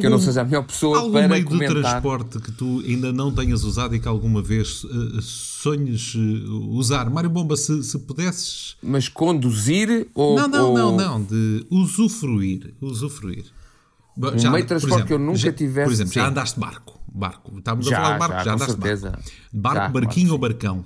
que 0.01 0.07
eu 0.07 0.11
não 0.11 0.19
seja 0.19 0.41
a 0.43 0.45
melhor 0.45 0.63
pessoa 0.65 0.99
algum 0.99 1.13
para 1.13 1.29
meio 1.29 1.45
comentar. 1.45 1.75
de 1.77 1.81
transporte 1.83 2.39
que 2.41 2.53
tu 2.53 2.83
ainda 2.87 3.13
não 3.13 3.33
tenhas 3.35 3.65
usado 3.65 3.95
e 3.95 4.01
que 4.01 4.09
alguma 4.09 4.41
vez 4.43 4.85
eh, 4.85 5.19
sonhes 5.21 6.15
eh, 6.17 6.49
usar? 6.71 7.11
Mário 7.11 7.29
Bomba, 7.31 7.57
se, 7.57 7.83
se 7.83 7.99
pudesses. 7.99 8.77
Mas 8.83 9.09
conduzir 9.09 10.09
ou. 10.15 10.37
Não, 10.37 10.49
não, 10.49 10.69
ou- 10.71 10.75
não, 10.77 10.97
não. 10.97 11.23
De 11.23 11.67
usufruir. 11.71 12.75
Usufruir. 12.81 13.45
Um 14.17 14.51
meio 14.51 14.63
de 14.63 14.69
transporte 14.69 15.07
que 15.07 15.13
eu 15.13 15.19
nunca 15.19 15.39
já, 15.39 15.53
tivesse- 15.53 15.87
Por 15.87 15.93
exemplo, 15.93 16.13
já 16.13 16.29
andaste 16.29 16.61
barco. 16.61 17.01
barco. 17.13 17.59
Estávamos 17.59 17.87
Já, 17.87 17.99
a 17.99 18.03
falar 18.03 18.13
de 18.15 18.19
barco, 18.19 18.35
já, 18.39 18.45
já, 18.45 18.55
andaste 18.55 18.73
certeza. 18.75 19.11
barco. 19.11 19.31
Barco, 19.53 19.79
Já, 19.79 19.89
barquinho 19.89 20.33
ou 20.33 20.39
barcão? 20.39 20.85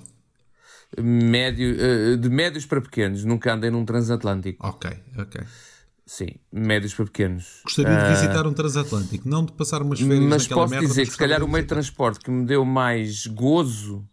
Médio, 0.98 1.76
eh, 1.78 2.16
de 2.16 2.28
médios 2.30 2.64
para 2.64 2.80
pequenos, 2.80 3.24
nunca 3.24 3.52
andei 3.52 3.68
num 3.70 3.84
transatlântico. 3.84 4.64
Ok, 4.66 4.90
ok. 5.18 5.40
Sim, 6.08 6.28
médios 6.52 6.94
para 6.94 7.04
pequenos. 7.06 7.60
Gostaria 7.64 7.96
de 7.96 8.08
visitar 8.14 8.46
um 8.46 8.52
transatlântico, 8.52 9.28
não 9.28 9.44
de 9.44 9.52
passar 9.52 9.82
umas 9.82 10.00
férias 10.00 10.24
Mas 10.24 10.46
posso 10.46 10.78
dizer 10.78 11.04
que 11.04 11.10
se 11.10 11.18
calhar 11.18 11.42
o 11.42 11.48
meio 11.48 11.62
de 11.64 11.68
transporte 11.68 12.20
que 12.20 12.30
me 12.30 12.46
deu 12.46 12.64
mais 12.64 13.26
gozo 13.26 14.06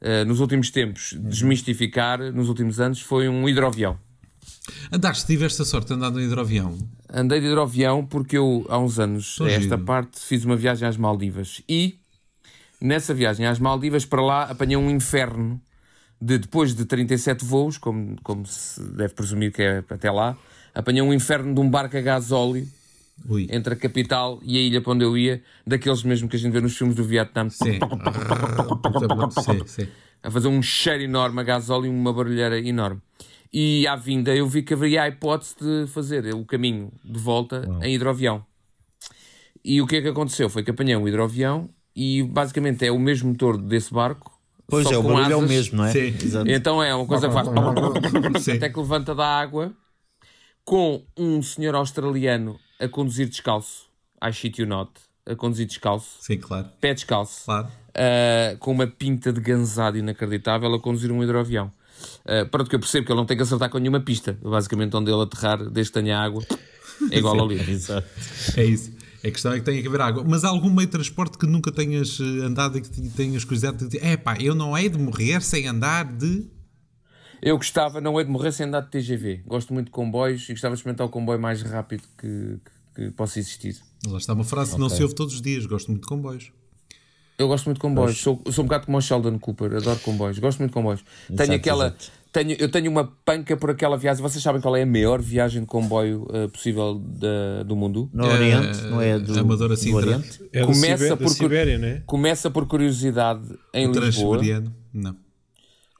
eh, 0.00 0.24
nos 0.24 0.40
últimos 0.40 0.70
tempos, 0.70 1.12
Uhum. 1.12 1.22
desmistificar 1.22 2.18
nos 2.32 2.48
últimos 2.48 2.80
anos, 2.80 3.00
foi 3.00 3.28
um 3.28 3.48
hidroavião. 3.48 3.96
Andaste, 4.92 5.26
tiveste 5.26 5.62
a 5.62 5.64
sorte 5.64 5.88
de 5.88 5.94
andar 5.94 6.10
no 6.10 6.20
hidroavião. 6.20 6.76
Andei 7.12 7.38
de 7.40 7.46
hidroavião 7.46 8.04
porque 8.04 8.36
eu, 8.36 8.66
há 8.68 8.78
uns 8.78 8.98
anos, 8.98 9.38
a 9.40 9.48
esta 9.48 9.60
giro. 9.60 9.84
parte, 9.84 10.18
fiz 10.20 10.44
uma 10.44 10.56
viagem 10.56 10.88
às 10.88 10.96
Maldivas. 10.96 11.62
E, 11.68 12.00
nessa 12.80 13.14
viagem 13.14 13.46
às 13.46 13.58
Maldivas, 13.60 14.04
para 14.04 14.20
lá, 14.22 14.42
apanhei 14.44 14.76
um 14.76 14.90
inferno 14.90 15.60
de, 16.20 16.38
depois 16.38 16.74
de 16.74 16.84
37 16.84 17.44
voos, 17.44 17.78
como, 17.78 18.16
como 18.22 18.44
se 18.46 18.82
deve 18.82 19.14
presumir 19.14 19.52
que 19.52 19.62
é 19.62 19.84
até 19.88 20.10
lá, 20.10 20.36
apanhei 20.74 21.02
um 21.02 21.12
inferno 21.12 21.54
de 21.54 21.60
um 21.60 21.68
barco 21.68 21.96
a 21.96 22.00
gasóleo 22.00 22.66
Ui. 23.28 23.46
entre 23.50 23.74
a 23.74 23.76
capital 23.76 24.38
e 24.42 24.56
a 24.56 24.60
ilha 24.60 24.80
para 24.80 24.92
onde 24.92 25.04
eu 25.04 25.16
ia, 25.16 25.42
daqueles 25.66 26.02
mesmo 26.02 26.28
que 26.28 26.36
a 26.36 26.38
gente 26.38 26.52
vê 26.52 26.60
nos 26.60 26.76
filmes 26.76 26.96
do 26.96 27.04
Vietnã, 27.04 27.48
Sim. 27.50 27.78
sim, 29.42 29.66
sim. 29.66 29.88
a 30.22 30.30
fazer 30.30 30.48
um 30.48 30.62
cheiro 30.62 31.02
enorme 31.02 31.40
a 31.40 31.44
gasóleo 31.44 31.86
e 31.86 31.88
uma 31.88 32.12
barulheira 32.12 32.58
enorme. 32.58 33.00
E 33.52 33.86
à 33.86 33.96
vinda 33.96 34.34
eu 34.34 34.46
vi 34.46 34.62
que 34.62 34.74
haveria 34.74 35.02
a 35.02 35.08
hipótese 35.08 35.56
de 35.60 35.86
fazer 35.88 36.32
o 36.34 36.44
caminho 36.44 36.92
de 37.04 37.18
volta 37.18 37.68
em 37.82 37.94
hidroavião. 37.94 38.44
E 39.64 39.82
o 39.82 39.86
que 39.86 39.96
é 39.96 40.02
que 40.02 40.08
aconteceu? 40.08 40.48
Foi 40.48 40.62
que 40.62 40.70
apanhei 40.70 40.96
um 40.96 41.06
hidroavião 41.06 41.68
e 41.94 42.22
basicamente 42.22 42.86
é 42.86 42.92
o 42.92 42.98
mesmo 42.98 43.30
motor 43.30 43.58
desse 43.58 43.92
barco. 43.92 44.38
Pois 44.68 44.86
só 44.86 44.94
é, 44.94 44.98
o 44.98 45.02
barulho 45.02 45.32
é 45.32 45.34
o 45.34 45.38
asas. 45.38 45.50
mesmo, 45.50 45.78
não 45.78 45.84
é? 45.84 45.92
Sim. 45.92 46.06
Exato. 46.22 46.48
Então 46.50 46.82
é 46.82 46.94
uma 46.94 47.04
coisa 47.06 47.26
que 47.28 47.34
faz 47.34 47.48
Sim. 48.44 48.52
até 48.52 48.68
que 48.68 48.78
levanta 48.78 49.14
da 49.14 49.26
água 49.26 49.72
com 50.64 51.02
um 51.16 51.42
senhor 51.42 51.74
australiano 51.74 52.58
a 52.78 52.88
conduzir 52.88 53.28
descalço. 53.28 53.88
I 54.22 54.32
shit 54.32 54.60
you 54.60 54.66
not. 54.68 54.90
A 55.26 55.34
conduzir 55.34 55.66
descalço. 55.66 56.16
Sim, 56.20 56.38
claro. 56.38 56.68
Pé 56.80 56.94
descalço. 56.94 57.44
Claro. 57.44 57.68
Uh, 57.90 58.56
com 58.58 58.72
uma 58.72 58.86
pinta 58.86 59.32
de 59.32 59.40
ganzado 59.40 59.98
inacreditável 59.98 60.72
a 60.72 60.80
conduzir 60.80 61.10
um 61.12 61.22
hidroavião. 61.22 61.70
Uh, 62.24 62.48
pronto, 62.50 62.68
que 62.70 62.76
eu 62.76 62.80
percebo 62.80 63.06
que 63.06 63.12
ele 63.12 63.18
não 63.18 63.26
tem 63.26 63.36
que 63.36 63.42
acertar 63.42 63.68
com 63.68 63.78
nenhuma 63.78 64.00
pista. 64.00 64.38
Basicamente, 64.42 64.96
onde 64.96 65.10
ele 65.10 65.22
aterrar, 65.22 65.58
desde 65.70 65.92
que 65.92 66.00
tenha 66.00 66.18
água, 66.18 66.42
é 67.10 67.18
igual 67.18 67.38
ao 67.38 67.46
livro. 67.48 67.70
É 68.56 68.64
isso. 68.64 68.92
A 69.22 69.30
questão 69.30 69.52
é 69.52 69.58
que 69.58 69.64
tem 69.66 69.82
que 69.82 69.88
haver 69.88 70.00
água. 70.00 70.24
Mas 70.26 70.44
há 70.44 70.48
algum 70.48 70.70
meio 70.70 70.86
de 70.86 70.92
transporte 70.92 71.36
que 71.36 71.46
nunca 71.46 71.70
tenhas 71.70 72.18
eh, 72.20 72.24
andado 72.46 72.78
e 72.78 72.80
que 72.80 72.88
te- 72.88 73.10
tenhas 73.10 73.44
curiosidade 73.44 73.76
de 73.78 73.84
dizer: 73.88 74.02
é 74.06 74.16
pá, 74.16 74.36
eu 74.40 74.54
não 74.54 74.76
hei 74.76 74.88
de 74.88 74.96
morrer 74.98 75.42
sem 75.42 75.66
andar 75.68 76.04
de. 76.04 76.46
Eu 77.42 77.56
gostava, 77.56 78.00
não 78.00 78.18
é 78.20 78.24
de 78.24 78.30
morrer 78.30 78.52
sem 78.52 78.66
andar 78.66 78.80
de 78.82 78.90
TGV. 78.90 79.42
Gosto 79.46 79.72
muito 79.72 79.86
de 79.86 79.92
comboios 79.92 80.48
e 80.48 80.52
gostava 80.52 80.74
de 80.74 80.80
experimentar 80.80 81.06
o 81.06 81.10
comboio 81.10 81.40
mais 81.40 81.62
rápido 81.62 82.02
que, 82.18 82.58
que, 82.94 83.04
que 83.06 83.10
possa 83.12 83.38
existir. 83.38 83.76
Lá 84.06 84.18
está 84.18 84.32
uma 84.34 84.44
frase 84.44 84.74
que 84.74 84.80
não 84.80 84.88
se 84.88 85.02
ouve 85.02 85.14
todos 85.14 85.34
os 85.34 85.42
dias. 85.42 85.64
Gosto 85.66 85.88
muito 85.90 86.02
de 86.02 86.08
comboios. 86.08 86.52
Eu 87.38 87.48
gosto 87.48 87.64
muito 87.66 87.78
de 87.78 87.80
comboios. 87.80 88.18
Sou, 88.18 88.42
sou 88.50 88.62
um 88.64 88.66
bocado 88.66 88.84
como 88.84 88.98
o 88.98 89.00
Sheldon 89.00 89.38
Cooper. 89.38 89.74
Adoro 89.76 89.98
comboios. 90.00 90.38
Gosto 90.38 90.58
muito 90.58 90.70
de 90.70 90.74
comboios. 90.74 91.02
tenho 91.28 91.40
Exato, 91.40 91.52
aquela. 91.54 91.86
exato. 91.86 92.10
Tenho, 92.32 92.52
eu 92.60 92.70
tenho 92.70 92.88
uma 92.90 93.04
panca 93.24 93.56
por 93.56 93.70
aquela 93.70 93.96
viagem. 93.96 94.22
Vocês 94.22 94.42
sabem 94.42 94.60
qual 94.60 94.76
é 94.76 94.82
a 94.82 94.86
maior 94.86 95.20
viagem 95.20 95.62
de 95.62 95.66
comboio 95.66 96.28
eh, 96.32 96.46
possível 96.48 96.94
da- 96.94 97.62
do 97.64 97.74
mundo? 97.74 98.08
No 98.12 98.24
Oriente, 98.26 98.82
não 98.82 99.00
é 99.00 99.18
do, 99.18 99.36
Amadora 99.40 99.74
do 99.74 99.76
Sintra. 99.80 99.96
Oriente? 99.96 100.40
É 100.52 100.64
Começa 100.64 101.16
por- 101.16 101.28
Sibéria, 101.30 101.78
não 101.78 101.88
é? 101.88 102.02
Começa 102.06 102.50
por 102.50 102.66
curiosidade 102.66 103.42
em 103.74 103.88
O 103.88 103.92
Lisboa. 103.92 104.38
Não. 104.92 105.16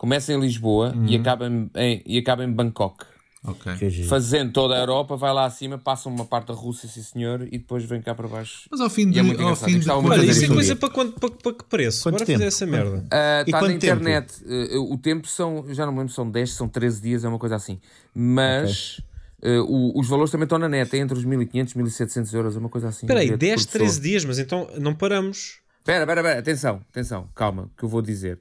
Começa 0.00 0.32
em 0.32 0.40
Lisboa 0.40 0.94
e, 1.06 1.14
acaba 1.14 1.46
em, 1.46 1.70
em- 1.76 2.02
e 2.06 2.16
acaba 2.16 2.42
em 2.42 2.50
Bangkok. 2.50 3.04
Ok. 3.44 3.74
Que 3.76 3.84
é 3.84 3.90
giro. 3.90 4.08
Fazendo 4.08 4.50
toda 4.50 4.74
a 4.74 4.78
Europa, 4.78 5.14
vai 5.14 5.30
lá 5.30 5.44
acima, 5.44 5.76
passa 5.76 6.08
uma 6.08 6.24
parte 6.24 6.46
da 6.48 6.54
Rússia, 6.54 6.88
sim 6.88 7.02
senhor, 7.02 7.42
e 7.52 7.58
depois 7.58 7.84
vem 7.84 8.00
cá 8.00 8.14
para 8.14 8.26
baixo. 8.26 8.62
Mas 8.70 8.80
ao 8.80 8.88
fim 8.88 9.02
E 9.08 9.10
de. 9.12 9.18
é 9.18 9.22
muito 9.22 9.42
ao 9.42 9.54
fim 9.54 9.78
de 9.78 9.90
Olha, 9.90 10.24
isso 10.24 10.46
é 10.46 10.48
coisa 10.48 10.74
para, 10.74 10.88
quanto, 10.88 11.20
para, 11.20 11.28
para 11.30 11.52
que 11.52 11.64
preço? 11.64 12.02
Quanto 12.04 12.14
Bora 12.14 12.24
tempo? 12.24 12.38
fazer 12.38 12.48
essa 12.48 12.64
merda. 12.64 13.04
Ah, 13.10 13.44
E 13.46 13.50
Está 13.50 13.60
na 13.60 13.72
internet. 13.74 14.32
Uh, 14.42 14.90
o 14.94 14.96
tempo 14.96 15.28
são, 15.28 15.66
já 15.74 15.84
não 15.84 15.92
me 15.92 15.98
lembro, 15.98 16.14
são 16.14 16.30
10, 16.30 16.50
são 16.50 16.66
13 16.66 17.02
dias, 17.02 17.22
é 17.22 17.28
uma 17.28 17.38
coisa 17.38 17.56
assim. 17.56 17.78
Mas 18.14 19.00
eh, 19.42 19.58
o- 19.60 19.98
os 19.98 20.08
valores 20.08 20.30
também 20.30 20.44
estão 20.44 20.58
na 20.58 20.68
net, 20.68 20.94
é 20.96 20.98
entre 20.98 21.16
os 21.18 21.24
1500 21.26 21.72
e 21.74 21.76
1700 21.76 22.32
euros, 22.34 22.56
uma 22.56 22.68
coisa 22.70 22.88
assim. 22.88 23.04
Espera 23.06 23.20
aí, 23.20 23.26
bilhete 23.26 23.40
10, 23.40 23.66
por 23.66 23.72
pessoa. 23.72 23.84
13 23.88 24.00
dias, 24.00 24.24
mas 24.24 24.38
então 24.38 24.68
não 24.78 24.94
paramos. 24.94 25.58
Espera, 25.78 26.00
espera, 26.02 26.20
espera, 26.20 26.38
atenção, 26.40 26.80
atenção, 26.90 27.28
calma, 27.34 27.70
que 27.76 27.84
eu 27.84 27.88
vou 27.88 28.02
dizer. 28.02 28.38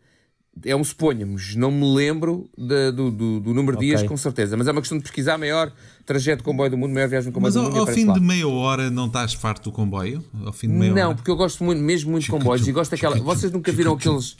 É 0.65 0.75
um 0.75 0.83
suponhamos, 0.83 1.55
não 1.55 1.71
me 1.71 1.85
lembro 1.95 2.49
da- 2.57 2.91
do, 2.91 3.09
do, 3.11 3.39
do 3.39 3.53
número 3.53 3.77
de 3.77 3.85
dias 3.85 3.99
Ok. 4.01 4.09
com 4.09 4.17
certeza, 4.17 4.57
mas 4.57 4.67
é 4.67 4.71
uma 4.71 4.81
questão 4.81 4.97
de 4.97 5.03
pesquisar 5.03 5.37
maior 5.37 5.71
trajeto 6.05 6.37
de 6.39 6.43
comboio 6.43 6.71
do 6.71 6.77
mundo, 6.77 6.91
maior 6.93 7.07
viagem 7.07 7.29
de 7.29 7.33
comboio 7.33 7.53
Mas 7.53 7.53
do 7.53 7.59
ao, 7.59 7.65
mundo. 7.67 7.75
e 7.75 7.77
ao 7.77 7.83
aparece 7.83 8.01
fim 8.01 8.07
lá. 8.07 8.13
de 8.15 8.19
meia 8.19 8.47
hora 8.47 8.89
não 8.89 9.05
estás 9.07 9.33
farto 9.33 9.65
do 9.65 9.71
comboio? 9.71 10.23
Ao 10.45 10.51
fim 10.51 10.67
de 10.67 10.73
meia 10.73 10.91
Não, 10.93 11.05
hora? 11.07 11.15
porque 11.15 11.29
eu 11.29 11.35
gosto 11.35 11.63
muito, 11.63 11.81
mesmo 11.81 12.11
muito 12.11 12.23
de 12.23 12.31
comboios 12.31 12.67
e 12.67 12.71
gosto 12.71 12.91
daquela. 12.91 13.15
Vocês 13.19 13.51
nunca 13.51 13.71
viram 13.71 13.93
aqueles. 13.93 14.35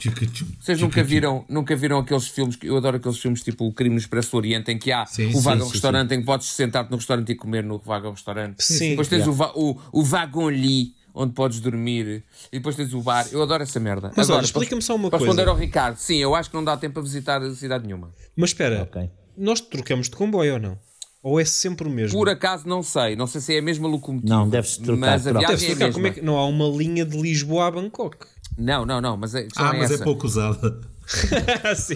Vocês 0.60 0.80
nunca 0.80 1.02
viram, 1.04 1.44
nunca 1.48 1.76
viram 1.76 1.98
aqueles 1.98 2.26
filmes, 2.28 2.56
que 2.56 2.66
eu 2.66 2.76
adoro 2.76 2.96
aqueles 2.96 3.18
filmes 3.18 3.42
tipo 3.42 3.66
O 3.66 3.72
Crime 3.72 3.94
no 3.94 4.00
Expresso 4.00 4.32
do 4.32 4.36
Oriente, 4.38 4.70
em 4.72 4.78
que 4.78 4.90
há 4.90 5.06
Sim, 5.06 5.26
o 5.28 5.32
sim, 5.34 5.40
vagão 5.40 5.66
sim, 5.66 5.72
restaurante, 5.72 6.14
em 6.14 6.20
que 6.20 6.26
podes 6.26 6.48
sentar-te 6.48 6.90
no 6.90 6.96
restaurante 6.96 7.30
e 7.30 7.34
comer 7.36 7.62
no 7.62 7.78
vagão 7.78 8.10
restaurante. 8.10 8.62
Sim. 8.64 8.90
Depois 8.90 9.08
tens 9.08 9.26
o, 9.26 9.32
va 9.32 9.52
o, 9.54 9.78
o 9.92 10.02
vagão 10.02 10.50
li, 10.50 10.94
onde 11.14 11.32
podes 11.34 11.60
dormir, 11.60 12.24
e 12.52 12.58
depois 12.58 12.76
tens 12.76 12.92
o 12.94 13.00
bar. 13.02 13.26
Eu 13.32 13.42
adoro 13.42 13.62
essa 13.62 13.78
merda. 13.80 14.08
Mas 14.16 14.28
olha, 14.28 14.34
Agora, 14.36 14.44
explica-me 14.46 14.82
só 14.82 14.94
uma 14.94 15.10
para 15.10 15.18
coisa. 15.18 15.32
responder 15.32 15.50
ao 15.50 15.56
Ricardo, 15.56 15.96
sim, 15.96 16.16
eu 16.16 16.34
acho 16.34 16.50
que 16.50 16.56
não 16.56 16.64
dá 16.64 16.76
tempo 16.76 16.98
a 16.98 17.02
visitar 17.02 17.40
cidade 17.54 17.86
nenhuma. 17.86 18.12
Mas 18.36 18.50
espera, 18.50 18.82
Ok. 18.82 19.10
nós 19.36 19.60
trocamos 19.60 20.08
de 20.08 20.16
comboio 20.16 20.54
ou 20.54 20.60
não? 20.60 20.78
Ou 21.22 21.38
é 21.38 21.44
sempre 21.44 21.86
o 21.86 21.90
mesmo? 21.90 22.16
Por 22.18 22.30
acaso 22.30 22.66
não 22.66 22.82
sei, 22.82 23.14
não 23.14 23.26
sei 23.26 23.40
se 23.42 23.54
é 23.54 23.58
a 23.58 23.62
mesma 23.62 23.86
locomotiva. 23.86 24.34
Não, 24.34 24.48
deve-se 24.48 24.80
trocar, 24.80 25.00
Mas 25.00 25.26
a 25.26 25.32
viagem 25.32 25.68
é 25.68 25.72
a 25.72 25.76
trocar. 25.76 25.84
mesma. 25.86 25.92
Como 25.92 26.06
é 26.06 26.10
que 26.12 26.22
não 26.22 26.38
há 26.38 26.46
uma 26.46 26.66
linha 26.68 27.04
de 27.04 27.20
Lisboa 27.20 27.66
a 27.66 27.70
Bangkok? 27.70 28.26
Não, 28.60 28.84
não, 28.86 29.00
não, 29.00 29.16
mas 29.16 29.34
a 29.34 29.40
Ah, 29.56 29.74
é 29.74 29.78
mas 29.78 29.90
essa. 29.90 30.02
é 30.02 30.04
pouco 30.04 30.26
usada. 30.26 30.80
Sim. 31.74 31.94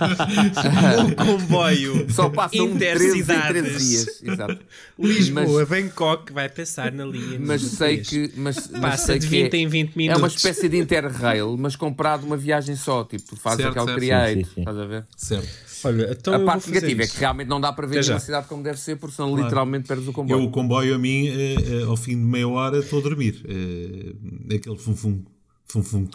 um 1.07 1.11
comboio 1.15 2.11
Só 2.11 2.29
passam 2.31 2.77
13 2.77 2.77
em 2.77 2.79
13 2.79 3.21
intercidades. 3.21 3.89
dias. 3.89 4.23
Exato. 4.25 4.59
Lisboa, 4.99 5.65
Bangkok 5.67 6.33
vai 6.33 6.49
passar 6.49 6.91
na 6.91 7.05
linha. 7.05 7.39
Mas 7.39 7.63
sei 7.63 7.99
que. 7.99 8.33
Mas, 8.37 8.69
mas 8.73 8.81
Passa 8.81 9.07
sei 9.07 9.19
de 9.21 9.27
que 9.29 9.43
20 9.43 9.55
é, 9.55 9.57
em 9.59 9.69
20 9.69 9.89
É 9.89 9.93
uma 9.93 9.97
minutos. 10.17 10.35
espécie 10.37 10.69
de 10.69 10.79
interrail, 10.79 11.57
mas 11.57 11.77
comprado 11.77 12.25
uma 12.27 12.37
viagem 12.37 12.75
só. 12.75 13.05
Tipo, 13.05 13.37
fazes 13.37 13.63
Certo, 13.65 13.79
aquele 13.79 13.95
create. 13.97 14.49
Estás 14.57 14.79
a 14.79 14.85
ver? 14.85 15.07
Certo. 15.17 15.49
Olha, 15.85 16.11
então 16.19 16.35
a 16.35 16.41
parte 16.41 16.69
negativa 16.71 17.03
é 17.03 17.07
que 17.07 17.19
realmente 17.19 17.47
não 17.49 17.61
dá 17.61 17.71
para 17.73 17.87
ver 17.87 18.03
já. 18.03 18.19
cidade 18.19 18.49
como 18.49 18.63
deve 18.65 18.81
ser, 18.81 18.97
porque 18.97 19.15
senão 19.15 19.37
literalmente 19.37 19.87
perdes 19.87 20.09
o 20.09 20.13
comboio. 20.13 20.41
Eu, 20.41 20.45
o 20.47 20.51
comboio, 20.51 20.95
a 20.95 20.99
mim, 20.99 21.29
eh, 21.29 21.55
eh, 21.55 21.85
ao 21.87 21.97
fim 21.97 22.13
de 22.13 22.25
meia 22.25 22.49
hora, 22.49 22.79
estou 22.79 22.99
a 22.99 23.03
dormir. 23.03 23.41
Eh, 23.47 24.57
aquele 24.57 24.77
fum-fum, 24.79 25.23
fum-fum, 25.69 26.07
fum-fum. 26.07 26.09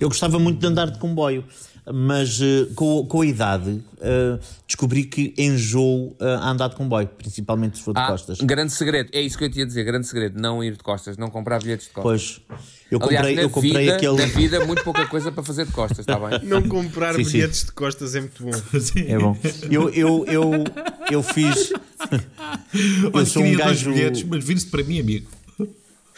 Eu 0.00 0.08
gostava 0.08 0.38
muito 0.38 0.58
de 0.60 0.66
andar 0.66 0.90
de 0.90 0.98
comboio, 0.98 1.44
mas 1.92 2.40
eh, 2.40 2.66
com, 2.74 3.04
com 3.06 3.20
a 3.22 3.26
idade 3.26 3.82
eh, 4.00 4.38
descobri 4.66 5.04
que 5.04 5.34
enjoo 5.38 6.16
eh, 6.20 6.24
a 6.34 6.50
andar 6.50 6.68
de 6.68 6.76
comboio, 6.76 7.06
principalmente 7.08 7.78
se 7.78 7.82
for 7.84 7.94
de 7.94 8.00
Ah, 8.00 8.06
costas. 8.08 8.40
um 8.40 8.46
grande 8.46 8.72
segredo, 8.72 9.10
é 9.12 9.20
isso 9.20 9.36
que 9.38 9.44
eu 9.44 9.50
te 9.50 9.58
ia 9.58 9.66
dizer, 9.66 9.84
grande 9.84 10.06
segredo, 10.06 10.40
não 10.40 10.62
ir 10.64 10.72
de 10.72 10.82
costas, 10.82 11.16
não 11.16 11.28
comprar 11.30 11.60
bilhetes 11.62 11.86
de 11.88 11.92
costas. 11.92 12.40
Pois, 12.46 12.60
eu 12.90 12.98
Aliás, 13.02 13.16
comprei, 13.26 13.36
na, 13.36 13.42
eu 13.42 13.50
comprei 13.50 13.72
vida, 13.84 13.94
aquele. 13.96 14.16
na 14.16 14.26
vida, 14.26 14.64
muito 14.66 14.82
pouca 14.84 15.06
coisa 15.06 15.30
para 15.32 15.42
fazer 15.42 15.66
de 15.66 15.72
costas, 15.72 16.00
está 16.00 16.18
bem? 16.18 16.40
Não 16.48 16.62
comprar 16.68 17.14
Sim, 17.14 17.24
sim. 17.24 17.32
bilhetes 17.32 17.64
de 17.64 17.72
costas 17.72 18.14
é 18.14 18.20
muito 18.20 18.42
bom. 18.42 18.52
Sim. 18.80 19.04
É 19.08 19.18
bom. 19.18 19.36
Eu, 19.70 19.88
eu, 19.90 20.24
eu, 20.26 20.52
eu 21.10 21.22
fiz. 21.22 21.70
eu 23.14 23.26
sou 23.26 23.42
um 23.42 23.54
gajo. 23.56 23.92
bilhetes, 23.92 24.22
mas 24.24 24.44
vire-se 24.44 24.66
para 24.66 24.82
mim, 24.84 25.00
amigo. 25.00 25.28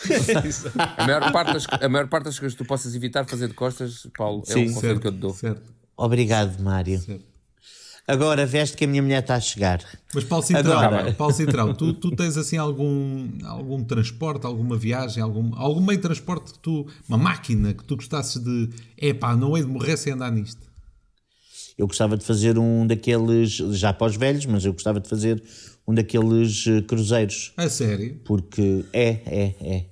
A 0.97 1.07
maior, 1.07 1.33
parte 1.33 1.53
das, 1.53 1.67
a 1.71 1.89
maior 1.89 2.09
parte 2.09 2.25
das 2.25 2.39
coisas 2.39 2.57
que 2.57 2.65
tu 2.65 2.67
possas 2.67 2.95
evitar 2.95 3.25
fazer 3.27 3.49
de 3.49 3.55
costas, 3.55 4.07
Paulo, 4.17 4.43
é 4.49 4.53
Sim. 4.53 4.69
um 4.71 4.75
conselho 4.75 5.01
que 5.01 5.07
eu 5.07 5.13
te 5.13 5.19
dou. 5.19 5.35
certo. 5.35 5.73
Obrigado, 5.97 6.63
Mário. 6.63 6.99
Certo. 6.99 7.25
Agora 8.09 8.45
veste 8.45 8.77
que 8.77 8.85
a 8.85 8.89
minha 8.89 9.03
mulher 9.03 9.21
está 9.21 9.37
a 9.37 9.41
chegar. 9.41 9.85
Mas 10.13 10.25
Paulo 10.25 10.45
Cintrão, 10.45 10.79
Agora- 10.79 11.13
Paulo 11.13 11.33
Cintrão 11.33 11.75
tu, 11.75 11.93
tu 11.93 12.11
tens 12.11 12.37
assim 12.37 12.57
algum, 12.57 13.29
algum 13.45 13.85
transporte, 13.85 14.47
alguma 14.47 14.77
viagem, 14.77 15.23
algum, 15.23 15.55
algum 15.55 15.81
meio 15.81 15.99
de 15.99 16.03
transporte 16.03 16.53
que 16.55 16.59
tu, 16.59 16.87
uma 17.09 17.19
máquina 17.19 17.73
que 17.73 17.85
tu 17.85 17.95
gostasses 17.97 18.43
de, 18.43 18.71
epá, 18.99 19.37
não 19.37 19.57
hei 19.57 19.63
de 19.63 19.69
morrer 19.69 19.97
sem 19.97 20.13
andar 20.15 20.33
nisto. 20.33 20.69
Eu 21.79 21.87
gostava 21.87 22.17
de 22.17 22.25
fazer 22.25 22.59
um 22.59 22.87
daqueles, 22.87 23.53
já 23.53 23.93
para 23.93 24.09
os 24.09 24.17
velhos, 24.17 24.45
mas 24.45 24.65
eu 24.65 24.73
gostava 24.73 24.99
de 24.99 25.09
fazer 25.09 25.41
um 25.87 25.95
daqueles 25.95 26.67
eh, 26.67 26.83
cruzeiros. 26.83 27.53
A 27.57 27.69
sério? 27.69 28.21
Porque 28.25 28.85
é, 28.93 29.09
é, 29.27 29.55
é. 29.61 29.85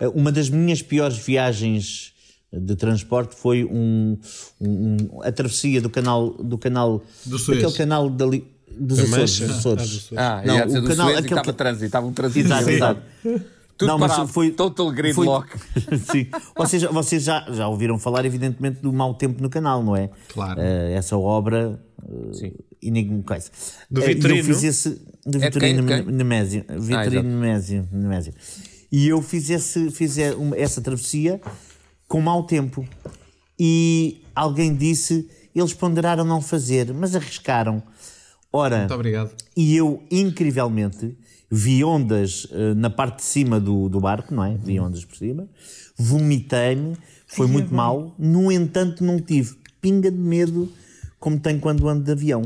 Eh, 0.00 0.08
Uma 0.08 0.32
das 0.32 0.48
minhas 0.50 0.82
piores 0.82 1.16
viagens 1.18 2.12
de 2.52 2.74
transporte 2.74 3.36
foi 3.36 3.64
um, 3.64 4.18
um- 4.60 4.96
a 5.22 5.30
travessia 5.30 5.80
do 5.80 5.88
canal 5.88 6.30
do 6.30 6.58
canal 6.58 7.02
Do 7.24 7.38
Suez. 7.38 7.60
daquele 7.62 7.78
canal 7.78 8.10
dali, 8.10 8.44
dos 8.76 8.98
Da 8.98 9.04
Açores, 9.04 9.38
dos 9.40 9.50
Açores. 9.58 10.10
Ah, 10.16 10.42
Não, 10.44 10.56
o 10.56 10.80
do 10.82 10.88
canal- 10.88 11.06
Suez 11.06 11.20
e 11.20 11.20
aquele 11.20 11.26
estava 11.26 11.42
que- 11.44 11.52
trânsito, 11.52 11.84
estava 11.86 12.06
um 12.06 12.12
trânsito. 12.12 12.46
Exato, 12.46 12.70
exato. 12.70 13.02
Tudo 13.78 13.88
Não, 13.88 13.98
mas 13.98 14.30
foi- 14.30 14.50
total 14.50 14.86
Foi- 14.88 14.94
gridlock. 14.94 15.48
Sim. 16.10 16.26
Vocês, 16.56 16.82
vocês 16.82 17.22
já, 17.22 17.46
já 17.50 17.66
ouviram 17.68 17.98
falar, 17.98 18.26
evidentemente, 18.26 18.80
do 18.82 18.92
mau 18.92 19.14
tempo 19.14 19.40
no 19.42 19.48
canal, 19.48 19.82
não 19.82 19.96
é? 19.96 20.10
Claro. 20.28 20.60
Eh, 20.60 20.92
essa 20.94 21.16
obra. 21.16 21.80
Uh, 22.02 22.34
Sim. 22.34 22.52
Enigma 22.82 23.22
coisa. 23.22 23.50
Do 23.90 24.00
Vitorino? 24.02 24.40
Eu 24.40 24.44
fiz 24.44 24.62
esse. 24.64 25.00
Do 25.24 25.38
É? 25.38 25.40
Vitorino 25.42 25.86
quem? 25.86 26.02
Nemésio. 26.04 26.64
exato. 26.68 26.82
Vitorino 27.10 27.22
Nemésio, 27.40 27.88
Nemésio. 27.92 28.34
E 28.90 29.08
eu 29.08 29.22
fiz, 29.22 29.48
esse, 29.50 29.90
fiz 29.90 30.16
essa 30.56 30.80
travessia 30.80 31.40
com 32.08 32.20
mau 32.20 32.42
tempo. 32.44 32.86
E 33.58 34.22
alguém 34.34 34.74
disse, 34.74 35.28
eles 35.54 35.72
ponderaram 35.72 36.24
não 36.24 36.40
fazer, 36.40 36.92
mas 36.92 37.14
arriscaram. 37.14 37.82
Ora, 38.52 38.78
Muito 38.78 38.94
obrigado. 38.94 39.30
e 39.56 39.76
eu, 39.76 40.02
incrivelmente, 40.10 41.16
vi 41.48 41.84
ondas 41.84 42.48
eh, 42.50 42.74
na 42.74 42.90
parte 42.90 43.18
de 43.18 43.22
cima 43.22 43.60
do, 43.60 43.88
do 43.88 44.00
barco, 44.00 44.34
não 44.34 44.44
é? 44.44 44.56
Vi 44.56 44.80
ondas 44.80 45.04
por 45.04 45.16
cima, 45.16 45.48
vomitei-me, 45.96 46.96
foi 47.28 47.46
muito 47.46 47.72
mal. 47.72 48.12
No 48.18 48.50
entanto, 48.50 49.04
não 49.04 49.20
tive 49.20 49.54
pinga 49.80 50.10
de 50.10 50.18
medo 50.18 50.68
como 51.20 51.38
tenho 51.38 51.60
quando 51.60 51.88
ando 51.88 52.02
de 52.02 52.10
avião. 52.10 52.42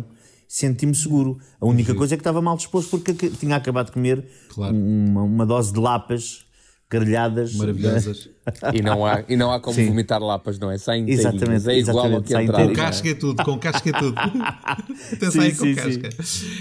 Senti-me 0.55 0.95
seguro. 0.95 1.41
A 1.61 1.67
única 1.67 1.93
coisa 1.97 2.15
é 2.15 2.17
que 2.17 2.21
estava 2.21 2.41
mal 2.41 2.57
disposto 2.57 2.91
porque 2.91 3.29
tinha 3.29 3.57
acabado 3.57 3.87
de 3.87 3.93
comer 3.93 4.25
Claro. 4.51 4.73
uma, 4.73 5.23
uma 5.23 5.45
dose 5.45 5.73
de 5.73 5.81
lapas 5.81 6.47
grelhadas. 6.89 7.57
Maravilhosas. 7.57 8.29
E 8.75 8.83
não 8.83 9.07
há, 9.07 9.25
e 9.29 9.37
não 9.37 9.53
há 9.53 9.59
como 9.59 9.75
Sim. 9.75 9.87
vomitar 9.87 10.23
lapas, 10.23 10.59
não 10.59 10.71
é? 10.71 10.75
Inteirinhas. 10.77 11.21
Exatamente, 11.21 11.71
É 11.71 11.79
igual 11.79 12.13
ao 12.15 12.23
que 12.23 12.35
entrar. 12.37 12.67
Com 12.67 12.73
casca 12.75 13.09
e 13.09 13.15
tudo, 13.15 13.43
com 13.45 13.59
casca 13.59 13.89
e 13.89 13.93
tudo. 13.93 14.15
Até 15.13 15.31
Sim, 15.31 15.39
saem 15.39 15.55
com 15.55 15.65
sim, 15.65 15.75
casca. 15.75 16.11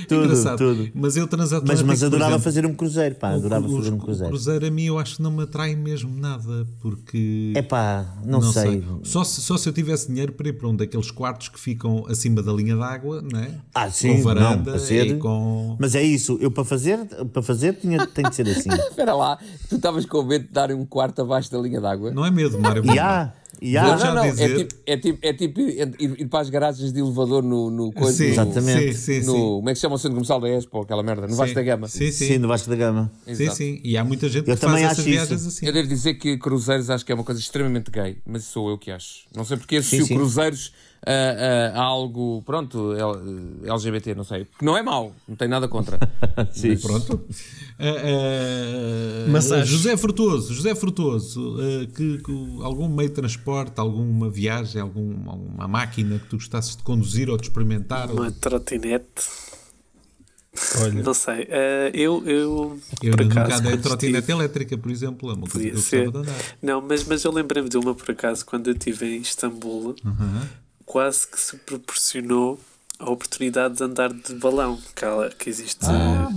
Tudo, 0.07 0.23
Engraçado. 0.25 0.57
tudo. 0.57 0.89
Mas 0.95 1.17
eu 1.17 1.23
Mas, 1.23 1.29
transatlântico, 1.29 1.87
mas 1.87 1.99
por 1.99 2.05
adorava 2.05 2.29
exemplo, 2.31 2.43
fazer 2.43 2.65
um 2.65 2.73
cruzeiro, 2.73 3.15
pá, 3.15 3.29
adorava 3.31 3.67
o- 3.67 3.75
fazer 3.77 3.91
um 3.93 3.97
cruzeiro. 3.97 4.29
cruzeiro 4.29 4.65
a 4.65 4.71
mim 4.71 4.83
eu 4.85 4.97
acho 4.99 5.17
que 5.17 5.21
não 5.21 5.31
me 5.31 5.43
atrai 5.43 5.75
mesmo 5.75 6.15
nada, 6.19 6.65
porque... 6.79 7.53
É 7.55 7.61
pá, 7.61 8.05
não, 8.25 8.41
sei. 8.41 8.83
Só, 9.03 9.23
se, 9.23 9.41
só 9.41 9.57
se 9.57 9.67
eu 9.67 9.73
tivesse 9.73 10.07
dinheiro 10.07 10.31
para 10.33 10.47
ir 10.49 10.53
para 10.53 10.67
um 10.67 10.75
daqueles 10.75 11.11
quartos 11.11 11.49
que 11.49 11.59
ficam 11.59 12.05
acima 12.07 12.41
da 12.41 12.51
linha 12.53 12.75
d'água, 12.75 13.21
não 13.21 13.39
é? 13.39 13.51
Ah, 13.73 13.89
sim, 13.89 14.15
com 14.17 14.23
varanda 14.23 14.55
não, 14.57 14.63
para 14.63 14.79
ser- 14.79 15.07
e 15.07 15.17
com... 15.17 15.75
Mas 15.79 15.95
é 15.95 16.03
isso, 16.03 16.37
eu 16.39 16.49
para 16.51 16.63
fazer, 16.63 16.97
para 17.33 17.41
fazer 17.41 17.73
tinha, 17.73 18.05
tem 18.07 18.23
de 18.29 18.35
ser 18.35 18.47
assim. 18.47 18.69
Espera 18.89 19.13
lá, 19.13 19.37
tu 19.69 19.75
estavas 19.75 20.05
com 20.05 20.23
medo 20.23 20.45
de 20.45 20.51
darem 20.51 20.75
um 20.75 20.85
quarto 20.85 21.21
abaixo 21.21 21.51
da 21.51 21.57
linha 21.59 21.72
d'água? 21.81 22.12
Não 22.12 22.25
é 22.25 22.31
medo, 22.31 22.59
Mário. 22.59 22.83
E 22.86 22.97
há, 22.99 23.33
e 23.62 23.77
há. 23.77 23.83
Não, 23.83 23.97
não, 23.97 24.15
não. 24.15 24.23
É 24.25 24.31
dizer- 24.31 24.57
tipo, 24.67 24.75
é 24.86 24.97
tipo, 24.97 25.19
é 25.21 25.33
tipo 25.33 25.59
ir, 25.62 25.95
ir- 25.99 26.27
para 26.27 26.39
as 26.41 26.49
garagens 26.49 26.91
de 26.91 26.99
elevador 26.99 27.43
no, 27.43 27.69
no 27.69 27.91
coisa. 27.93 28.17
Sim, 28.17 28.23
no- 28.25 28.29
Exatamente. 28.31 28.93
Sim, 28.95 29.21
sim, 29.21 29.25
no, 29.27 29.33
sim. 29.33 29.39
Como 29.39 29.69
é 29.69 29.71
que 29.73 29.75
se 29.77 29.81
chama 29.81 29.95
o 29.95 29.97
centro 29.97 30.15
comercial 30.15 30.39
da 30.41 30.49
Expo, 30.49 30.81
aquela 30.81 31.03
merda? 31.03 31.27
No 31.27 31.36
Vasco 31.36 31.55
da 31.55 31.62
Gama. 31.63 31.88
Sim, 31.88 32.12
sim. 32.12 32.27
Sim, 32.27 32.38
no 32.39 32.47
Vasco 32.47 32.69
da 32.69 32.75
Gama. 32.75 33.12
Sim, 33.25 33.31
Exato. 33.31 33.57
sim. 33.57 33.81
E 33.83 33.97
há 33.97 34.03
muita 34.03 34.27
gente 34.27 34.49
Eu 34.49 34.55
que 34.55 34.62
faz 34.62 34.62
também 34.62 34.83
essas 34.86 34.99
acho 34.99 35.09
isso. 35.09 35.17
viagens 35.19 35.45
assim. 35.47 35.65
Eu 35.65 35.73
devo 35.73 35.88
dizer 35.88 36.13
que 36.15 36.38
cruzeiros 36.38 36.89
acho 36.89 37.05
que 37.05 37.12
é 37.12 37.15
uma 37.15 37.23
coisa 37.23 37.39
extremamente 37.39 37.89
gay, 37.91 38.17
mas 38.25 38.43
sou 38.45 38.69
eu 38.69 38.77
que 38.77 38.91
acho. 38.91 39.25
Não 39.36 39.45
sei 39.45 39.57
porque 39.57 39.77
associo 39.77 40.05
sim. 40.05 40.15
cruzeiros 40.15 40.73
a, 41.05 41.11
a- 41.75 41.79
a 41.79 41.83
algo, 41.83 42.41
pronto, 42.45 42.93
LGBT, 43.63 44.15
não 44.15 44.23
sei. 44.23 44.45
Que 44.57 44.63
não 44.65 44.77
é 44.77 44.81
mau, 44.81 45.13
não 45.27 45.35
tenho 45.35 45.51
nada 45.51 45.67
contra. 45.67 45.99
Sim, 46.51 46.69
Mas- 46.69 46.81
Pronto. 46.81 47.21
Ah, 47.79 47.83
ah, 49.27 49.29
Massagem. 49.31 49.65
José 49.65 49.97
Frutuoso, 49.97 50.53
José 50.53 50.75
Frutuoso, 50.75 51.57
ah, 51.59 51.85
que, 51.95 52.17
que 52.19 52.31
algum 52.63 52.87
meio 52.87 53.09
de 53.09 53.15
transporte, 53.15 53.73
alguma 53.79 54.29
viagem, 54.29 54.81
algum, 54.81 55.29
alguma 55.29 55.67
máquina 55.67 56.19
que 56.19 56.27
tu 56.27 56.37
gostasses 56.37 56.75
de 56.75 56.83
conduzir 56.83 57.29
ou 57.29 57.37
de 57.37 57.43
experimentar? 57.43 58.09
ou 58.09 58.17
Uma 58.17 58.31
de- 58.31 58.37
trotinete. 58.39 59.23
Olha, 60.81 61.01
Não 61.01 61.15
sei. 61.15 61.47
eh, 61.49 61.89
eu, 61.95 62.23
eu, 62.27 62.79
Eu 63.01 63.15
por 63.17 63.25
nunca 63.25 63.41
acaso, 63.41 63.59
andei 63.61 63.71
de 63.71 63.77
quando 63.79 63.83
trotinete 63.83 64.19
estive- 64.19 64.33
elétrica, 64.37 64.77
por 64.77 64.91
exemplo, 64.91 65.31
é 65.31 65.33
uma 65.33 65.47
coisa 65.47 65.59
que 65.59 65.65
eu 65.75 65.81
Podia 65.81 65.81
ser. 65.83 66.11
de 66.11 66.17
andar. 66.19 66.35
Não, 66.61 66.79
mas, 66.79 67.03
mas 67.05 67.23
eu 67.23 67.31
lembrei-me 67.31 67.67
de 67.69 67.75
uma 67.77 67.95
por 67.95 68.11
acaso 68.11 68.45
quando 68.45 68.67
eu 68.67 68.73
estive 68.73 69.03
em 69.17 69.21
Istambul, 69.21 69.95
quase 70.93 71.25
que 71.27 71.39
se 71.39 71.57
proporcionou 71.57 72.59
a 72.99 73.09
oportunidade 73.09 73.77
de 73.77 73.83
andar 73.83 74.13
de 74.13 74.35
balão 74.35 74.79
que, 74.95 75.03
há- 75.03 75.29
que 75.39 75.49
existe 75.49 75.85
Ah, 75.85 76.29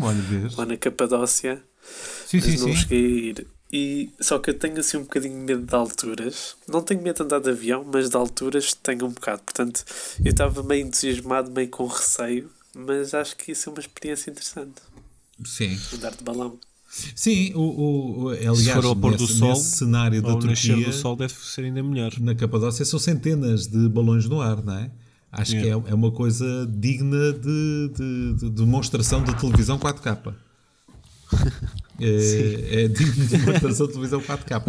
lá 0.56 0.64
na 0.64 0.78
Capadócia, 0.78 1.62
Sim, 2.26 2.40
sim, 2.40 2.52
mas 2.52 2.60
não 2.62 2.68
sim. 2.68 2.74
cheguei 2.74 3.04
a 3.04 3.08
ir. 3.30 3.46
E, 3.70 4.10
só 4.18 4.38
que 4.38 4.48
eu 4.48 4.58
tenho 4.58 4.78
assim 4.80 4.96
um 4.96 5.02
bocadinho 5.02 5.36
medo 5.36 5.60
de 5.66 5.74
alturas. 5.74 6.56
Não 6.66 6.80
tenho 6.80 7.02
medo 7.02 7.16
de 7.16 7.22
andar 7.24 7.40
de 7.40 7.50
avião, 7.50 7.84
mas 7.92 8.08
de 8.08 8.16
alturas 8.16 8.72
tenho 8.72 9.04
um 9.04 9.10
bocado. 9.10 9.42
Portanto, 9.42 9.84
eu 10.24 10.30
estava 10.30 10.62
meio 10.62 10.86
entusiasmado, 10.86 11.50
meio 11.50 11.68
com 11.68 11.86
receio, 11.86 12.50
mas 12.74 13.12
acho 13.12 13.36
que 13.36 13.50
ia 13.50 13.54
ser 13.54 13.68
uma 13.68 13.80
experiência 13.80 14.30
interessante. 14.30 14.80
Sim. 15.44 15.78
Andar 15.94 16.14
de 16.16 16.24
balão. 16.24 16.58
Sim, 17.14 17.52
o, 17.54 17.60
o, 17.60 18.22
o- 18.24 18.28
aliás, 18.30 18.58
Se 18.58 18.72
for 18.72 18.84
ao 18.86 18.96
pôr 18.96 19.16
do 19.16 19.26
sol, 19.26 19.50
nesse 19.50 19.76
cenário 19.76 20.22
da 20.22 20.34
Turquia, 20.36 20.76
do 20.76 20.92
sol 20.92 21.14
deve 21.16 21.32
ser 21.34 21.64
ainda 21.64 21.82
melhor. 21.82 22.12
na 22.20 22.34
Capadócia, 22.34 22.84
são 22.84 22.98
centenas 22.98 23.66
de 23.66 23.88
balões 23.88 24.26
no 24.26 24.40
ar, 24.40 24.62
não 24.62 24.74
é? 24.74 24.90
Acho 25.30 25.52
que 25.52 25.66
é, 25.66 25.70
é 25.70 25.94
uma 25.94 26.10
coisa 26.10 26.66
digna 26.70 27.32
de, 27.32 27.90
de- 27.94 28.34
de 28.40 28.50
demonstração 28.50 29.22
de 29.22 29.34
televisão 29.36 29.78
4K. 29.78 30.34
É, 31.98 32.82
é 32.84 32.88
digno 32.88 33.26
de 33.26 33.38
demonstração 33.38 33.86
de 33.86 33.92
televisão 33.94 34.20
4K. 34.20 34.62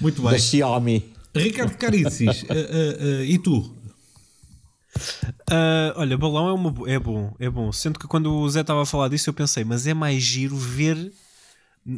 Muito 0.00 0.20
bem. 0.22 0.32
Da 0.32 0.38
Xiaomi. 0.38 1.04
Ricardo 1.34 1.76
Caricis, 1.76 2.26
eh, 2.26 2.46
eh, 2.50 2.96
eh, 3.00 3.24
e 3.26 3.38
tu? 3.38 3.74
Ah, 5.50 5.92
olha, 5.96 6.16
balão 6.18 6.48
é, 6.48 6.52
uma, 6.52 6.74
é 6.90 6.98
bom, 6.98 7.32
é 7.38 7.48
bom. 7.48 7.70
Sendo 7.72 7.98
que 7.98 8.06
quando 8.08 8.32
o 8.34 8.48
Zé 8.50 8.62
estava 8.62 8.82
a 8.82 8.86
falar 8.86 9.08
disso, 9.08 9.30
eu 9.30 9.34
pensei, 9.34 9.64
mas 9.64 9.86
é 9.86 9.94
mais 9.94 10.22
giro 10.22 10.56
ver 10.56 11.12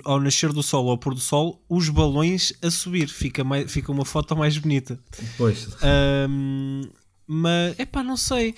ao 0.04 0.20
nascer 0.20 0.52
do 0.52 0.62
sol 0.62 0.84
ou 0.86 0.90
ao 0.92 0.98
pôr 0.98 1.14
do 1.14 1.20
sol 1.20 1.62
os 1.68 1.88
balões 1.88 2.52
a 2.62 2.70
subir. 2.70 3.08
Fica, 3.08 3.42
mais, 3.44 3.70
fica 3.70 3.90
uma 3.90 4.04
foto 4.04 4.36
mais 4.36 4.56
bonita. 4.58 4.98
Pois. 5.36 5.68
Ahm, 5.82 6.82
mas, 7.26 7.78
é 7.78 7.84
pá, 7.84 8.02
não 8.02 8.16
sei. 8.16 8.54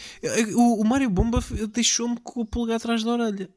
O, 0.54 0.80
o 0.80 0.84
Mário 0.84 1.08
Bomba 1.10 1.42
deixou-me 1.72 2.18
com 2.22 2.40
o 2.40 2.44
pulgar 2.46 2.76
atrás 2.76 3.02
da 3.04 3.12
orelha. 3.12 3.48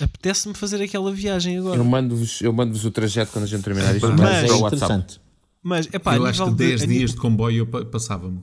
Apetece-me 0.00 0.54
fazer 0.54 0.82
aquela 0.82 1.12
viagem 1.12 1.58
agora. 1.58 1.76
Eu 1.76 1.84
mando-vos 1.84 2.40
eu 2.40 2.52
mando 2.52 2.76
o 2.76 2.90
trajeto 2.90 3.30
quando 3.32 3.44
a 3.44 3.46
gente 3.48 3.62
terminar 3.62 3.94
isto. 3.94 4.08
Mas 4.08 4.18
Mas 4.20 4.50
é 4.50 4.56
interessante. 4.56 5.20
Mas, 5.62 5.88
é 5.92 5.98
pá, 5.98 6.16
eu 6.16 6.26
acho 6.26 6.44
que 6.44 6.50
de- 6.50 6.56
10 6.56 6.82
a 6.82 6.86
dias 6.86 7.10
de 7.12 7.16
comboio 7.16 7.58
eu 7.58 7.66
pa- 7.66 7.84
passava-me. 7.84 8.42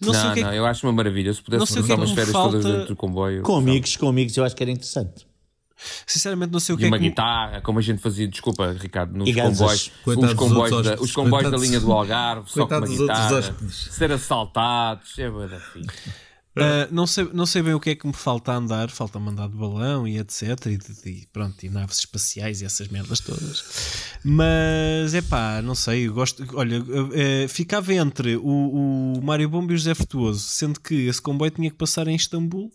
Não 0.00 0.12
sei 0.12 0.22
Não, 0.22 0.32
é 0.32 0.40
não, 0.42 0.50
que- 0.50 0.56
eu 0.56 0.66
acho 0.66 0.86
uma 0.86 0.92
maravilha. 0.92 1.32
Se 1.32 1.42
pudesse 1.42 1.74
passar 1.74 1.92
é 1.92 1.96
umas 1.96 2.10
férias 2.10 2.32
todas 2.32 2.62
falta- 2.62 2.72
dentro 2.78 2.88
do 2.88 2.96
comboio. 2.96 3.42
Com 3.42 3.56
amigos, 3.56 3.96
com 3.96 4.08
amigos, 4.08 4.36
eu 4.36 4.44
acho 4.44 4.54
que 4.54 4.62
era 4.62 4.70
interessante. 4.70 5.26
Sinceramente, 6.06 6.52
não 6.52 6.60
sei 6.60 6.74
o 6.74 6.78
que 6.78 6.84
E 6.84 6.86
é 6.86 6.88
uma 6.88 6.96
que. 6.96 7.02
me- 7.04 7.10
guitarra, 7.10 7.60
como 7.60 7.78
a 7.78 7.82
gente 7.82 8.00
fazia, 8.00 8.26
desculpa, 8.26 8.72
Ricardo, 8.72 9.16
nos 9.16 9.30
comboios, 9.34 9.92
os 10.06 10.34
comboios, 10.34 10.72
outros 10.72 10.96
da, 10.96 11.02
os 11.02 11.12
comboios 11.12 11.50
da 11.50 11.56
linha 11.56 11.80
do 11.80 11.92
Algarve, 11.92 12.50
só 12.50 12.66
com 12.66 12.74
uma 12.76 12.86
guitarra, 12.86 13.42
ser 13.70 14.12
assaltados, 14.12 15.18
é 15.18 15.30
da 15.30 15.60
fixe. 15.60 16.26
Ah, 16.58 16.88
não, 16.90 17.06
sei, 17.06 17.28
não 17.34 17.44
sei 17.44 17.60
bem 17.60 17.74
o 17.74 17.80
que 17.80 17.90
é 17.90 17.94
que 17.94 18.06
me 18.06 18.14
falta 18.14 18.50
a 18.52 18.56
andar, 18.56 18.88
falta-me 18.88 19.28
andar 19.28 19.46
de 19.46 19.56
balão 19.56 20.08
e 20.08 20.18
etc. 20.18 20.42
E, 20.66 20.78
e 21.10 21.26
pronto, 21.30 21.62
e 21.62 21.68
naves 21.68 21.98
espaciais 21.98 22.62
e 22.62 22.64
essas 22.64 22.88
merdas 22.88 23.20
todas. 23.20 24.16
Mas 24.24 25.12
é 25.12 25.20
pá, 25.20 25.60
não 25.62 25.74
sei, 25.74 26.08
eu 26.08 26.14
gosto. 26.14 26.42
Olha, 26.54 26.82
eh, 27.12 27.46
ficava 27.46 27.92
entre 27.92 28.36
o, 28.36 28.42
o 29.18 29.22
Mário 29.22 29.50
Bomba 29.50 29.72
e 29.72 29.74
o 29.74 29.78
José 29.78 29.94
Frutuoso, 29.94 30.40
sendo 30.40 30.80
que 30.80 30.94
esse 31.06 31.20
comboio 31.20 31.50
tinha 31.50 31.70
que 31.70 31.76
passar 31.76 32.08
em 32.08 32.16
Istambul. 32.16 32.72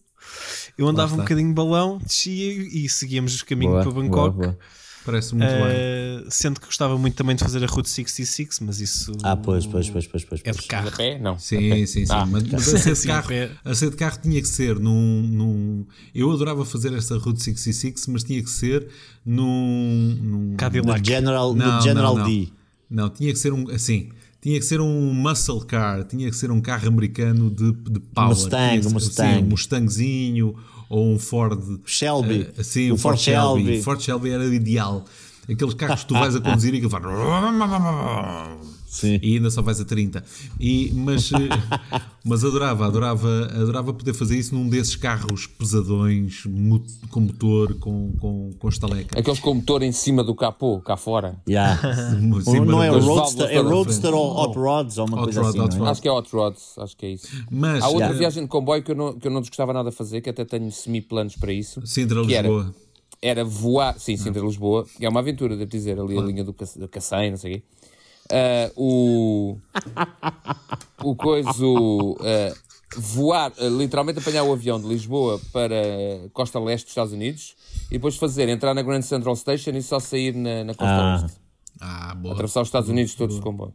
Eu 0.78 0.88
andava 0.88 1.14
um 1.14 1.18
bocadinho 1.18 1.50
de 1.50 1.54
balão, 1.54 1.98
descia 1.98 2.54
e 2.54 2.88
seguíamos 2.90 3.40
o 3.42 3.46
caminho 3.46 3.72
Boa, 3.72 3.84
para 3.84 3.92
boa, 3.92 4.04
Bangkok. 4.04 4.38
boa. 4.38 4.58
Parece 5.04 5.34
muito 5.34 5.50
bem. 5.50 5.64
Eh, 5.66 6.24
sendo 6.30 6.60
que 6.60 6.68
gostava 6.68 6.96
muito 6.96 7.16
também 7.16 7.36
de 7.36 7.44
fazer 7.44 7.64
a 7.64 7.66
Route 7.68 7.90
66, 7.90 8.60
mas 8.60 8.80
isso 8.80 9.12
Ah, 9.24 9.36
pois, 9.36 9.66
pois, 9.66 9.90
pois, 9.90 10.06
pois, 10.06 10.24
pois. 10.24 10.42
é 10.44 10.52
de 10.52 10.62
carro. 10.68 10.90
A 10.90 10.92
pé? 10.92 11.18
Não. 11.18 11.40
Sim, 11.40 11.88
sim, 11.88 12.06
sim. 12.06 12.14
Ah, 12.14 12.24
mas 12.24 12.44
mas 12.44 12.68
a 12.72 12.78
ser, 12.78 12.90
de 12.92 12.96
Sim, 13.00 13.08
carro, 13.08 13.30
a 13.66 13.74
ser 13.74 13.90
de 13.90 13.96
carro 13.96 14.20
tinha 14.22 14.40
que 14.40 14.48
ser 14.48 14.80
num, 14.80 15.24
num. 15.24 15.86
Eu 16.14 16.32
adorava 16.32 16.64
fazer 16.64 16.94
esta 16.94 17.18
Route 17.18 17.42
66, 17.42 18.06
mas 18.10 18.24
tinha 18.24 18.44
que 18.44 18.50
ser 18.52 18.88
num. 19.26 20.18
num 20.22 20.56
Cadillac. 20.56 21.00
No 21.00 21.06
General, 21.06 21.54
Não, 21.56 21.76
no 21.78 21.82
General 21.82 22.14
não, 22.16 22.24
não. 22.24 22.30
D. 22.30 22.50
Não, 22.88 23.10
tinha 23.10 23.34
que 23.34 23.40
ser 23.40 23.54
um. 23.54 23.70
Assim. 23.72 24.10
Tinha 24.42 24.60
que 24.60 24.66
ser 24.66 24.82
um 24.82 25.14
muscle 25.14 25.64
car, 25.66 26.04
tinha 26.04 26.28
que 26.30 26.36
ser 26.36 26.50
um 26.52 26.60
carro 26.60 26.88
americano 26.88 27.50
de, 27.52 27.72
de 27.74 28.00
power. 28.00 28.30
Mustang, 28.30 28.82
ser- 28.84 28.90
Mustang. 28.90 29.34
Sim, 29.38 29.44
um 29.44 29.48
Mustangzinho 29.50 30.56
ou 30.90 31.14
um 31.14 31.20
Ford. 31.20 31.60
Shelby. 31.86 32.48
eh, 32.58 32.64
sim, 32.64 32.90
O 32.92 32.96
o 32.96 32.98
Ford 32.98 33.16
Ford 33.16 33.20
Shelby. 33.24 33.62
Shelby. 33.64 33.80
O 33.80 33.84
Ford 33.84 34.02
Shelby 34.02 34.30
era 34.32 34.46
ideal. 34.46 35.06
Aqueles 35.50 35.74
carros 35.76 36.02
que 36.02 36.08
tu 36.08 36.14
vais 36.16 36.36
a 36.36 36.40
conduzir 36.42 36.74
e 36.74 36.82
que 36.82 36.90
faz. 36.90 37.04
Sim. 38.92 39.18
E 39.24 39.38
ainda 39.38 39.50
só 39.50 39.62
vais 39.62 39.80
a 39.80 39.86
30. 39.86 40.22
E, 40.60 40.92
mas, 40.94 41.32
eh, 41.32 41.38
mas 42.26 42.44
adorava, 42.44 42.86
adorava, 42.86 43.46
adorava 43.46 43.94
poder 43.94 44.14
fazer 44.14 44.38
isso 44.38 44.54
num 44.54 44.68
desses 44.68 44.98
carros 44.98 45.48
pesadões, 45.48 46.44
com 47.10 47.22
motor, 47.22 47.76
com, 47.76 48.12
com, 48.20 48.50
com 48.60 48.68
estaleca. 48.68 49.18
Aqueles 49.18 49.40
com 49.40 49.54
motor 49.54 49.82
em 49.82 49.94
cima 49.94 50.26
do 50.26 50.36
capô, 50.36 50.82
cá 50.82 50.98
fora. 50.98 51.42
Yeah. 51.48 51.80
Sim, 52.44 52.60
não 52.66 52.84
é 52.84 52.92
o 52.92 53.00
Roadster, 53.00 53.50
é 53.50 53.60
Roadster 53.60 54.14
ou 54.14 54.38
Hot 54.38 54.58
Rods 54.58 54.98
ou 54.98 55.08
uma 55.08 55.18
Hot 55.20 55.24
coisa 55.24 55.42
Rod, 55.42 55.70
assim. 55.70 55.86
É? 55.86 55.88
Acho 55.90 56.02
que 56.02 56.08
é 56.10 56.12
Hot 56.12 56.30
Rods, 56.36 56.78
acho 56.78 56.98
que 56.98 57.06
é 57.06 57.10
isso. 57.12 57.28
Mas, 57.50 57.82
Há 57.82 57.88
outra 57.88 58.10
eh, 58.10 58.14
viagem 58.14 58.44
de 58.44 58.50
comboio 58.50 58.84
que 58.84 58.92
eu 58.92 58.96
não, 58.96 59.14
que 59.18 59.26
eu 59.26 59.32
não 59.32 59.40
desgostava 59.40 59.72
nada 59.72 59.90
de 59.90 59.96
fazer, 59.96 60.20
que 60.20 60.30
até 60.30 60.44
tenho 60.44 60.70
semi-planos 60.70 61.38
para 61.38 61.54
isso. 61.54 61.82
Sintra, 61.88 62.26
que 62.26 62.36
era- 62.36 62.50
Lisboa. 62.50 62.76
era 63.22 63.46
voar, 63.46 63.98
sim, 63.98 64.18
Sintra 64.18 64.42
Lisboa, 64.42 64.86
que 64.98 65.06
é 65.06 65.10
uma 65.10 65.22
aventura, 65.22 65.56
devo 65.56 65.72
dizer, 65.72 65.98
ali 65.98 66.18
a 66.18 66.22
linha 66.22 66.44
do 66.44 66.54
Cacém, 66.90 67.32
não 67.32 67.38
sei 67.38 67.54
o 67.54 67.56
quê. 67.56 67.64
Ah, 68.32 68.72
o. 68.76 69.58
O 71.04 71.16
coiso. 71.16 72.18
ah, 72.22 72.54
voar, 72.98 73.52
ah, 73.58 73.64
literalmente 73.70 74.20
apanhar 74.20 74.44
o 74.44 74.52
avião 74.52 74.80
de 74.80 74.88
Lisboa 74.88 75.40
para 75.54 75.76
costa 76.34 76.60
leste 76.60 76.84
dos 76.86 76.92
Estados 76.92 77.14
Unidos 77.14 77.56
e 77.90 77.94
depois 77.94 78.18
fazer, 78.18 78.50
entrar 78.50 78.74
na 78.74 78.82
Grand 78.82 79.02
Central 79.02 79.36
Station 79.36 79.72
e 79.72 79.82
só 79.82 80.00
sair 80.00 80.36
na, 80.36 80.64
na 80.66 80.74
costa 80.74 80.94
Ah. 80.94 81.20
leste. 81.22 81.38
Ah, 81.80 82.16
boa. 82.16 82.34
Atravessar 82.34 82.62
os 82.62 82.68
Estados 82.68 82.90
Unidos 82.90 83.16
todos 83.16 83.36
de 83.38 83.42
comboio. 83.42 83.74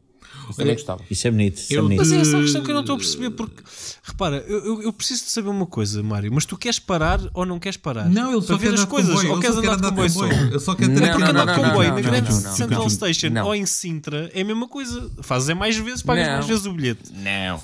Isso 0.48 0.58
também 0.58 0.74
gostava. 0.74 1.02
Isso 1.10 1.26
é 1.26 1.30
bonito. 1.30 1.56
Isso 1.58 1.72
é 1.72 1.76
Eu- 1.76 1.82
bonito. 1.82 1.98
Mas 1.98 2.12
é 2.12 2.16
essa 2.20 2.36
a 2.36 2.40
questão 2.40 2.62
que 2.62 2.70
eu 2.70 2.74
não 2.74 2.80
estou 2.82 2.94
a 2.94 2.98
perceber, 2.98 3.30
porque 3.30 3.62
repara, 4.02 4.44
eu, 4.46 4.64
eu- 4.64 4.82
eu 4.82 4.92
preciso 4.92 5.24
de 5.24 5.30
saber 5.30 5.48
uma 5.48 5.66
coisa, 5.66 6.02
Mário, 6.02 6.32
mas 6.32 6.44
tu 6.44 6.56
queres 6.56 6.78
parar 6.78 7.20
ou 7.34 7.44
não 7.44 7.58
queres 7.58 7.76
parar? 7.76 8.08
Não, 8.08 8.32
ele 8.32 8.40
só 8.42 8.46
para 8.48 8.58
quer 8.58 8.62
ver 8.68 8.74
as 8.74 8.80
andar 8.80 8.90
coisas, 8.90 9.14
comboio. 9.14 9.32
ou 9.34 9.40
queres 9.40 9.56
andar 9.56 9.76
de 9.76 9.82
comboio 9.82 10.10
só? 10.10 10.26
Ele 10.26 10.58
só 10.60 10.74
quer 10.74 10.88
ter 10.88 11.00
Não, 11.00 11.06
aqui 11.08 11.16
Porque 11.18 11.30
andar 11.30 11.46
de 11.46 11.60
comboio 11.60 11.94
na 11.94 12.00
Grande. 12.00 12.32
Central 12.34 12.90
Station 12.90 13.42
ou 13.44 13.54
em 13.54 13.66
Sintra 13.66 14.30
é 14.32 14.40
a 14.40 14.44
mesma 14.44 14.68
coisa. 14.68 15.10
Fazes 15.22 15.48
é 15.48 15.54
mais 15.54 15.76
vezes, 15.76 16.02
pagas 16.02 16.28
mais 16.28 16.46
vezes 16.46 16.66
o 16.66 16.72
bilhete. 16.72 17.12
Não. 17.12 17.60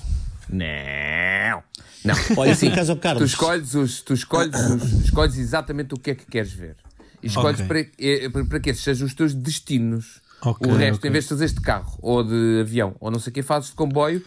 Não. 0.49 1.63
Não. 2.03 2.15
Olha, 2.37 2.51
Assim, 2.51 2.67
acaso, 2.67 2.91
ó, 2.91 2.95
tu 2.95 3.01
Carlos. 3.01 3.29
escolhes, 3.29 3.73
os, 3.75 4.01
tu 4.01 4.13
escolhes, 4.13 4.59
os- 4.59 5.05
escolhes 5.05 5.37
exatamente 5.37 5.93
o 5.93 5.97
que 5.97 6.11
é 6.11 6.15
que 6.15 6.25
queres 6.25 6.51
ver. 6.51 6.75
E 7.21 7.27
escolhes 7.27 7.61
Ok. 7.61 7.67
para, 7.67 7.79
eh, 7.97 8.29
para, 8.29 8.45
para 8.45 8.59
que 8.59 8.69
esses 8.71 8.83
sejam 8.83 9.07
os 9.07 9.13
teus 9.13 9.33
destinos. 9.33 10.21
Ok, 10.45 10.69
o 10.71 10.75
resto, 10.75 10.97
ok. 10.97 11.09
em 11.09 11.11
vez 11.11 11.23
de 11.25 11.29
fazeres 11.29 11.53
de 11.53 11.61
carro 11.61 11.97
ou 12.01 12.23
de 12.23 12.59
avião 12.61 12.95
ou 12.99 13.09
não 13.09 13.19
sei 13.19 13.31
o 13.31 13.33
que, 13.33 13.41
fazes 13.41 13.69
de 13.69 13.75
comboio 13.75 14.21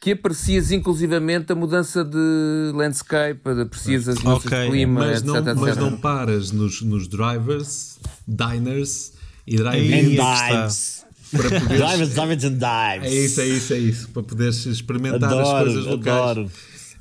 que 0.00 0.12
aprecias 0.12 0.70
inclusivamente 0.70 1.50
a 1.50 1.54
mudança 1.54 2.04
de 2.04 2.70
landscape, 2.74 3.40
aprecias 3.62 4.06
as 4.08 4.18
mudanças 4.22 4.46
Ok. 4.46 4.64
de 4.64 4.70
clima, 4.70 5.00
Mas 5.00 5.18
etc, 5.20 5.26
não, 5.26 5.36
etc. 5.38 5.54
mas 5.56 5.76
não 5.76 5.96
paras 5.96 6.50
nos, 6.52 6.82
nos 6.82 7.08
drivers, 7.08 7.98
diners 8.28 9.12
e 9.46 9.56
drive-ins 9.56 9.92
é 9.92 10.00
dives. 10.02 10.16
para 10.16 10.62
poderes. 10.62 10.96
Dives, 11.90 12.14
dives 12.14 12.44
and 12.44 12.52
dives. 12.58 13.12
É 13.12 13.14
isso, 13.24 13.40
é 13.40 13.46
isso, 13.48 13.72
é 13.74 13.78
isso. 13.78 14.08
Para 14.10 14.22
poderes 14.22 14.64
experimentar 14.66 15.24
as 15.32 15.38
Adoro, 15.48 15.64
coisas 15.64 15.84
locais. 15.86 16.16
adoro. 16.30 16.50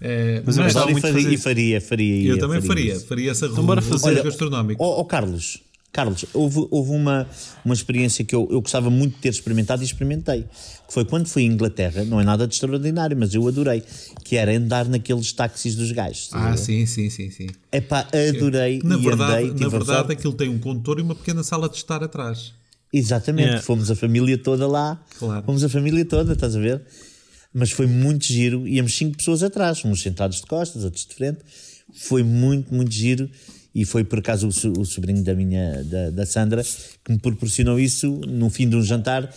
É, 0.01 0.41
Mas 0.45 0.57
eu 0.57 0.63
mas 0.63 0.73
gostava 0.73 0.85
Adoro 0.85 0.89
e 0.89 0.93
muito 0.93 1.01
faria, 1.07 1.23
fazer 1.23 1.33
e 1.33 1.37
faria, 1.37 1.81
faria. 1.81 2.29
eu 2.31 2.37
também 2.39 2.61
faria, 2.61 2.93
isso. 2.93 3.05
faria 3.07 3.31
essa 3.31 3.45
Então 3.45 3.57
revolução 3.65 3.99
fazer. 3.99 4.23
gastronómica. 4.23 4.83
Ó 4.83 4.99
ó, 5.01 5.03
Carlos, 5.03 5.61
Carlos, 5.95 6.25
houve, 6.33 6.67
houve 6.69 6.91
uma, 6.91 7.25
uma 7.63 7.73
experiência 7.73 8.25
que 8.25 8.35
eu, 8.35 8.45
eu 8.51 8.59
gostava 8.59 8.89
muito 8.89 9.15
de 9.15 9.21
ter 9.21 9.29
experimentado 9.29 9.81
e 9.81 9.85
experimentei. 9.85 10.43
Que 10.85 10.93
foi 10.93 11.05
quando 11.05 11.25
fui 11.27 11.43
à 11.43 11.45
Inglaterra, 11.45 12.03
não 12.03 12.19
é 12.19 12.23
nada 12.25 12.45
de 12.45 12.53
extraordinário, 12.53 13.15
mas 13.17 13.33
eu 13.33 13.47
adorei, 13.47 13.81
que 14.25 14.35
era 14.35 14.51
andar 14.51 14.89
naqueles 14.89 15.31
táxis 15.31 15.73
dos 15.73 15.93
gajos. 15.93 16.29
Ah, 16.33 16.57
sim, 16.57 16.85
sim, 16.85 17.09
sim, 17.09 17.31
sim. 17.31 17.47
Epá, 17.71 18.05
adorei 18.35 18.81
Na 18.83 18.97
e 18.97 19.01
verdade, 19.01 19.47
andei. 19.51 19.61
na 19.63 19.69
verdade 19.69 20.11
aquilo 20.11 20.33
tem 20.33 20.49
um 20.49 20.59
condutor 20.59 20.99
e 20.99 21.01
uma 21.01 21.15
pequena 21.15 21.43
sala 21.43 21.69
de 21.69 21.77
estar 21.77 22.03
atrás. 22.03 22.51
Exatamente, 22.91 23.45
Yeah. 23.47 23.61
fomos 23.63 23.89
a 23.89 23.95
família 23.95 24.37
toda 24.37 24.67
lá. 24.67 25.01
Claro. 25.17 25.45
Fomos 25.45 25.63
a 25.63 25.69
família 25.69 26.03
toda, 26.03 26.33
estás 26.33 26.57
a 26.57 26.59
ver? 26.59 26.81
Mas 27.53 27.71
foi 27.71 27.87
muito 27.87 28.25
giro. 28.25 28.67
Íamos 28.67 28.95
cinco 28.97 29.15
pessoas 29.17 29.41
atrás, 29.43 29.83
uns 29.85 30.01
sentados 30.01 30.41
de 30.41 30.45
costas, 30.45 30.83
outros 30.83 31.05
de 31.05 31.15
frente. 31.15 31.39
Foi 31.93 32.21
muito, 32.21 32.73
muito 32.73 32.91
giro. 32.91 33.29
E 33.75 33.83
foi 33.85 34.05
por 34.05 34.19
acaso 34.19 34.47
o, 34.47 34.51
so- 34.53 34.71
o 34.79 34.85
sobrinho 34.85 35.21
da 35.21 35.35
minha, 35.35 35.83
da, 35.83 36.09
da 36.09 36.25
Sandra, 36.25 36.63
que 36.63 37.11
me 37.11 37.19
proporcionou 37.19 37.77
isso 37.77 38.09
no 38.25 38.49
fim 38.49 38.69
de 38.69 38.75
um 38.77 38.81
jantar. 38.81 39.29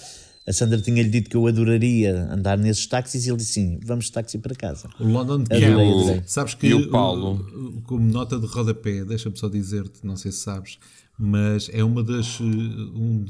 A 0.46 0.52
Sandra 0.52 0.80
tinha-lhe 0.80 1.08
dito 1.10 1.28
que 1.28 1.36
eu 1.36 1.46
adoraria 1.46 2.32
andar 2.32 2.56
nesses 2.56 2.86
táxis 2.86 3.26
e 3.26 3.30
ele 3.30 3.36
disse 3.36 3.54
sim, 3.54 3.80
vamos 3.84 4.04
de 4.06 4.12
táxi 4.12 4.38
para 4.38 4.54
casa. 4.54 4.88
O 5.00 5.04
London 5.04 5.42
Adorei. 5.50 6.22
Sabes 6.24 6.54
que 6.54 6.68
E 6.68 6.74
o 6.74 6.88
Paulo? 6.88 7.34
o- 7.52 7.82
como 7.82 8.08
nota 8.10 8.38
de 8.38 8.46
rodapé, 8.46 9.04
deixa-me 9.04 9.36
só 9.36 9.48
dizer-te, 9.48 10.06
não 10.06 10.16
sei 10.16 10.30
se 10.32 10.38
sabes, 10.38 10.78
mas 11.18 11.68
é 11.72 11.82
uma 11.84 12.02
das, 12.02 12.38
eh, 12.40 12.44
um 12.44 13.26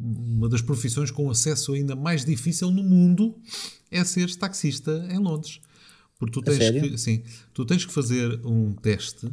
uma 0.00 0.48
das 0.48 0.62
profissões 0.62 1.10
com 1.10 1.28
acesso 1.28 1.72
ainda 1.74 1.96
mais 1.96 2.24
difícil 2.24 2.70
no 2.70 2.84
mundo 2.84 3.34
é 3.90 4.04
ser 4.04 4.32
taxista 4.36 5.04
em 5.10 5.18
Londres. 5.18 5.58
Porque 6.16 6.32
tu 6.32 6.40
tens 6.42 6.58
que, 6.90 6.96
sim, 6.98 7.22
tu 7.52 7.64
tens 7.64 7.84
que 7.84 7.92
fazer 7.92 8.40
um 8.46 8.72
teste 8.72 9.28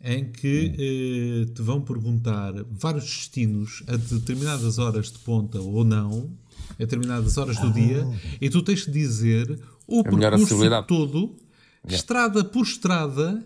em 0.00 0.30
que 0.30 0.74
eh, 0.78 1.52
te 1.52 1.62
vão 1.62 1.80
perguntar 1.80 2.52
vários 2.70 3.04
destinos 3.04 3.82
a 3.88 3.96
determinadas 3.96 4.78
horas 4.78 5.10
de 5.10 5.18
ponta 5.18 5.60
ou 5.60 5.84
não, 5.84 6.30
a 6.70 6.78
determinadas 6.78 7.36
horas 7.36 7.58
do 7.58 7.72
dia, 7.72 8.06
e 8.40 8.48
tu 8.48 8.62
tens 8.62 8.84
que 8.84 8.90
dizer 8.90 9.60
o 9.86 10.00
A 10.00 10.04
percurso 10.04 10.84
todo, 10.86 11.36
estrada 11.88 12.44
por 12.44 12.62
estrada, 12.62 13.44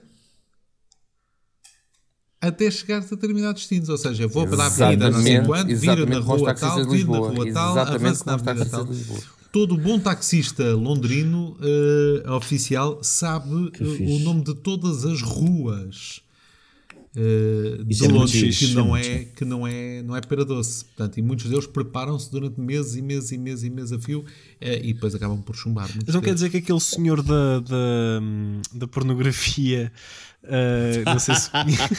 até 2.40 2.70
chegares 2.70 3.06
a 3.06 3.14
determinados 3.14 3.62
destinos. 3.62 3.88
Ou 3.88 3.96
seja, 3.96 4.26
vou 4.26 4.46
para 4.46 4.64
a 4.64 4.66
avenida 4.66 5.10
não 5.10 5.22
sei 5.22 5.40
quando, 5.42 5.76
viro 5.76 6.06
na 6.06 6.18
rua 6.18 6.54
tal, 6.54 6.84
de 6.84 6.96
viro 6.96 7.12
na 7.12 7.18
rua 7.18 7.52
tal, 7.52 7.78
avanço 7.78 8.26
na 8.26 8.34
avenida 8.34 8.66
tal. 8.66 8.84
de. 8.84 9.42
Todo 9.52 9.76
bom 9.76 9.98
taxista 10.00 10.74
londrino 10.74 11.58
eh, 11.60 12.30
oficial 12.30 12.98
sabe 13.02 13.70
eh, 13.78 13.84
o 14.10 14.18
nome 14.20 14.42
de 14.42 14.54
todas 14.54 15.04
as 15.04 15.20
ruas 15.20 16.21
Isso 17.88 18.08
de 18.08 18.32
fixe, 18.32 18.68
que 18.68 18.74
não 18.74 18.96
é 18.96 19.24
que 19.24 19.44
não 19.44 19.66
é 19.66 20.02
não 20.02 20.16
é 20.16 20.20
pera 20.20 20.44
doce. 20.44 20.84
Portanto, 20.84 21.18
e 21.18 21.22
muitos 21.22 21.48
deles 21.50 21.66
preparam-se 21.66 22.30
durante 22.30 22.58
meses 22.58 22.96
e 22.96 23.02
meses 23.02 23.32
e 23.32 23.38
meses 23.38 23.64
e 23.64 23.70
meses 23.70 23.92
a 23.92 23.98
fio 23.98 24.24
eh, 24.60 24.80
e 24.82 24.94
depois 24.94 25.14
acabam 25.14 25.42
por 25.42 25.54
chumbar. 25.54 25.90
Mas 25.94 26.14
não 26.14 26.20
quer 26.22 26.28
deles. 26.28 26.36
dizer 26.36 26.50
que 26.50 26.56
aquele 26.58 26.80
senhor 26.80 27.22
da, 27.22 27.60
da, 27.60 28.20
da 28.72 28.88
pornografia 28.88 29.92
ah, 30.44 31.12
não 31.12 31.18
sei 31.20 31.34
se 31.36 31.50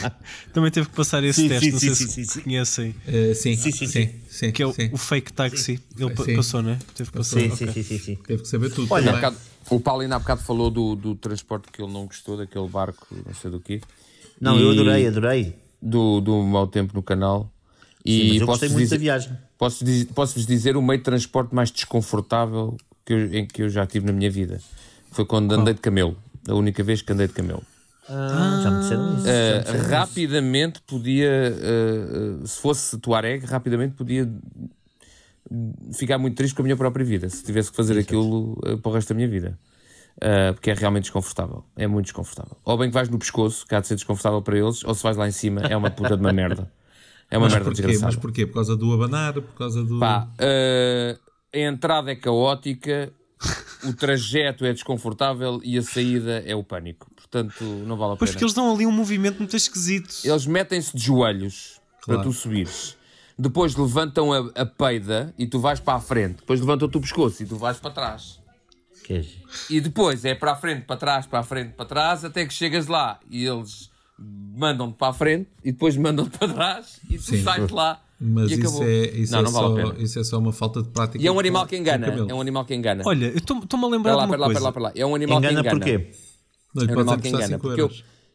também 0.52 0.70
teve 0.70 0.88
que 0.88 0.94
passar 0.94 1.24
esse 1.24 1.42
Sim, 1.42 1.48
teste, 1.48 1.66
sim, 1.66 1.72
não 1.72 1.78
sim, 1.78 1.94
sei 1.94 2.06
sim, 2.06 2.24
se 2.24 2.32
sim, 2.32 2.40
conhecem, 2.42 2.94
Eh, 3.06 3.34
sim, 3.34 3.56
Sim, 3.56 3.70
sim, 3.70 3.72
sim, 3.72 3.86
sim, 3.86 4.10
sim, 4.28 4.52
que 4.52 4.62
é 4.62 4.66
o, 4.66 4.72
sim. 4.72 4.90
o 4.92 4.98
fake 4.98 5.32
taxi. 5.32 5.80
Ele 5.98 6.36
passou, 6.36 6.62
não 6.62 6.72
é? 6.72 6.78
Teve 6.94 7.10
que 7.10 7.16
passar. 7.16 7.40
Sim, 7.40 7.50
ok. 7.50 7.66
sim, 7.66 7.72
sim, 7.72 7.82
sim, 7.82 7.98
sim. 7.98 8.16
Teve 8.16 8.42
que 8.42 8.48
saber 8.48 8.70
tudo. 8.70 8.92
Olha, 8.92 9.34
o 9.70 9.80
Paulo 9.80 10.02
ainda 10.02 10.16
há 10.16 10.18
bocado 10.18 10.42
falou 10.42 10.70
do, 10.70 10.94
do 10.94 11.14
transporte 11.14 11.68
que 11.72 11.80
ele 11.80 11.90
não 11.90 12.04
gostou, 12.06 12.36
daquele 12.36 12.68
barco, 12.68 13.06
não 13.26 13.34
sei 13.34 13.50
do 13.50 13.60
quê. 13.60 13.80
Não, 14.40 14.58
E 14.58 14.62
eu 14.62 14.70
adorei, 14.70 15.06
adorei. 15.06 15.54
Do, 15.80 16.20
do 16.20 16.42
mau 16.42 16.66
tempo 16.66 16.94
no 16.94 17.02
canal. 17.02 17.50
Sim, 18.06 18.12
E 18.12 18.28
mas 18.28 18.40
eu 18.40 18.46
gostei 18.46 18.68
muito 18.68 18.90
da 18.90 18.96
viagem. 18.96 19.32
Posso, 19.56 19.84
posso-vos 20.14 20.46
dizer 20.46 20.76
o 20.76 20.82
meio 20.82 20.98
de 20.98 21.04
transporte 21.04 21.54
mais 21.54 21.70
desconfortável 21.70 22.76
que 23.04 23.12
eu- 23.12 23.34
em 23.34 23.46
que 23.46 23.62
eu 23.62 23.68
já 23.68 23.86
tive 23.86 24.06
na 24.06 24.12
minha 24.12 24.30
vida. 24.30 24.60
Foi 25.10 25.24
quando 25.24 25.52
andei 25.52 25.74
de 25.74 25.80
camelo. 25.80 26.16
A 26.48 26.54
única 26.54 26.82
vez 26.82 27.00
que 27.00 27.12
andei 27.12 27.26
de 27.26 27.32
camelo. 27.32 27.62
Ah, 28.08 28.60
já 28.62 28.70
me 28.70 28.80
disseram 28.80 29.04
isso. 29.16 29.24
me 29.26 29.30
Uh, 29.30 29.58
disseram 29.60 29.80
isso. 29.80 29.88
rapidamente 29.90 30.80
podia, 30.86 31.54
uh, 32.42 32.46
se 32.46 32.60
fosse 32.60 32.98
Tuareg, 32.98 33.46
rapidamente 33.46 33.94
podia 33.94 34.28
ficar 35.92 36.18
muito 36.18 36.36
triste 36.36 36.54
com 36.54 36.62
a 36.62 36.64
minha 36.64 36.76
própria 36.76 37.04
vida, 37.04 37.28
se 37.28 37.42
tivesse 37.44 37.70
que 37.70 37.76
fazer 37.76 37.98
aquilo 37.98 38.58
uh, 38.66 38.78
para 38.78 38.90
o 38.90 38.94
resto 38.94 39.08
da 39.10 39.14
minha 39.14 39.28
vida. 39.28 39.58
Uh, 40.24 40.54
porque 40.54 40.70
é 40.70 40.74
realmente 40.74 41.02
desconfortável. 41.04 41.62
É 41.76 41.86
muito 41.86 42.06
desconfortável. 42.06 42.56
Ou 42.64 42.78
bem 42.78 42.88
que 42.88 42.94
vais 42.94 43.10
no 43.10 43.18
pescoço, 43.18 43.66
que 43.66 43.74
há 43.74 43.80
de 43.80 43.86
ser 43.86 43.94
desconfortável 43.96 44.40
para 44.40 44.56
eles, 44.58 44.82
ou 44.82 44.94
se 44.94 45.02
vais 45.02 45.16
lá 45.18 45.28
em 45.28 45.32
cima, 45.32 45.60
é 45.62 45.76
uma 45.76 45.90
puta 45.90 46.16
de 46.16 46.22
uma 46.22 46.32
merda. 46.32 46.72
É 47.30 47.36
uma 47.36 47.44
Mas 47.46 47.52
merda 47.52 47.66
porquê? 47.70 47.82
desgraçada. 47.82 48.06
Mas 48.06 48.16
porquê? 48.16 48.46
Por 48.46 48.54
causa 48.54 48.74
do 48.76 48.92
abanar? 48.94 49.34
Por 49.34 49.54
causa 49.54 49.82
do. 49.84 49.98
Pá, 49.98 50.26
uh, 50.40 51.18
a 51.54 51.58
entrada 51.58 52.10
é 52.10 52.16
caótica, 52.16 53.12
o 53.84 53.92
trajeto 53.92 54.64
é 54.64 54.72
desconfortável 54.72 55.60
e 55.62 55.76
a 55.76 55.82
saída 55.82 56.42
é 56.46 56.54
o 56.54 56.64
pânico. 56.64 57.10
Portanto, 57.14 57.62
não 57.62 57.96
vale 57.96 58.14
a 58.14 58.16
Pois 58.16 58.30
pena. 58.30 58.32
porque 58.32 58.44
eles 58.44 58.54
dão 58.54 58.72
ali 58.74 58.86
um 58.86 58.92
movimento 58.92 59.38
muito 59.38 59.54
esquisito. 59.56 60.14
Eles 60.24 60.46
metem-se 60.46 60.96
de 60.96 61.02
joelhos 61.04 61.80
Claro. 62.00 62.20
para 62.22 62.30
tu 62.30 62.34
subires. 62.34 62.96
Depois 63.38 63.74
levantam 63.76 64.32
a, 64.32 64.38
a 64.54 64.64
peida 64.64 65.34
e 65.36 65.46
tu 65.46 65.58
vais 65.58 65.80
para 65.80 65.94
a 65.98 66.00
frente. 66.00 66.36
Depois 66.36 66.60
levantam-te 66.60 66.96
o 66.96 67.00
pescoço 67.00 67.42
e 67.42 67.46
tu 67.46 67.56
vais 67.56 67.78
para 67.78 67.90
trás. 67.90 68.40
É. 69.12 69.24
E 69.70 69.80
depois 69.80 70.24
é 70.24 70.34
para 70.34 70.52
a 70.52 70.56
frente, 70.56 70.82
para 70.86 70.96
trás, 70.96 71.26
para 71.26 71.40
a 71.40 71.42
frente, 71.42 71.72
para 71.74 71.84
trás, 71.84 72.24
até 72.24 72.46
que 72.46 72.52
chegas 72.54 72.86
lá 72.86 73.18
e 73.30 73.44
eles 73.44 73.90
mandam-te 74.18 74.96
para 74.96 75.08
a 75.08 75.12
frente 75.12 75.48
e 75.64 75.72
depois 75.72 75.96
mandam-te 75.96 76.38
para 76.38 76.52
trás 76.52 77.00
e 77.10 77.16
tu 77.18 77.22
Sim. 77.24 77.42
sais 77.42 77.70
lá. 77.70 78.00
Mas 78.20 78.50
e 78.52 78.60
isso 78.60 78.82
é, 78.82 79.04
isso, 79.10 79.32
não, 79.32 79.40
é 79.40 79.42
não 79.42 79.50
vale 79.52 79.82
só, 79.82 79.92
isso 80.02 80.18
é 80.20 80.24
só 80.24 80.38
uma 80.38 80.52
falta 80.52 80.82
de 80.82 80.88
prática. 80.88 81.22
E 81.22 81.26
é 81.26 81.32
um 81.32 81.38
animal 81.38 81.66
que 81.66 81.76
engana. 81.76 82.06
É 82.28 82.32
um 82.32 82.40
animal 82.40 82.64
que 82.64 82.74
engana. 82.74 83.02
Olha, 83.04 83.26
eu 83.26 83.36
estou- 83.36 83.58
estou-me 83.58 83.84
a 83.84 83.88
lembrar 83.88 84.12
Pera 84.12 84.16
lá, 84.16 84.22
de 84.24 84.30
uma 84.30 84.36
lá, 84.38 84.46
coisa. 84.46 84.60
pera 84.60 84.64
lá, 84.68 84.72
pera 84.72 84.84
lá. 84.86 84.92
É 84.94 85.04
um 85.04 85.14
animal 85.14 85.38
Engana 85.38 85.54
que 85.54 85.60
engana. 85.68 85.78
porquê? 85.78 86.10
Não, 86.74 86.82
É 86.84 86.86
um 86.86 87.00
animal 87.00 87.18
que 87.18 87.28
engana. 87.28 87.46
5 87.48 87.60
Porque 87.60 87.80
eu, 87.82 87.90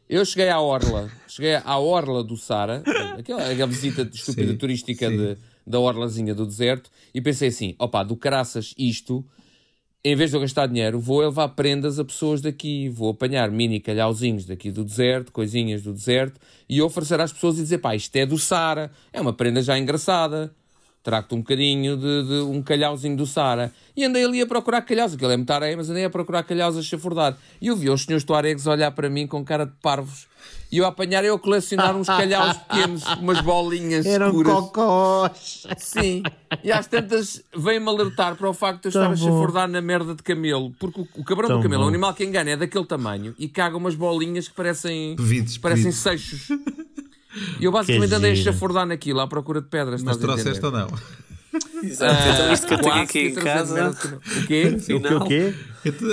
eu 0.09 0.25
cheguei 0.25 0.49
à 0.49 0.59
Orla, 0.59 1.09
cheguei 1.27 1.55
à 1.55 1.77
Orla 1.77 2.23
do 2.23 2.35
Sara, 2.37 2.83
aquela, 3.17 3.49
aquela 3.49 3.67
visita 3.67 4.01
estúpida 4.13 4.51
Sim, 4.51 4.57
turística 4.57 5.09
sim. 5.09 5.17
de- 5.17 5.37
da 5.65 5.79
Orlazinha 5.79 6.35
do 6.35 6.45
deserto, 6.45 6.89
e 7.13 7.21
pensei 7.21 7.47
assim: 7.49 7.75
opá, 7.79 8.03
do 8.03 8.15
caraças, 8.17 8.73
isto, 8.77 9.25
em 10.03 10.15
vez 10.15 10.29
de 10.29 10.37
eu 10.37 10.41
gastar 10.41 10.67
dinheiro, 10.67 10.99
vou 10.99 11.19
levar 11.19 11.49
prendas 11.49 11.99
a 11.99 12.05
pessoas 12.05 12.41
daqui, 12.41 12.87
vou 12.87 13.11
apanhar 13.11 13.51
mini 13.51 13.79
calhauzinhos 13.79 14.45
daqui 14.45 14.71
do 14.71 14.83
deserto, 14.83 15.31
coisinhas 15.31 15.81
do 15.81 15.91
deserto, 15.91 16.39
e 16.69 16.81
oferecer 16.81 17.19
às 17.19 17.33
pessoas 17.33 17.57
e 17.57 17.63
dizer: 17.63 17.79
pá, 17.79 17.95
isto 17.95 18.15
é 18.15 18.25
do 18.25 18.37
Sara, 18.37 18.91
é 19.11 19.19
uma 19.19 19.33
prenda 19.33 19.61
já 19.61 19.77
engraçada. 19.77 20.53
Trago-te 21.01 21.33
um 21.33 21.37
bocadinho 21.39 21.95
de, 21.95 22.23
de 22.27 22.33
um 22.41 22.61
calhauzinho 22.61 23.15
do 23.15 23.25
Sara. 23.25 23.71
E 23.95 24.03
andei 24.03 24.23
ali 24.25 24.41
a 24.41 24.45
procurar 24.45 24.81
calhaus, 24.81 25.13
aquilo 25.13 25.31
é 25.31 25.37
muita 25.37 25.55
areia, 25.55 25.75
mas 25.77 25.89
andei 25.89 26.03
a 26.03 26.09
procurar 26.09 26.43
calhaus 26.43 26.75
a 26.77 26.81
chafurdar. 26.81 27.37
E 27.61 27.67
eu 27.67 27.75
vi 27.75 27.89
os 27.89 28.03
senhores 28.03 28.23
tuaregs 28.25 28.67
a 28.67 28.71
olhar 28.71 28.91
para 28.91 29.09
mim 29.09 29.25
com 29.25 29.43
cara 29.43 29.65
de 29.65 29.71
parvos. 29.81 30.27
E 30.71 30.77
eu 30.77 30.85
a 30.85 30.89
apanhar, 30.89 31.23
eu 31.23 31.35
a 31.35 31.39
colecionar 31.39 31.95
uns 31.95 32.05
calhaus 32.07 32.57
pequenos, 32.67 33.03
umas 33.19 33.39
bolinhas 33.41 34.05
Eram 34.05 34.27
escuras. 34.27 34.53
cocós. 34.53 35.67
Sim. 35.77 36.21
E 36.63 36.71
às 36.71 36.85
tantas 36.87 37.41
veio-me 37.55 37.87
alertar 37.89 38.35
para 38.35 38.49
o 38.49 38.53
facto 38.53 38.81
de 38.83 38.87
eu 38.89 38.91
Tão 39.01 39.13
estar 39.13 39.25
a 39.25 39.29
bom. 39.29 39.37
chafurdar 39.39 39.67
na 39.69 39.81
merda 39.81 40.13
de 40.13 40.21
camelo. 40.21 40.71
Porque 40.79 40.99
o, 41.01 41.07
o 41.15 41.23
cabrão 41.23 41.47
Tão 41.47 41.57
do 41.59 41.63
camelo 41.63 41.81
é 41.83 41.85
um 41.85 41.87
bom. 41.87 41.93
animal 41.93 42.13
que 42.13 42.23
engana, 42.25 42.51
é 42.51 42.57
daquele 42.57 42.85
tamanho 42.85 43.33
e 43.39 43.47
caga 43.47 43.77
umas 43.77 43.95
bolinhas 43.95 44.47
que 44.49 44.53
parecem, 44.53 45.15
Pevides, 45.15 45.57
parecem 45.57 45.91
seixos. 45.91 46.47
E 47.59 47.63
eu 47.65 47.71
basicamente 47.71 48.09
Que 48.09 48.15
andei 48.15 48.31
a 48.31 48.35
chafurdar 48.35 48.85
naquilo 48.85 49.19
à 49.19 49.27
procura 49.27 49.61
de 49.61 49.67
pedras. 49.67 50.01
Mas 50.03 50.17
trouxeste 50.17 50.65
ou 50.65 50.71
não? 50.71 50.87
Exato, 51.83 52.29
então 52.29 52.53
isto 52.53 52.67
que 52.67 52.73
eu 52.73 52.77
tenho 52.79 52.93
aqui 53.01 53.19
em 53.29 53.33
casa. 53.35 53.91
O 54.43 54.45
quê? 54.47 54.75
O 54.77 54.99
que 55.01 55.13
o 55.13 55.25
quê? 55.25 55.53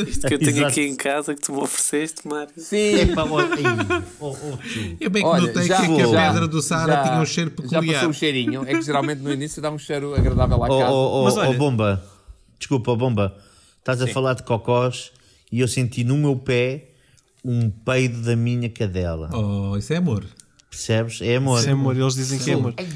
isto 0.08 0.26
que 0.28 0.34
eu 0.34 0.38
tenho 0.38 0.66
aqui 0.66 0.80
em 0.82 0.94
casa 0.96 1.34
que 1.34 1.42
tu 1.42 1.52
me 1.52 1.58
ofereceste, 1.60 2.26
Mário. 2.26 2.52
Sim. 2.56 3.00
Epá. 3.00 3.24
Oh, 4.20 4.30
oh, 4.30 4.56
tio. 4.58 4.96
Eu 5.00 5.10
bem 5.10 5.22
que 5.22 5.28
Olha, 5.28 5.46
notei 5.48 5.64
já- 5.64 5.84
que 5.84 6.00
a 6.00 6.06
já- 6.06 6.32
pedra 6.32 6.48
do 6.48 6.62
Sara 6.62 6.92
já- 6.92 7.02
tinha 7.04 7.20
um 7.20 7.26
cheiro 7.26 7.50
Já 7.50 7.56
peculiar. 7.62 7.94
passou 7.94 8.10
o 8.10 8.14
cheirinho. 8.14 8.62
É 8.66 8.74
que 8.74 8.82
geralmente 8.82 9.20
no 9.20 9.30
início 9.32 9.60
dá 9.60 9.70
um 9.70 9.78
cheiro 9.78 10.14
agradável 10.14 10.62
à 10.62 10.66
Oh, 10.68 10.78
casa. 10.78 10.92
oh, 10.92 11.20
oh, 11.20 11.24
Mas 11.24 11.36
oh, 11.36 11.52
Bomba, 11.54 12.02
desculpa, 12.58 12.92
oh, 12.92 12.96
Bomba, 12.96 13.36
estás 13.78 14.00
a 14.00 14.06
falar 14.06 14.34
de 14.34 14.42
cocós 14.44 15.12
e 15.52 15.60
eu 15.60 15.68
senti 15.68 16.02
no 16.04 16.16
meu 16.16 16.36
pé 16.36 16.90
um 17.44 17.68
peido 17.70 18.22
da 18.22 18.34
minha 18.36 18.70
cadela. 18.70 19.28
Oh, 19.34 19.76
isso 19.76 19.92
é 19.92 19.96
amor. 19.96 20.24
Percebes? 20.76 21.20
É 21.22 21.36
amor. 21.36 21.58
Isso 21.60 21.68
é 21.68 21.72
amor, 21.72 21.96
eles 21.96 22.14
dizem 22.14 22.38
que 22.38 22.50
é 22.50 22.54
amor. 22.54 22.74
É. 22.76 22.86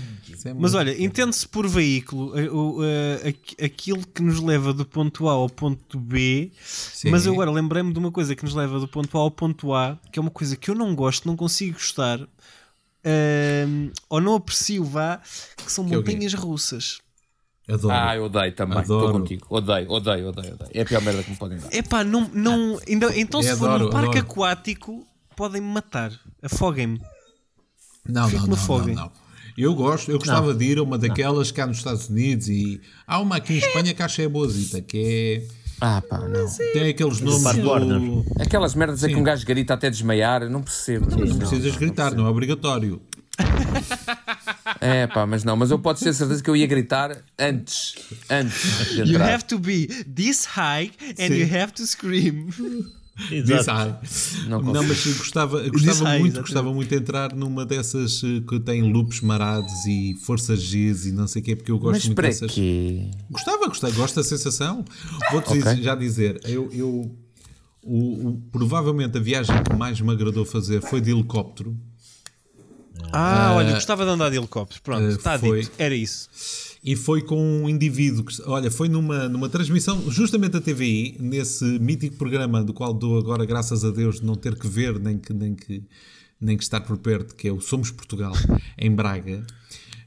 Mas 0.59 0.74
olha, 0.74 1.03
entende-se 1.03 1.47
por 1.49 1.66
veículo 1.66 2.39
eh, 2.39 2.49
o, 2.51 2.81
eh, 2.85 3.28
aqu- 3.28 3.62
aquilo 3.64 4.07
que 4.07 4.22
nos 4.22 4.41
leva 4.41 4.72
do 4.72 4.85
ponto 4.87 5.28
A 5.28 5.33
ao 5.33 5.49
ponto 5.51 5.99
B, 5.99 6.51
mas 7.11 7.26
eu 7.26 7.33
agora 7.35 7.51
lembrei-me 7.51 7.93
de 7.93 7.99
uma 7.99 8.11
coisa 8.11 8.35
que 8.35 8.43
nos 8.45 8.55
leva 8.55 8.78
do 8.81 8.89
ponto 8.89 9.16
A 9.18 9.20
ao 9.20 9.31
ponto 9.31 9.74
A, 9.74 9.99
que 10.12 10.18
é 10.18 10.22
uma 10.22 10.31
coisa 10.31 10.57
que 10.57 10.70
eu 10.70 10.74
não 10.74 10.95
gosto, 10.95 11.26
não 11.26 11.37
consigo 11.37 11.74
gostar, 11.74 12.20
ehm, 13.05 13.91
ou 14.09 14.20
não 14.20 14.35
aprecio, 14.35 14.85
vá, 14.85 15.20
que 15.57 15.70
são 15.70 15.85
Que 15.87 15.95
é 15.95 15.97
montanhas 15.97 16.35
russas. 16.35 17.01
Adoro. 17.68 17.95
Ah, 17.95 18.16
eu 18.16 18.24
odeio 18.24 18.53
também. 18.55 18.81
Estou 18.81 19.12
contigo. 19.12 19.47
Odeio, 19.49 19.91
odeio, 19.91 20.28
odeio, 20.28 20.55
odeio. 20.55 20.70
É 20.74 20.81
a 20.81 20.85
pior 20.85 21.03
merda 21.03 21.22
que 21.22 21.31
me 21.31 21.37
podem 21.37 21.59
dar. 21.59 21.72
Epá, 21.72 22.03
não, 22.03 22.28
não, 22.35 22.81
ainda, 22.89 23.16
então 23.18 23.43
se 23.43 23.49
É, 23.49 23.57
for 23.57 23.66
adoro, 23.66 23.85
num 23.85 23.91
parque 23.91 24.18
adoro. 24.18 24.33
aquático, 24.33 25.07
podem-me 25.37 25.68
matar, 25.68 26.12
afoguem-me. 26.43 27.01
Não, 28.11 28.28
Fico 28.28 28.40
não, 28.42 28.48
no 28.48 28.56
não, 28.56 28.62
fogo, 28.62 28.86
não, 28.88 28.94
não. 28.94 29.12
Eu 29.58 29.74
gosto, 29.74 30.11
eu 30.11 30.18
gostava 30.18 30.54
de 30.54 30.64
ir 30.64 30.78
a 30.78 30.82
uma 30.82 30.96
daquelas 30.96 31.50
cá 31.50 31.66
nos 31.66 31.78
Estados 31.78 32.08
Unidos 32.08 32.48
e 32.48 32.80
há 33.06 33.18
uma 33.20 33.36
aqui 33.36 33.54
em 33.54 33.58
Espanha 33.58 33.92
que 33.92 34.02
acho 34.02 34.22
é 34.22 34.28
boazita, 34.28 34.80
que 34.80 35.46
Ah, 35.80 36.00
pá, 36.08 36.18
não. 36.20 36.46
é 36.46 36.72
tem 36.72 36.88
aqueles 36.88 37.20
nomes 37.20 37.56
do... 37.56 38.24
Aquelas 38.40 38.74
merdas 38.74 39.02
é 39.04 39.08
que 39.08 39.16
um 39.16 39.22
gajo 39.22 39.44
grita 39.44 39.74
até 39.74 39.90
desmaiar, 39.90 40.42
eu 40.42 40.50
não 40.50 40.62
percebo. 40.62 41.08
Não 41.14 41.36
precisas 41.38 41.76
gritar, 41.76 42.14
não 42.14 42.26
é 42.26 42.30
obrigatório. 42.30 43.02
É 44.80 45.06
pá, 45.06 45.26
mas 45.26 45.44
não, 45.44 45.56
mas 45.56 45.70
eu 45.70 45.78
posso 45.78 46.04
ter 46.04 46.12
certeza 46.14 46.42
que 46.42 46.48
eu 46.48 46.56
ia 46.56 46.66
gritar 46.66 47.18
antes, 47.38 47.94
antes 48.30 48.88
de 48.90 48.98
You 49.00 49.06
entrar. 49.08 49.34
have 49.34 49.44
to 49.44 49.58
be 49.58 49.86
this 49.86 50.44
high 50.46 50.90
and 51.18 51.28
Sim. 51.28 51.34
you 51.34 51.48
have 51.56 51.72
to 51.72 51.86
scream. 51.86 52.48
Exato. 53.30 54.06
Não 54.48 54.62
Não, 54.62 54.82
mas 54.84 55.04
gostava, 55.16 55.60
gostava 55.68 55.68
muito, 55.68 55.76
exatamente. 55.86 56.40
gostava 56.40 56.72
muito 56.72 56.88
de 56.88 56.96
entrar 56.96 57.34
numa 57.34 57.66
dessas 57.66 58.20
que 58.48 58.60
tem 58.60 58.82
loops 58.92 59.20
marados 59.20 59.72
e 59.86 60.14
forças 60.22 60.60
Gs 60.62 61.08
e 61.08 61.12
não 61.12 61.26
sei 61.26 61.42
o 61.42 61.44
quê, 61.44 61.56
porque 61.56 61.70
eu 61.70 61.78
gosto 61.78 61.92
Mas 61.94 62.06
muito 62.06 62.22
dessas. 62.22 62.52
quê? 62.52 63.10
Gostava, 63.30 63.66
gostava, 63.66 63.94
gosto 63.94 64.14
da 64.16 64.24
sensação. 64.24 64.84
Vou-te 65.32 65.48
Ok. 65.50 65.58
dizer- 65.62 65.82
já 65.82 65.94
dizer, 65.94 66.40
eu, 66.44 66.70
eu- 66.72 67.16
o- 67.82 68.28
o- 68.28 68.42
provavelmente 68.52 69.16
a 69.16 69.20
viagem 69.20 69.54
que 69.62 69.74
mais 69.74 70.00
me 70.00 70.10
agradou 70.12 70.44
fazer 70.44 70.80
foi 70.82 71.00
de 71.00 71.10
helicóptero. 71.10 71.76
Ah, 73.12 73.54
olha, 73.56 73.72
gostava 73.72 74.04
de 74.04 74.10
andar 74.10 74.30
de 74.30 74.36
helicóptero. 74.36 74.80
Pronto, 74.82 75.02
eh, 75.02 75.08
está 75.12 75.38
foi- 75.38 75.62
dito. 75.62 75.72
Era 75.78 75.94
isso. 75.94 76.28
E 76.83 76.97
foi 76.97 77.20
com 77.20 77.37
um 77.62 77.68
indivíduo 77.68 78.24
que, 78.24 78.41
olha, 78.47 78.70
foi 78.70 78.89
numa, 78.89 79.28
numa 79.28 79.49
transmissão, 79.49 80.11
justamente 80.11 80.53
da 80.53 80.61
TVI, 80.61 81.16
nesse 81.20 81.64
mítico 81.78 82.16
programa 82.16 82.64
do 82.64 82.72
qual 82.72 82.95
dou 82.95 83.18
agora, 83.18 83.45
graças 83.45 83.85
a 83.85 83.91
Deus, 83.91 84.20
não 84.20 84.35
ter 84.35 84.57
que 84.59 84.66
ver 84.66 84.99
nem 84.99 85.18
que, 85.18 85.33
nem 85.33 85.55
que, 85.55 85.83
nem 86.41 86.57
que 86.57 86.62
estar 86.62 86.81
por 86.81 86.97
perto, 86.97 87.35
que 87.35 87.49
é 87.49 87.53
o 87.53 87.61
Somos 87.61 87.91
Portugal, 87.91 88.33
em 88.78 88.91
Braga. 88.91 89.45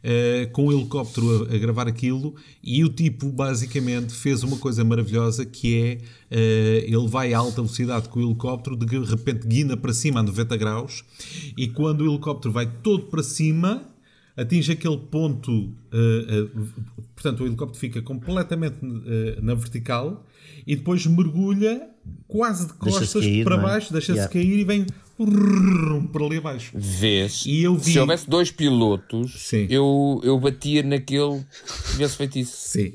eh, 0.03 0.49
com 0.51 0.67
o 0.67 0.73
helicóptero 0.73 1.47
a, 1.49 1.55
a 1.55 1.57
gravar 1.57 1.87
aquilo 1.87 2.35
e 2.61 2.83
o 2.83 2.89
tipo 2.89 3.31
basicamente 3.31 4.13
fez 4.13 4.43
uma 4.43 4.57
coisa 4.57 4.83
maravilhosa 4.83 5.45
que 5.45 5.81
é 5.81 5.97
eh, 6.29 6.85
ele 6.87 7.07
vai 7.07 7.33
a 7.33 7.39
alta 7.39 7.61
velocidade 7.61 8.09
com 8.09 8.19
o 8.19 8.23
helicóptero, 8.23 8.75
de 8.75 8.85
repente 9.05 9.47
guina 9.47 9.77
para 9.77 9.93
cima 9.93 10.19
a 10.19 10.23
90 10.23 10.57
graus 10.57 11.05
e 11.57 11.67
quando 11.67 12.01
o 12.01 12.09
helicóptero 12.11 12.51
vai 12.51 12.65
todo 12.65 13.05
para 13.05 13.23
cima 13.23 13.92
atinge 14.35 14.71
aquele 14.71 14.97
ponto, 14.97 15.73
eh, 15.91 16.25
eh, 16.27 16.59
portanto 17.15 17.41
o 17.41 17.45
helicóptero 17.45 17.79
fica 17.79 18.01
completamente 18.01 18.77
eh, 18.81 19.39
na 19.41 19.53
vertical 19.53 20.25
e 20.65 20.75
depois 20.75 21.05
mergulha 21.05 21.89
quase 22.27 22.67
de 22.67 22.73
costas 22.73 23.13
cair, 23.13 23.43
para 23.43 23.55
é? 23.55 23.61
baixo, 23.61 23.91
deixa-se 23.91 24.13
Yeah. 24.17 24.33
cair 24.33 24.59
e 24.59 24.63
vem 24.63 24.85
para 26.11 26.25
ali 26.25 26.37
abaixo. 26.37 26.71
Vês? 26.75 27.43
E 27.45 27.63
eu 27.63 27.75
vi- 27.77 27.93
Se 27.93 27.99
houvesse 27.99 28.29
dois 28.29 28.51
pilotos, 28.51 29.33
Sim. 29.47 29.67
eu, 29.69 30.19
eu 30.23 30.39
batia 30.39 30.83
naquele 30.83 31.39
que 31.85 31.91
tivesse 31.91 32.17
feito 32.17 32.39
isso. 32.39 32.55
Sim. 32.57 32.93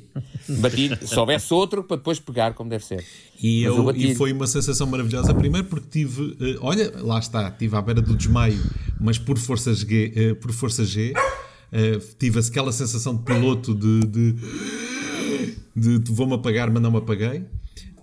Batia, 0.60 0.98
se 1.04 1.18
houvesse 1.18 1.52
outro, 1.52 1.82
para 1.84 1.96
depois 1.96 2.18
pegar 2.18 2.54
como 2.54 2.68
deve 2.70 2.84
ser. 2.84 3.04
E, 3.42 3.62
eu, 3.62 3.76
eu 3.90 3.96
e 3.96 4.14
foi 4.14 4.32
uma 4.32 4.46
sensação 4.46 4.86
maravilhosa. 4.86 5.32
Primeiro 5.34 5.66
porque 5.68 5.86
tive, 5.90 6.36
eh, 6.40 6.56
olha, 6.60 6.92
lá 6.98 7.18
está, 7.18 7.48
estive 7.48 7.76
à 7.76 7.82
beira 7.82 8.00
do 8.02 8.16
desmaio, 8.16 8.58
mas 9.00 9.18
por 9.18 9.38
força 9.38 9.72
G, 9.74 10.12
eh, 10.16 10.34
por 10.34 10.52
força 10.52 10.84
G 10.84 11.12
eh, 11.70 11.98
tive 12.18 12.40
aquela 12.40 12.72
sensação 12.72 13.14
de 13.14 13.22
piloto 13.22 13.74
de, 13.74 14.00
de, 14.06 14.34
de, 15.76 15.98
de 16.00 16.12
vou-me 16.12 16.34
apagar, 16.34 16.70
mas 16.70 16.82
não 16.82 16.90
me 16.90 16.98
apaguei. 16.98 17.42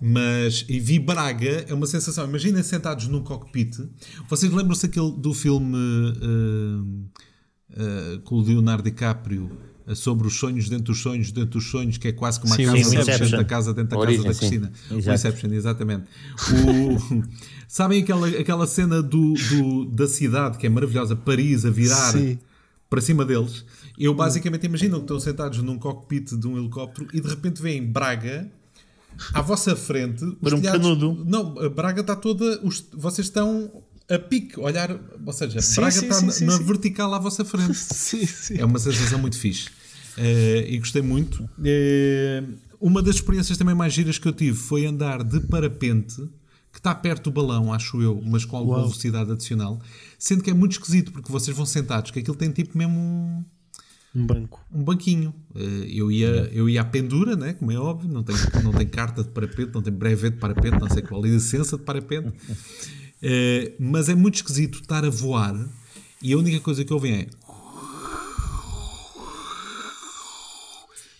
Mas 0.00 0.64
e 0.68 0.78
vi 0.78 0.98
Braga, 0.98 1.64
é 1.68 1.72
uma 1.74 1.86
sensação. 1.86 2.26
Imaginem 2.28 2.62
sentados 2.62 3.08
num 3.08 3.22
cockpit. 3.22 3.78
Vocês 4.28 4.52
lembram-se 4.52 4.86
aquele 4.86 5.10
do 5.12 5.32
filme 5.32 5.76
eh, 7.72 7.78
eh, 7.78 8.18
com 8.24 8.36
o 8.36 8.40
Leonardo 8.42 8.82
DiCaprio 8.82 9.50
eh, 9.86 9.94
sobre 9.94 10.26
os 10.26 10.34
sonhos 10.38 10.68
dentro 10.68 10.86
dos 10.92 11.00
sonhos 11.00 11.32
dentro 11.32 11.58
dos 11.58 11.66
sonhos, 11.70 11.96
que 11.98 12.08
é 12.08 12.12
quase 12.12 12.38
como 12.40 12.52
a 12.52 12.56
Sim, 12.56 12.64
casa 12.66 12.76
o 13.00 13.04
dentro 13.04 13.30
da 13.36 13.44
casa 13.44 13.74
dentro 13.74 13.90
da 13.90 13.98
Origem, 13.98 14.24
casa 14.24 14.40
da 14.40 14.46
sim. 14.48 14.60
Cristina. 14.60 14.72
O. 14.90 15.14
Inception, 15.14 15.52
exatamente. 15.52 16.04
O- 16.52 17.22
sabem 17.66 18.02
aquela, 18.02 18.28
aquela 18.28 18.66
cena 18.66 19.02
do, 19.02 19.32
do- 19.34 19.84
da 19.86 20.06
cidade 20.06 20.58
que 20.58 20.66
é 20.66 20.70
maravilhosa, 20.70 21.16
Paris 21.16 21.64
a 21.64 21.70
virar 21.70 22.12
Sim. 22.12 22.38
para 22.90 23.00
cima 23.00 23.24
deles? 23.24 23.64
Eu 23.98 24.12
basicamente 24.14 24.66
imagino 24.66 24.96
que 24.96 25.02
estão 25.04 25.18
sentados 25.18 25.62
num 25.62 25.78
cockpit 25.78 26.34
de 26.36 26.46
um 26.46 26.58
helicóptero 26.58 27.08
e 27.14 27.20
de 27.20 27.28
repente 27.28 27.62
vem 27.62 27.82
Braga 27.82 28.50
à 29.32 29.40
vossa 29.42 29.74
frente. 29.76 30.24
os 30.24 30.34
Por 30.34 30.54
um 30.54 30.60
telhados- 30.60 30.80
canudo. 30.82 31.24
Não, 31.26 31.58
a 31.60 31.68
Braga 31.68 32.00
está 32.00 32.14
toda. 32.16 32.60
os- 32.64 32.84
vocês 32.92 33.26
estão 33.26 33.70
a 34.08 34.18
pique, 34.18 34.58
olhar. 34.60 34.98
Ou 35.24 35.32
seja, 35.32 35.60
Sim, 35.60 35.76
Braga 35.76 35.90
sim, 35.92 36.02
está 36.06 36.14
sim, 36.20 36.26
na, 36.26 36.32
sim, 36.32 36.44
na 36.44 36.56
sim. 36.58 36.64
vertical 36.64 37.12
à 37.14 37.18
vossa 37.18 37.44
frente. 37.44 37.74
Sim, 37.76 38.26
sim. 38.26 38.54
É 38.58 38.64
uma 38.64 38.78
sensação 38.78 39.18
muito 39.18 39.38
fixe. 39.38 39.68
Eh, 40.18 40.66
e 40.70 40.78
gostei 40.78 41.02
muito. 41.02 41.48
Eh, 41.64 42.42
uma 42.80 43.02
das 43.02 43.16
experiências 43.16 43.58
também 43.58 43.74
mais 43.74 43.92
giras 43.92 44.18
que 44.18 44.26
eu 44.28 44.32
tive 44.32 44.56
foi 44.56 44.86
andar 44.86 45.22
de 45.24 45.40
parapente, 45.40 46.16
que 46.72 46.78
está 46.78 46.94
perto 46.94 47.24
do 47.24 47.32
balão, 47.32 47.72
acho 47.72 48.00
eu, 48.02 48.22
mas 48.24 48.44
com 48.44 48.56
alguma 48.56 48.76
Uau. 48.78 48.86
velocidade 48.88 49.32
adicional. 49.32 49.80
Sendo 50.18 50.42
que 50.42 50.50
é 50.50 50.54
muito 50.54 50.72
esquisito, 50.72 51.10
porque 51.12 51.30
vocês 51.32 51.56
vão 51.56 51.64
sentados, 51.66 52.10
que 52.10 52.18
aquilo 52.20 52.36
tem 52.36 52.50
tipo 52.50 52.76
mesmo 52.78 53.44
um, 54.16 54.26
banco. 54.26 54.64
um 54.72 54.82
banquinho. 54.82 55.34
Eh, 55.54 55.86
eu, 55.90 56.10
ia, 56.10 56.50
eu 56.52 56.68
ia 56.68 56.80
à 56.80 56.84
pendura, 56.84 57.36
né, 57.36 57.52
como 57.52 57.70
é 57.70 57.78
óbvio, 57.78 58.08
não 58.10 58.22
tenho, 58.22 58.38
não 58.64 58.72
tenho 58.72 58.88
carta 58.90 59.22
de 59.22 59.28
parapente, 59.28 59.70
não 59.74 59.82
tenho 59.82 59.96
brevet 59.96 60.34
de 60.34 60.40
parapente, 60.40 60.78
não 60.78 60.88
sei 60.88 61.02
qual 61.02 61.24
é 61.24 61.28
a 61.28 61.32
licença 61.32 61.76
de 61.76 61.82
parapente. 61.84 62.32
Eh, 63.22 63.72
mas 63.80 64.10
é 64.10 64.14
muito 64.14 64.34
esquisito 64.34 64.78
estar 64.82 65.02
a 65.02 65.08
voar 65.08 65.56
e 66.22 66.34
a 66.34 66.36
única 66.36 66.60
coisa 66.60 66.84
que 66.84 66.92
ouvem 66.92 67.14
é. 67.14 67.26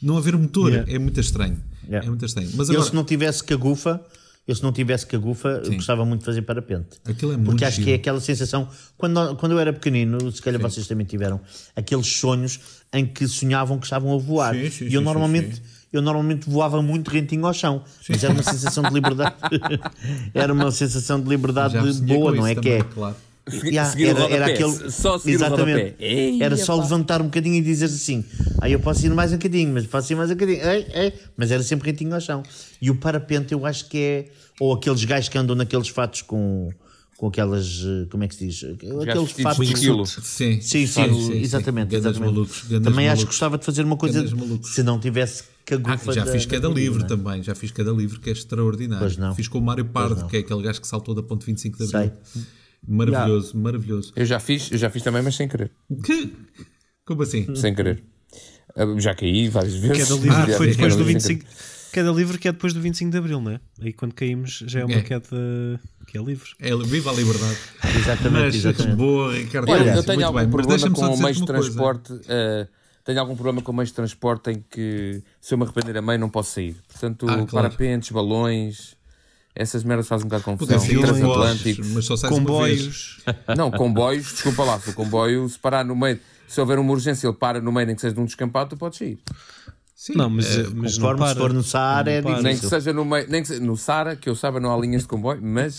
Não 0.02 0.18
haver 0.18 0.36
motor 0.36 0.70
Yeah. 0.70 0.92
é 0.92 0.98
muito 0.98 1.18
estranho. 1.18 1.56
Yeah. 1.84 2.06
É 2.06 2.10
muito 2.10 2.24
estranho. 2.24 2.50
Mas 2.54 2.68
Eu 2.68 2.74
agora, 2.74 2.90
se 2.90 2.94
não 2.94 3.02
tivesse 3.02 3.42
cagufa, 3.42 4.04
eu 4.46 4.54
se 4.54 4.62
não 4.62 4.72
tivesse 4.72 5.06
cagufa, 5.06 5.60
gostava 5.74 6.04
muito 6.04 6.20
de 6.20 6.26
fazer 6.26 6.42
parapente. 6.42 6.98
Aquilo 7.04 7.32
é 7.32 7.36
muito 7.36 7.50
Porque 7.50 7.64
acho 7.64 7.78
que 7.78 7.84
giro. 7.84 7.96
é 7.96 7.98
aquela 7.98 8.20
sensação, 8.20 8.68
quando, 8.96 9.34
quando 9.36 9.52
eu 9.52 9.58
era 9.58 9.72
pequenino, 9.72 10.30
se 10.30 10.40
calhar 10.40 10.60
vocês 10.60 10.86
também 10.86 11.04
tiveram, 11.04 11.40
aqueles 11.74 12.06
sonhos 12.06 12.60
em 12.92 13.04
que 13.04 13.26
sonhavam 13.26 13.78
que 13.78 13.86
estavam 13.86 14.14
a 14.14 14.18
voar. 14.18 14.54
Sim, 14.54 14.60
sim, 14.60 14.66
e 14.66 14.70
sim, 14.70 14.84
eu 14.94 15.00
sim, 15.00 15.04
normalmente, 15.04 15.62
eu 15.92 16.00
normalmente 16.00 16.48
voava 16.48 16.80
muito 16.80 17.10
rentinho 17.10 17.44
ao 17.44 17.52
chão, 17.52 17.82
mas 18.08 18.22
era 18.22 18.32
uma 18.32 18.42
sensação 18.42 18.84
de 18.84 18.94
liberdade. 18.94 19.34
era 20.32 20.52
uma 20.52 20.70
sensação 20.70 21.20
de 21.20 21.28
liberdade 21.28 21.74
boa, 22.02 22.32
não 22.32 22.46
é? 22.46 22.52
isso 22.52 22.60
Que 22.60 22.68
é, 22.68 22.78
também, 22.78 22.94
claro. 22.94 23.16
Yeah, 23.48 23.88
seguir 23.92 24.06
o 24.06 24.18
era, 24.18 24.34
era 24.34 24.46
aquele, 24.46 24.90
só 24.90 25.18
seguir 25.18 25.34
o 25.34 25.38
exatamente. 25.38 25.78
rodapé. 25.80 25.94
Ei, 26.00 26.42
era 26.42 26.56
só 26.56 26.74
epá. 26.74 26.82
levantar 26.82 27.20
um 27.22 27.26
bocadinho 27.26 27.54
e 27.54 27.60
dizer 27.60 27.84
assim: 27.84 28.24
aí 28.60 28.72
eu 28.72 28.80
posso 28.80 29.06
ir 29.06 29.10
mais 29.14 29.30
um 29.32 29.36
bocadinho, 29.36 29.72
mas 29.72 29.86
posso 29.86 30.12
ir 30.12 30.16
mais 30.16 30.30
um 30.30 30.34
bocadinho, 30.34 30.60
ei, 30.68 30.86
ei. 30.92 31.12
mas 31.36 31.52
era 31.52 31.62
sempre 31.62 31.88
rentinho 31.90 32.12
ao 32.12 32.20
chão. 32.20 32.42
E 32.82 32.90
o 32.90 32.96
parapente, 32.96 33.52
eu 33.52 33.64
acho 33.64 33.88
que 33.88 33.98
é, 33.98 34.24
ou 34.58 34.72
aqueles 34.74 35.04
gajos 35.04 35.28
que 35.28 35.38
andam 35.38 35.54
naqueles 35.54 35.86
fatos 35.88 36.22
com, 36.22 36.70
com 37.16 37.28
aquelas, 37.28 37.84
como 38.10 38.24
é 38.24 38.28
que 38.28 38.34
se 38.34 38.46
diz? 38.48 38.64
Aqueles 38.64 39.30
fatos. 39.30 39.64
de 39.64 39.72
esquilo. 39.74 40.04
Sim, 40.06 40.60
Sim, 40.60 40.86
sim, 40.88 41.32
exatamente. 41.40 41.90
Grandes 41.90 42.06
exatamente. 42.10 42.34
malucos, 42.34 42.62
Também 42.62 42.80
acho 42.80 42.92
que 42.92 43.00
malucos. 43.06 43.24
gostava 43.26 43.58
de 43.58 43.64
fazer 43.64 43.84
uma 43.84 43.96
coisa 43.96 44.24
malucos. 44.34 44.74
se 44.74 44.82
não 44.82 44.98
tivesse 44.98 45.44
Ah, 45.44 45.46
cagufa. 45.66 46.12
já 46.12 46.24
da- 46.24 46.32
fiz 46.32 46.46
da 46.46 46.50
cada 46.56 46.68
vida, 46.68 46.80
livro 46.80 46.98
não 46.98 47.06
é? 47.06 47.08
também, 47.08 47.42
já 47.44 47.54
fiz 47.54 47.70
cada 47.70 47.92
livro 47.92 48.18
que 48.18 48.28
é 48.28 48.32
extraordinário. 48.32 48.98
Pois 49.06 49.16
não. 49.16 49.34
Fiz 49.36 49.46
com 49.46 49.58
o 49.58 49.62
Mário 49.62 49.84
Pardo, 49.84 50.26
que 50.26 50.36
é 50.36 50.40
aquele 50.40 50.62
gajo 50.62 50.80
que 50.80 50.86
saltou 50.88 51.14
da 51.14 51.22
ponte 51.22 51.46
25 51.46 51.78
de 51.78 51.84
Abril. 51.96 52.10
Sei. 52.32 52.42
Maravilhoso, 52.86 53.56
maravilhoso. 53.58 54.12
Eu 54.16 54.24
já 54.24 54.38
fiz, 54.40 54.70
eu 54.70 54.78
já 54.78 54.90
fiz 54.90 55.02
também, 55.02 55.22
mas 55.22 55.34
sem 55.34 55.48
querer. 55.48 55.70
Que? 56.04 56.32
Como 57.04 57.22
assim? 57.22 57.54
Sem 57.54 57.74
querer. 57.74 58.02
Já 58.98 59.14
caí 59.14 59.48
várias 59.48 59.74
vezes. 59.76 60.08
Cada 60.08 60.20
livro 60.20 60.36
Ah, 60.42 60.46
que 60.46 60.52
foi 60.52 60.66
depois 60.68 60.96
do 60.96 61.04
livro 61.04 61.20
sem 61.20 61.36
25. 61.36 61.76
Cada 61.92 62.10
livro 62.12 62.38
que 62.38 62.46
é 62.48 62.52
depois 62.52 62.74
do 62.74 62.80
25 62.80 63.10
de 63.10 63.16
Abril, 63.16 63.40
não 63.40 63.52
é? 63.52 63.60
Aí 63.80 63.92
quando 63.92 64.12
caímos 64.14 64.62
já 64.66 64.80
é 64.80 64.84
uma 64.84 64.96
É. 64.96 65.00
queda 65.02 65.80
que 66.06 66.18
é 66.18 66.22
livre. 66.22 66.50
É, 66.60 66.76
viva 66.76 67.10
a 67.10 67.14
liberdade. 67.14 67.56
Exatamente, 67.96 68.44
Mas, 68.44 68.54
exatamente. 68.56 68.96
boa, 68.96 69.32
Ricardo. 69.34 69.70
Olha, 69.70 69.94
eu 69.94 70.02
tenho 70.04 70.26
algum 70.26 70.38
bem. 70.38 70.48
Problema 70.50 70.90
com 70.90 71.06
o 71.14 71.18
meio 71.18 71.34
de 71.34 71.46
transporte. 71.46 72.20
eh, 72.28 72.68
tenho 73.02 73.18
algum 73.20 73.34
problema 73.34 73.62
com 73.62 73.72
o 73.72 73.74
meio 73.74 73.86
de 73.86 73.94
transporte 73.94 74.50
em 74.50 74.62
que 74.68 75.22
se 75.40 75.54
eu 75.54 75.58
me 75.58 75.64
arrepender 75.64 75.96
a 75.96 76.02
meio 76.02 76.18
não 76.18 76.28
posso 76.28 76.52
sair. 76.54 76.76
Portanto, 76.88 77.24
Ah, 77.28 77.34
claro. 77.36 77.46
parapentes, 77.50 78.10
balões, 78.10 78.94
essas 79.56 79.82
merdas 79.84 80.06
fazem 80.06 80.26
um 80.26 80.28
bocado 80.28 80.40
de 80.40 80.44
confusão. 80.44 80.76
assim, 80.76 81.00
Transatlânticos. 81.00 81.88
mas 81.90 82.04
só. 82.04 82.16
Comboios. 82.28 83.18
Não, 83.56 83.70
comboios, 83.70 84.32
desculpa 84.32 84.62
lá, 84.64 84.78
se 84.78 84.90
o 84.90 84.92
comboio 84.94 85.48
se 85.48 85.58
parar 85.58 85.84
no 85.84 85.96
meio, 85.96 86.20
se 86.46 86.60
houver 86.60 86.78
uma 86.78 86.92
urgência, 86.92 87.26
ele 87.26 87.34
para 87.36 87.60
no 87.60 87.72
meio, 87.72 87.86
nem 87.86 87.96
que 87.96 88.00
seja 88.02 88.14
de 88.14 88.20
um 88.20 88.24
descampado, 88.24 88.70
tu 88.70 88.76
podes 88.76 88.98
sair. 88.98 89.18
Sim, 89.98 90.12
Não, 90.14 90.28
mas, 90.28 90.46
é, 90.58 90.62
mas 90.74 90.98
não 90.98 91.08
Conforme 91.08 91.18
para. 91.20 91.28
se 91.34 91.34
for 91.40 91.52
no 91.54 91.62
Saara, 91.62 92.10
é 92.10 92.20
Não 92.20 92.30
difícil. 92.32 92.42
Nem 92.44 92.58
que 92.58 92.66
seja 92.68 92.92
no 92.92 93.04
meio, 93.04 93.26
nem 93.30 93.40
que 93.42 93.48
seja, 93.48 93.60
no 93.64 93.76
Sara, 93.78 94.14
que 94.14 94.28
eu 94.28 94.36
saiba, 94.36 94.60
não 94.60 94.72
há 94.72 94.78
linhas 94.78 95.02
de 95.02 95.08
comboio, 95.08 95.40
mas 95.42 95.78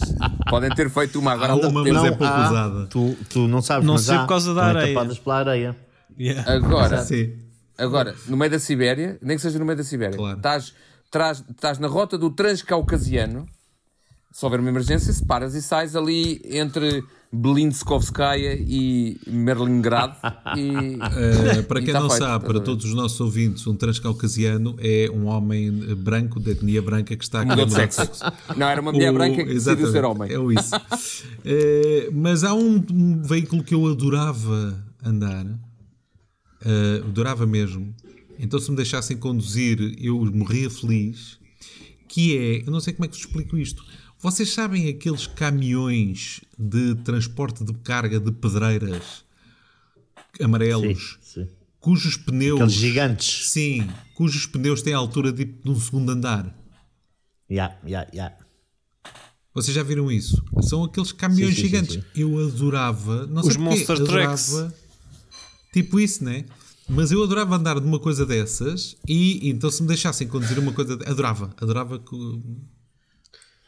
podem 0.49 0.71
ter 0.71 0.89
feito 0.89 1.19
uma 1.19 1.33
agora 1.33 1.53
Há 1.53 1.55
uma, 1.55 1.83
mas 1.83 1.87
é 1.87 1.93
Não 1.93 2.07
pouco 2.17 2.23
há- 2.25 2.49
usada. 2.49 2.85
Tu, 2.87 3.15
tu 3.29 3.47
não 3.47 3.61
sabes, 3.61 3.85
Não 3.85 3.93
mas 3.93 4.03
sei 4.03 4.15
há, 4.15 4.21
por 4.21 4.27
causa 4.29 4.53
da 4.55 4.61
não 4.63 4.69
areia. 4.69 4.93
tapadas 4.95 5.19
pela 5.19 5.35
areia. 5.37 5.75
Yeah. 6.19 6.51
Agora, 6.51 7.03
Sim. 7.03 7.31
Agora, 7.77 8.15
no 8.27 8.35
meio 8.35 8.49
da 8.49 8.57
Sibéria, 8.57 9.19
nem 9.21 9.37
que 9.37 9.41
seja 9.43 9.59
no 9.59 9.65
meio 9.65 9.77
da 9.77 9.83
Sibéria, 9.83 10.17
Claro. 10.17 10.35
estás, 10.37 10.73
traz- 11.11 11.43
estás 11.47 11.77
na 11.77 11.87
rota 11.87 12.17
do 12.17 12.31
Transcaucasiano, 12.31 13.45
se 14.37 14.45
houver 14.45 14.59
uma 14.59 14.69
emergência, 14.69 15.11
se 15.11 15.25
paras 15.25 15.55
e 15.55 15.63
sais 15.63 15.95
ali 15.95 16.39
entre 16.45 17.03
Blindskovskaya 17.33 18.53
e 18.53 19.19
Merlingrad 19.25 20.13
e... 20.55 20.97
Uh, 20.97 21.63
para 21.67 21.81
quem 21.81 21.91
tá 21.91 21.99
não 21.99 22.07
feito, 22.07 22.21
sabe, 22.21 22.45
a 22.45 22.47
para 22.47 22.59
todos 22.59 22.85
os 22.85 22.93
nossos 22.93 23.19
ouvintes, 23.19 23.65
um 23.65 23.75
transcaucasiano 23.75 24.75
é 24.77 25.09
um 25.11 25.25
homem 25.25 25.71
branco, 25.95 26.39
de 26.39 26.51
etnia 26.51 26.83
branca, 26.83 27.15
que 27.15 27.23
está 27.23 27.41
a 27.41 27.45
querer 27.47 27.65
mudar 27.65 27.91
sexo. 27.91 28.25
Não, 28.55 28.67
era 28.67 28.79
uma 28.79 28.91
mulher 28.91 29.09
O- 29.09 29.15
branca 29.15 29.43
que 29.43 29.51
decidiu 29.55 29.91
ser 29.91 30.05
homem. 30.05 30.29
É 30.31 30.53
isso. 30.53 30.75
Eh, 31.43 32.11
mas 32.13 32.43
há 32.43 32.53
um, 32.53 32.75
um 32.91 33.23
veículo 33.23 33.63
que 33.63 33.73
eu 33.73 33.87
adorava 33.87 34.85
andar, 35.03 35.47
eh, 36.63 37.01
adorava 37.03 37.47
mesmo. 37.47 37.91
Então, 38.37 38.59
se 38.59 38.69
me 38.69 38.77
deixassem 38.77 39.17
conduzir, 39.17 39.95
eu 39.99 40.23
morria 40.31 40.69
feliz. 40.69 41.39
Que 42.07 42.37
é, 42.37 42.61
eu 42.65 42.71
não 42.71 42.79
sei 42.79 42.93
como 42.93 43.03
é 43.03 43.07
que 43.09 43.17
vos 43.17 43.25
explico 43.25 43.57
isto. 43.57 43.83
Vocês 44.19 44.51
sabem 44.53 44.89
aqueles 44.89 45.27
caminhões 45.27 46.41
de 46.57 46.95
transporte 46.95 47.63
de 47.63 47.73
carga 47.73 48.19
de 48.19 48.31
pedreiras 48.31 49.23
amarelos, 50.41 51.17
Sim, 51.21 51.43
sim. 51.45 51.49
cujos 51.79 52.17
pneus. 52.17 52.59
Aqueles 52.59 52.73
gigantes. 52.73 53.49
Sim, 53.49 53.87
cujos 54.15 54.45
pneus 54.45 54.81
têm 54.81 54.93
a 54.93 54.97
altura 54.97 55.31
de, 55.31 55.45
de 55.45 55.69
um 55.69 55.79
segundo 55.79 56.11
andar. 56.11 56.55
Ya, 57.49 57.77
ya, 57.85 58.07
ya. 58.13 58.35
Vocês 59.53 59.73
já 59.73 59.81
viram 59.83 60.11
isso? 60.11 60.43
São 60.61 60.83
aqueles 60.83 61.11
caminhões 61.11 61.55
Sim, 61.55 61.61
gigantes. 61.61 61.95
sim. 61.95 62.03
Eu 62.15 62.37
adorava. 62.47 63.25
Não 63.25 63.41
Os 63.41 63.47
sei 63.53 63.55
porquê, 63.57 63.69
Monster 63.79 63.97
Trucks. 63.97 64.53
adorava, 64.53 64.75
Tipo 65.73 65.99
isso, 65.99 66.23
né? 66.23 66.45
Mas 66.89 67.11
eu 67.11 67.21
adorava 67.23 67.55
andar 67.55 67.79
de 67.79 67.85
uma 67.85 67.99
coisa 67.99 68.25
dessas 68.25 68.95
e 69.07 69.49
então 69.49 69.69
se 69.69 69.81
me 69.81 69.87
deixassem 69.87 70.27
conduzir 70.27 70.57
uma 70.59 70.71
coisa. 70.73 70.95
de- 70.97 71.05
Adorava, 71.07 71.53
adorava 71.59 71.99
que. 71.99 72.15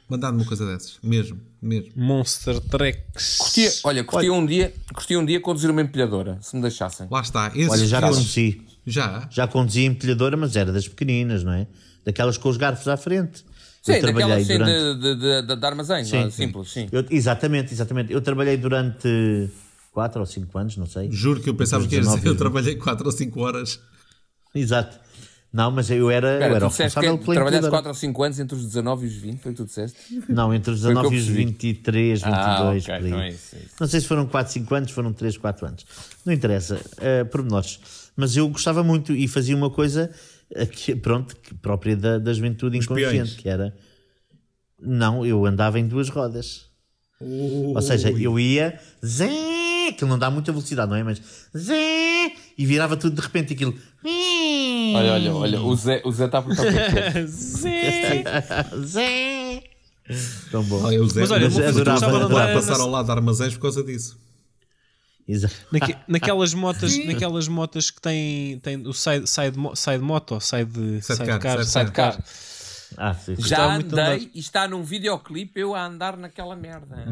Mandar-me 0.09 0.39
uma 0.39 0.45
coisa 0.45 0.65
dessas. 0.65 0.97
Mesmo, 1.03 1.39
mesmo. 1.61 1.91
Monster 1.95 2.59
Tracks. 2.61 3.37
Curtia, 3.37 3.71
olha, 3.83 4.03
curtia 4.03 4.33
um 4.33 4.43
dia, 4.43 4.73
curtia 4.91 5.19
um 5.19 5.25
dia 5.25 5.39
conduzir 5.39 5.69
uma 5.69 5.81
empilhadora, 5.81 6.39
se 6.41 6.55
me 6.55 6.61
deixassem. 6.63 7.07
Lá 7.11 7.21
está. 7.21 7.51
Esses 7.55 7.69
Olha, 7.69 7.85
já 7.85 8.01
conduzi. 8.01 8.61
Já. 8.87 9.27
Já 9.29 9.47
conduzi 9.47 9.85
empilhadora, 9.85 10.35
mas 10.35 10.55
era 10.55 10.73
das 10.73 10.87
pequeninas, 10.87 11.43
não 11.43 11.53
é? 11.53 11.67
Daquelas 12.03 12.37
com 12.37 12.49
os 12.49 12.57
garfos 12.57 12.87
à 12.87 12.97
frente. 12.97 13.45
Sim, 13.83 13.93
eu 13.93 13.99
trabalhei 14.01 14.27
daquelas 14.27 14.47
sim, 14.47 14.57
durante... 14.57 14.99
de, 14.99 15.15
de, 15.15 15.47
de, 15.47 15.55
de 15.55 15.65
armazém, 15.65 16.03
Sim, 16.03 16.15
lá, 16.17 16.23
sim. 16.23 16.31
simples, 16.31 16.71
sim. 16.71 16.89
Eu- 16.91 17.05
exatamente, 17.11 17.71
exatamente. 17.71 18.11
Eu 18.11 18.19
trabalhei 18.19 18.57
durante 18.57 19.49
4 19.91 20.19
ou 20.19 20.25
5 20.25 20.57
anos, 20.57 20.75
não 20.75 20.87
sei. 20.87 21.09
Juro 21.11 21.39
que 21.39 21.49
eu 21.49 21.55
pensava 21.55 21.87
que 21.87 21.95
ia 21.95 22.01
dizer 22.01 22.11
19 22.11 22.27
eu 22.27 22.35
trabalhei 22.35 22.75
4 22.75 23.05
ou 23.05 23.11
5 23.11 23.39
horas. 23.39 23.79
Exato. 24.53 24.99
Não, 25.51 25.71
mas 25.71 25.89
eu 25.89 26.11
era, 26.11 26.33
Espera, 26.33 26.51
eu 26.51 26.55
era 26.57 26.67
responsável 26.67 27.17
que 27.17 27.23
pela 27.23 27.33
trabalhaste 27.35 27.65
empilhadora. 27.65 27.71
4 27.83 27.89
ou 27.89 27.95
5 27.95 28.23
anos 28.23 28.39
entre 28.39 28.55
os 28.55 28.65
19 28.65 29.05
e 29.05 29.09
os 29.09 29.15
20, 29.15 29.39
foi 29.39 29.51
o 29.51 29.55
que 29.55 29.61
tu 29.63 29.65
disseste? 29.65 29.97
Não, 30.29 30.53
entre 30.53 30.71
os 30.73 30.81
Foi 30.81 30.93
o 30.93 30.99
que 30.99 31.05
eu 31.07 31.09
19 31.09 31.15
e 31.15 31.19
os 31.19 31.25
percebi. 31.25 31.45
23, 31.45 32.21
22, 32.21 32.29
Ah, 32.39 32.69
ok, 32.69 32.81
por 32.83 32.91
aí. 32.93 33.07
então 33.07 33.19
é 33.21 33.29
isso, 33.29 33.55
é 33.55 33.59
isso. 33.59 33.75
Não 33.79 33.87
sei 33.87 33.99
se 34.01 34.07
foram 34.07 34.25
4, 34.27 34.53
5 34.53 34.75
anos, 34.75 34.91
foram 34.91 35.11
3, 35.11 35.37
4 35.37 35.65
anos. 35.65 35.85
Não 36.23 36.31
interessa, 36.33 36.75
uh, 36.75 37.25
pormenores. 37.31 37.79
Mas 38.15 38.37
eu 38.37 38.47
gostava 38.49 38.83
muito 38.83 39.11
e 39.15 39.27
fazia 39.27 39.55
uma 39.55 39.69
coisa 39.71 40.11
eh, 40.53 40.65
que, 40.67 40.95
pronto, 40.95 41.35
que 41.35 41.53
própria 41.55 41.95
da, 41.95 42.19
da 42.19 42.31
juventude 42.33 42.77
Os 42.77 42.85
inconsciente, 42.85 43.11
peões. 43.13 43.35
que 43.37 43.49
era. 43.49 43.75
Não, 44.79 45.25
eu 45.25 45.45
andava 45.45 45.79
em 45.79 45.87
duas 45.87 46.09
rodas. 46.09 46.67
Ou 47.21 47.81
seja, 47.81 48.11
eu 48.11 48.39
ia, 48.39 48.79
zé, 49.05 49.87
aquilo 49.89 50.09
não 50.09 50.17
dá 50.19 50.29
muita 50.29 50.51
velocidade, 50.51 50.89
não 50.89 50.95
é? 50.95 51.03
Mas 51.03 51.21
zé, 51.57 52.31
e 52.57 52.65
virava 52.65 52.95
tudo 52.95 53.15
de 53.15 53.21
repente 53.21 53.53
aquilo. 53.53 53.75
Olha, 54.95 55.13
olha, 55.13 55.33
olha, 55.33 55.61
o 55.61 55.75
Zé, 55.75 56.01
o 56.05 56.11
Zé 56.11 56.25
está 56.25 56.37
a 56.39 56.41
perguntar 56.41 56.67
o 56.67 56.71
que 56.71 56.77
é 56.77 57.11
que 57.11 57.17
é. 57.17 57.25
Zé. 58.85 59.63
Tão 60.51 60.63
bom. 60.63 60.81
Olha, 60.83 61.01
o 61.03 61.07
Zé, 61.07 61.21
Mas 61.21 61.31
olha, 61.31 61.45
mas 61.49 61.55
que 61.55 61.63
adorava, 61.63 62.05
adorava 62.25 62.53
passar 62.53 62.79
ao 62.79 62.89
lado 62.89 63.05
de 63.05 63.11
armazéns 63.11 63.53
por 63.53 63.61
causa 63.61 63.83
disso. 63.83 64.17
Exato. 65.27 65.53
Naque- 65.71 65.95
naquelas 66.07 66.53
motas, 66.53 66.97
naquelas 67.05 67.47
motas 67.47 67.91
que 67.91 68.01
têm, 68.01 68.59
têm 68.59 68.87
o 68.87 68.93
side, 68.93 69.27
side, 69.29 69.55
side 69.75 69.99
moto, 70.03 70.39
side, 70.41 70.71
Sidecar, 71.03 71.05
sidecar, 71.05 71.65
sidecar. 71.65 72.13
sidecar. 72.13 72.23
Ah, 72.97 73.13
sim. 73.13 73.35
Já 73.37 73.75
andei 73.75 73.85
andar. 73.99 74.17
e 74.17 74.31
está 74.33 74.67
num 74.67 74.81
videoclipe 74.81 75.59
eu 75.59 75.75
a 75.75 75.85
andar 75.85 76.17
naquela 76.17 76.55
merda. 76.55 77.05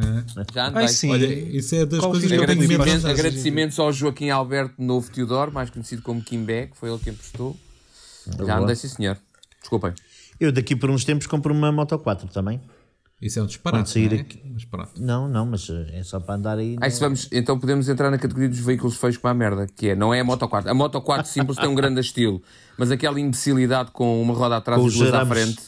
Já 0.51 0.69
andei. 0.69 0.81
Ai, 0.81 0.87
sim. 0.87 1.11
Olha, 1.11 1.27
isso 1.27 1.75
é 1.75 1.85
das 1.85 1.99
Qual 1.99 2.09
coisas 2.13 2.27
que 2.27 2.35
eu 2.35 2.47
tenho. 2.47 3.07
Agradecimentos, 3.07 3.77
ao 3.77 3.93
Joaquim 3.93 4.31
Alberto 4.31 4.73
Novo 4.81 5.11
Teodoro, 5.11 5.51
mais 5.53 5.69
conhecido 5.69 6.01
como 6.01 6.19
Kimbeck, 6.23 6.75
foi 6.75 6.89
ele 6.89 6.97
quem 7.03 7.13
prestou. 7.13 7.55
Já 8.31 8.43
boa. 8.45 8.57
andei, 8.59 8.75
sim 8.75 8.87
senhor. 8.87 9.17
Desculpem. 9.59 9.93
Eu 10.39 10.51
daqui 10.51 10.75
por 10.75 10.89
uns 10.89 11.03
tempos 11.03 11.25
compro 11.27 11.53
uma 11.53 11.71
Moto 11.71 11.97
4 11.97 12.27
também. 12.29 12.61
Isso 13.19 13.39
é 13.39 13.41
um 13.41 13.47
disparate. 13.47 13.89
Sair 13.89 14.11
não 14.11 14.17
é? 14.17 14.21
aqui- 14.21 14.41
Mas 14.53 14.63
pronto. 14.65 14.91
Não, 14.99 15.27
não, 15.27 15.43
mas 15.47 15.67
eh, 15.71 15.89
é 15.99 16.03
só 16.03 16.19
para 16.19 16.35
andar 16.35 16.57
aí. 16.59 16.75
Aí 16.79 16.91
se 16.91 16.99
vamos, 16.99 17.27
então 17.31 17.59
podemos 17.59 17.89
entrar 17.89 18.11
na 18.11 18.17
categoria 18.19 18.47
dos 18.47 18.59
veículos 18.59 18.95
feios 18.95 19.17
com 19.17 19.27
a 19.27 19.33
merda, 19.33 19.65
que 19.75 19.89
é, 19.89 19.95
não 19.95 20.13
é 20.13 20.19
a 20.19 20.23
Moto 20.23 20.47
4. 20.47 20.69
A 20.69 20.73
Moto 20.75 21.01
4 21.01 21.27
simples 21.27 21.57
tem 21.57 21.67
um 21.67 21.73
grande 21.73 21.99
estilo, 21.99 22.39
mas 22.77 22.91
aquela 22.91 23.19
imbecilidade 23.19 23.89
com 23.89 24.21
uma 24.21 24.35
roda 24.35 24.57
atrás 24.57 24.79
Com 24.79 24.87
e 24.87 24.91
duas 24.91 25.13
à 25.15 25.25
frente. 25.25 25.59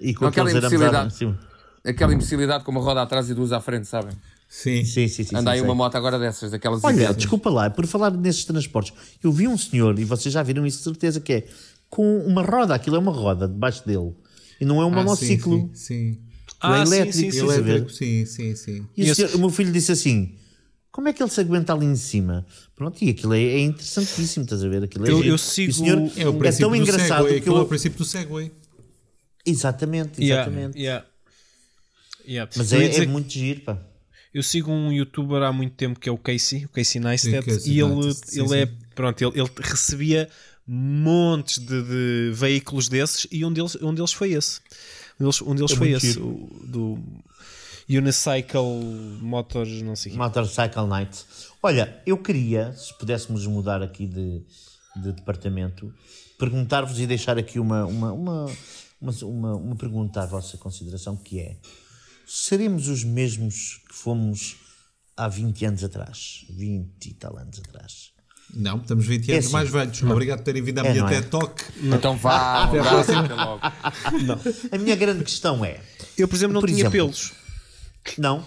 E 0.00 0.12
com 0.12 0.22
Não, 0.24 0.30
aquela 0.30 0.50
imbecilidade. 0.50 1.14
Aquela 1.86 2.12
imbecilidade 2.12 2.64
com 2.64 2.72
uma 2.72 2.80
roda 2.80 3.00
atrás 3.02 3.30
e 3.30 3.34
duas 3.34 3.52
à 3.52 3.60
frente, 3.60 3.86
sabem? 3.86 4.10
Sim. 4.48 4.84
Sim, 4.84 5.06
sim, 5.06 5.22
sim. 5.22 5.36
Anda 5.36 5.52
aí 5.52 5.60
uma 5.60 5.74
moto 5.76 5.94
agora 5.94 6.18
dessas, 6.18 6.50
daquelas 6.50 6.82
Olha, 6.82 6.94
idiotas. 6.94 7.16
desculpa 7.18 7.48
lá, 7.50 7.70
por 7.70 7.86
falar 7.86 8.10
nesses 8.10 8.44
transportes, 8.44 8.92
eu 9.22 9.30
vi 9.30 9.46
um 9.46 9.56
senhor, 9.56 9.96
e 10.00 10.04
vocês 10.04 10.32
já 10.32 10.42
viram 10.42 10.66
isso 10.66 10.78
de 10.78 10.84
certeza, 10.84 11.20
que 11.20 11.32
é 11.32 11.46
com 11.90 12.18
uma 12.26 12.42
roda, 12.42 12.74
aquilo 12.74 12.96
é 12.96 12.98
uma 12.98 13.12
roda 13.12 13.46
debaixo 13.48 13.86
dele. 13.86 14.14
E 14.60 14.64
não 14.64 14.80
é 14.82 14.84
um 14.84 14.92
Ah, 14.92 14.96
monociclo. 14.96 15.58
Sim, 15.58 15.70
sim, 15.74 16.12
sim. 16.14 16.20
Ah, 16.60 16.78
é 16.80 16.84
sim, 16.86 16.92
elétrico, 16.94 17.16
sim, 17.18 17.30
sim, 17.30 17.40
a 17.40 17.46
ver? 17.46 17.58
Elétrico, 17.70 17.90
sim, 17.92 18.26
sim, 18.26 18.56
sim. 18.56 18.86
E 18.96 19.02
o, 19.02 19.04
Esse- 19.04 19.14
senhor- 19.14 19.34
o 19.36 19.38
meu 19.38 19.50
filho 19.50 19.72
disse 19.72 19.92
assim: 19.92 20.34
como 20.90 21.08
é 21.08 21.12
que 21.12 21.22
ele 21.22 21.30
se 21.30 21.40
aguenta 21.40 21.72
ali 21.72 21.86
em 21.86 21.94
cima? 21.96 22.44
Pronto, 22.74 23.00
e 23.04 23.10
aquilo 23.10 23.34
é, 23.34 23.40
é 23.42 23.60
interessantíssimo, 23.60 24.44
estás 24.44 24.64
a 24.64 24.68
ver? 24.68 24.82
Aquilo 24.82 25.06
é 25.06 25.10
Eu- 25.10 25.16
giro. 25.18 25.28
eu 25.28 25.38
sigo- 25.38 25.70
o 25.70 25.74
senhor 25.74 25.98
É 26.16 26.28
o 26.28 26.44
é 26.44 26.52
tão 26.52 26.70
do 26.70 26.76
engraçado 26.76 27.08
Segway. 27.22 27.32
que 27.34 27.38
Aquilo 27.40 27.56
é 27.56 27.58
o 27.58 27.62
eu. 27.62 27.66
princípio 27.68 27.98
do 27.98 28.04
Segway. 28.04 28.52
Exatamente, 29.46 30.20
Yeah, 30.22 30.42
exatamente. 30.50 30.78
yeah. 30.78 31.06
Yeah. 32.26 32.50
Mas 32.56 32.72
Eu 32.72 32.80
ia 32.80 32.86
é, 32.86 32.88
dizer 32.88 33.02
é 33.02 33.06
que 33.06 33.12
muito 33.12 33.32
giro, 33.32 33.60
pá. 33.62 33.78
Eu 34.34 34.42
sigo 34.42 34.70
um 34.70 34.92
youtuber 34.92 35.42
há 35.42 35.52
muito 35.52 35.74
tempo 35.74 35.98
que 35.98 36.08
é 36.08 36.12
o 36.12 36.18
Casey, 36.18 36.66
o 36.66 36.68
Casey 36.68 37.00
Neistat, 37.00 37.42
Sim, 37.44 37.50
Casey 37.50 37.72
e 37.72 37.80
ele, 37.80 37.94
Neistat, 37.94 38.30
sim, 38.30 38.40
ele 38.40 38.48
sim. 38.48 38.54
é, 38.56 38.66
pronto, 38.94 39.22
ele, 39.22 39.40
ele 39.40 39.50
recebia 39.62 40.28
montes 40.68 41.58
de, 41.58 41.82
de 41.82 42.30
veículos 42.34 42.88
desses 42.88 43.26
e 43.32 43.42
um 43.42 43.50
deles, 43.50 43.74
um 43.80 43.94
deles 43.94 44.12
foi 44.12 44.32
esse. 44.32 44.60
Um 45.18 45.24
deles, 45.24 45.40
um 45.40 45.54
deles 45.54 45.72
É 45.72 45.76
foi 45.76 45.90
esse, 45.92 46.18
o, 46.18 46.48
do 46.64 46.98
Unicycle 47.88 48.84
Motors, 49.22 49.80
não 49.80 49.96
sei. 49.96 50.12
Motorcycle 50.12 50.86
Night. 50.86 51.24
Olha, 51.62 52.02
eu 52.04 52.18
queria, 52.18 52.72
se 52.74 52.92
pudéssemos 52.98 53.46
mudar 53.46 53.82
aqui 53.82 54.06
de, 54.06 54.44
de 54.96 55.12
departamento, 55.12 55.92
perguntar-vos 56.38 57.00
e 57.00 57.06
deixar 57.06 57.38
aqui 57.38 57.58
uma, 57.58 57.86
uma, 57.86 58.12
uma, 58.12 58.46
uma, 59.00 59.12
uma, 59.22 59.56
uma 59.56 59.76
pergunta 59.76 60.22
à 60.22 60.26
vossa 60.26 60.58
consideração, 60.58 61.16
que 61.16 61.40
é, 61.40 61.56
seremos 62.26 62.88
os 62.88 63.02
mesmos 63.02 63.80
que 63.88 63.94
fomos 63.94 64.56
há 65.16 65.26
20 65.26 65.64
anos 65.64 65.82
atrás? 65.82 66.44
20 66.50 67.06
e 67.06 67.14
tal 67.14 67.38
anos 67.38 67.58
atrás. 67.58 68.17
Não, 68.54 68.78
estamos 68.78 69.06
20 69.06 69.28
É 69.28 69.32
anos 69.34 69.44
assim. 69.46 69.52
mais 69.52 69.70
velhos. 69.70 70.02
Obrigado 70.02 70.38
por 70.38 70.44
terem 70.44 70.62
vindo 70.62 70.78
à 70.78 70.82
É, 70.86 70.90
minha 70.90 71.02
não 71.02 71.08
é? 71.08 71.14
TED 71.14 71.28
Talk. 71.28 71.64
Então 71.82 72.16
vá, 72.16 72.64
Até 72.64 72.80
vá, 72.80 73.00
até 73.00 73.34
logo. 73.34 73.60
A 74.72 74.78
minha 74.78 74.96
grande 74.96 75.22
questão 75.24 75.64
é, 75.64 75.80
Eu, 76.16 76.26
por 76.26 76.34
exemplo, 76.36 76.54
não 76.54 76.60
Por 76.60 76.68
tinha 76.68 76.80
exemplo, 76.80 76.92
pelos. 76.92 77.32
Não. 78.16 78.44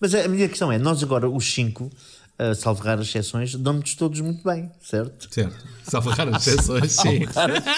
Mas 0.00 0.14
a 0.14 0.26
minha 0.28 0.48
questão 0.48 0.72
é: 0.72 0.78
nós 0.78 1.02
agora, 1.02 1.28
os 1.28 1.52
cinco, 1.52 1.90
a 2.38 2.54
salvo 2.54 2.82
raras 2.82 3.06
exceções, 3.08 3.54
damos-nos 3.54 3.94
todos 3.94 4.20
muito 4.20 4.42
bem, 4.42 4.70
certo? 4.82 5.32
Certo. 5.32 5.56
Salvar 5.84 6.28
as 6.34 6.46
exceções, 6.46 6.92
sim. 6.92 7.20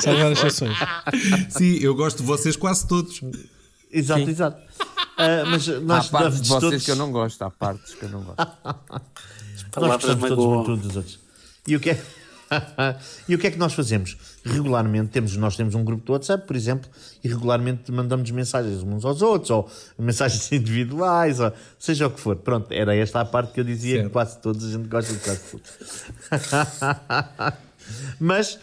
Salvar 0.03 0.33
as 0.33 0.39
exceções. 0.39 0.77
Sim, 1.51 1.75
eu 1.81 1.95
gosto 1.95 2.19
de 2.19 2.23
vocês 2.25 2.57
quase 2.57 2.87
todos. 2.87 3.21
Exato, 3.93 4.31
exato. 4.31 4.63
Ah, 5.19 5.45
mas 5.51 5.69
Há 5.69 5.81
nós 5.81 6.09
partes 6.09 6.41
de 6.41 6.49
vocês 6.49 6.61
todos, 6.61 6.85
que 6.85 6.91
eu 6.91 6.97
não 6.97 7.11
gosto, 7.13 7.43
há 7.43 7.51
partes 7.51 7.95
que 7.95 8.05
eu 8.05 8.09
não 8.09 8.23
gosto. 8.23 8.47
nós 9.77 9.93
gostamos 9.93 10.29
todos 10.29 10.45
muito 10.47 10.77
dos 10.77 10.97
outros. 10.97 11.19
E 11.67 11.77
o 11.77 11.81
que 11.81 11.91
é, 11.91 12.03
e 13.29 13.35
o 13.35 13.39
que, 13.39 13.47
é 13.47 13.51
que 13.51 13.59
nós 13.59 13.73
fazemos? 13.75 14.17
Regularmente 14.45 15.11
temos, 15.11 15.37
nós 15.37 15.57
temos 15.57 15.75
um 15.75 15.85
grupo 15.85 16.05
do 16.05 16.13
WhatsApp, 16.13 16.47
por 16.47 16.57
exemplo, 16.57 16.91
e 17.23 17.29
regularmente 17.29 17.93
mandamos 17.93 18.31
mensagens 18.31 18.83
uns 18.83 19.05
aos 19.05 19.23
outros, 19.23 19.51
ou 19.51 19.71
mensagens 19.99 20.51
individuais, 20.53 21.39
ou 21.39 21.53
seja 21.79 22.07
o 22.07 22.11
que 22.11 22.19
for. 22.21 22.37
Pronto, 22.37 22.73
era 22.73 22.95
esta 22.97 23.21
a 23.21 23.25
parte 23.25 23.53
que 23.53 23.61
eu 23.61 23.65
dizia 23.65 23.97
Certo. 23.97 24.07
que 24.07 24.13
quase 24.13 24.39
todos 24.39 24.65
a 24.67 24.71
gente 24.71 24.89
gosta 24.89 25.13
de 25.13 25.19
quase 25.21 25.41
todos. 25.51 26.05
Mas 28.19 28.59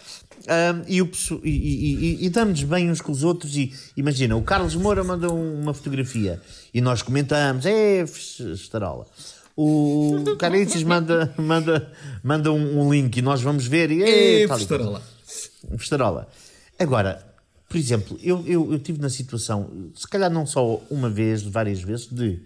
ahm, 0.48 0.84
e, 0.88 1.02
o 1.02 1.10
e, 1.44 1.50
e, 1.50 2.26
e- 2.26 2.30
damos 2.30 2.64
bem 2.64 2.90
uns 2.90 3.02
com 3.02 3.12
os 3.12 3.24
outros 3.24 3.56
e 3.56 3.74
imagina, 3.96 4.36
o 4.36 4.42
Carlos 4.42 4.76
Moura 4.76 5.04
manda 5.04 5.32
um- 5.32 5.62
uma 5.62 5.74
fotografia 5.74 6.42
e 6.74 6.80
nós 6.82 7.02
comentamos, 7.02 7.66
é 7.66 8.04
estarola. 8.54 9.06
O 9.60 10.36
Carices 10.38 10.84
manda, 10.84 11.34
manda, 11.36 11.92
manda 12.24 12.54
um, 12.54 12.80
um 12.80 12.94
link 12.94 13.18
e 13.18 13.22
nós 13.24 13.42
vamos 13.42 13.66
ver 13.66 13.90
e 13.90 14.04
é, 14.04 14.44
E 14.44 14.48
tal 14.48 14.48
e 14.48 14.48
qual. 14.48 14.60
Festarola. 14.60 15.02
Festarola. 15.80 16.28
Agora, 16.78 17.26
por 17.68 17.76
exemplo, 17.76 18.20
eu, 18.22 18.46
eu, 18.46 18.72
eu 18.72 18.78
tive 18.78 19.02
na 19.02 19.10
situação, 19.10 19.92
se 19.96 20.08
calhar 20.08 20.30
não 20.30 20.46
só 20.46 20.80
uma 20.92 21.10
vez, 21.10 21.42
várias 21.42 21.82
vezes, 21.82 22.06
de 22.06 22.40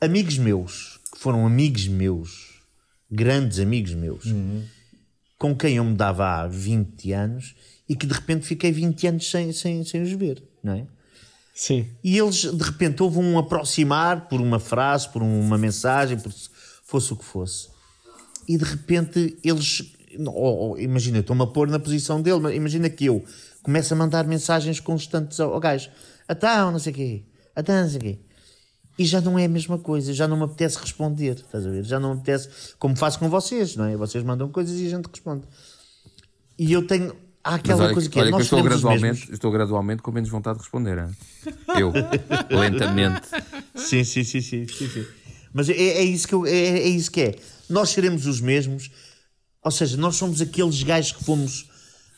amigos 0.00 0.38
meus, 0.38 1.00
que 1.12 1.18
foram 1.18 1.44
amigos 1.44 1.88
meus, 1.88 2.62
grandes 3.10 3.58
amigos 3.58 3.92
meus, 3.94 4.24
com 5.36 5.54
quem 5.56 5.76
eu 5.76 5.84
me 5.84 5.96
dava 5.96 6.42
há 6.42 6.46
20 6.46 7.12
anos 7.12 7.56
e 7.88 7.96
que 7.96 8.06
de 8.06 8.14
repente 8.14 8.46
fiquei 8.46 8.70
20 8.70 9.06
anos 9.08 9.28
sem, 9.28 9.52
sem, 9.52 9.84
sem 9.84 10.02
os 10.02 10.12
ver, 10.12 10.42
não 10.62 10.74
é? 10.74 10.86
Sim. 11.54 11.86
E 12.02 12.16
eles, 12.18 12.42
de 12.44 12.62
repente, 12.62 13.02
houve 13.02 13.18
um 13.18 13.38
aproximar 13.38 14.28
por 14.28 14.40
uma 14.40 14.58
frase, 14.58 15.08
por 15.08 15.22
uma 15.22 15.58
mensagem, 15.58 16.18
por 16.18 16.32
se 16.32 16.48
fosse 16.84 17.12
o 17.12 17.16
que 17.16 17.24
fosse. 17.24 17.68
E 18.48 18.56
de 18.56 18.64
repente 18.64 19.36
eles. 19.44 19.92
ou- 20.18 20.34
ou, 20.34 20.78
imagina, 20.78 21.18
estou-me 21.18 21.42
a 21.42 21.46
pôr 21.46 21.68
na 21.68 21.78
posição 21.78 22.20
dele, 22.20 22.40
mas 22.40 22.54
imagina 22.54 22.88
que 22.90 23.04
eu 23.06 23.24
começo 23.62 23.92
a 23.94 23.96
mandar 23.96 24.26
mensagens 24.26 24.80
constantes 24.80 25.38
ao, 25.38 25.52
ao 25.54 25.60
gajo. 25.60 25.90
Então, 26.28 26.72
não 26.72 26.78
sei 26.78 26.92
o 26.92 26.96
quê. 26.96 27.24
Então, 27.56 27.82
não 27.82 27.88
sei 27.88 27.98
o 27.98 28.00
quê. 28.02 28.18
E 28.98 29.04
já 29.04 29.20
não 29.20 29.38
é 29.38 29.44
a 29.44 29.48
mesma 29.48 29.78
coisa, 29.78 30.12
já 30.12 30.26
não 30.28 30.36
me 30.36 30.44
apetece 30.44 30.78
responder, 30.78 31.36
estás 31.36 31.66
a 31.66 31.70
ver? 31.70 31.84
Já 31.84 31.98
não 32.00 32.14
me 32.14 32.20
apetece, 32.20 32.48
como 32.78 32.96
faço 32.96 33.18
com 33.18 33.28
vocês, 33.30 33.76
não 33.76 33.84
é? 33.84 33.96
Vocês 33.96 34.22
mandam 34.24 34.48
coisas 34.50 34.78
e 34.78 34.86
a 34.86 34.90
gente 34.90 35.06
responde. 35.06 35.44
E 36.58 36.72
eu 36.72 36.86
tenho. 36.86 37.14
Há 37.42 37.54
aquela 37.54 37.84
olha, 37.84 37.92
coisa 37.94 38.08
que- 38.08 38.12
que 38.12 38.18
é. 38.18 38.22
olha 38.22 38.30
que 38.30 38.34
eu 38.34 38.38
Nós 38.38 38.46
estou 38.46 38.58
seremos 38.58 38.76
os 38.76 38.82
gradualmente, 38.82 39.18
mesmos. 39.20 39.32
estou 39.34 39.50
gradualmente 39.50 40.02
com 40.02 40.12
menos 40.12 40.28
vontade 40.30 40.58
de 40.58 40.62
responder. 40.64 40.98
hein? 40.98 41.16
Eu, 41.78 41.92
lentamente. 42.50 43.22
Sim, 43.74 44.04
sim, 44.04 44.24
sim, 44.24 44.40
sim, 44.40 44.66
sim, 44.66 44.88
sim. 44.88 45.06
Mas 45.52 45.68
é, 45.68 45.72
é 45.74 46.02
isso 46.04 46.28
que 46.28 46.34
eu- 46.34 46.46
é, 46.46 46.50
é 46.52 46.88
isso 46.88 47.10
que 47.10 47.20
é. 47.20 47.34
Nós 47.68 47.90
seremos 47.90 48.26
os 48.26 48.40
mesmos, 48.40 48.90
ou 49.64 49.70
seja, 49.70 49.96
nós 49.96 50.16
somos 50.16 50.40
aqueles 50.40 50.82
gajos 50.82 51.12
que 51.12 51.24
fomos 51.24 51.66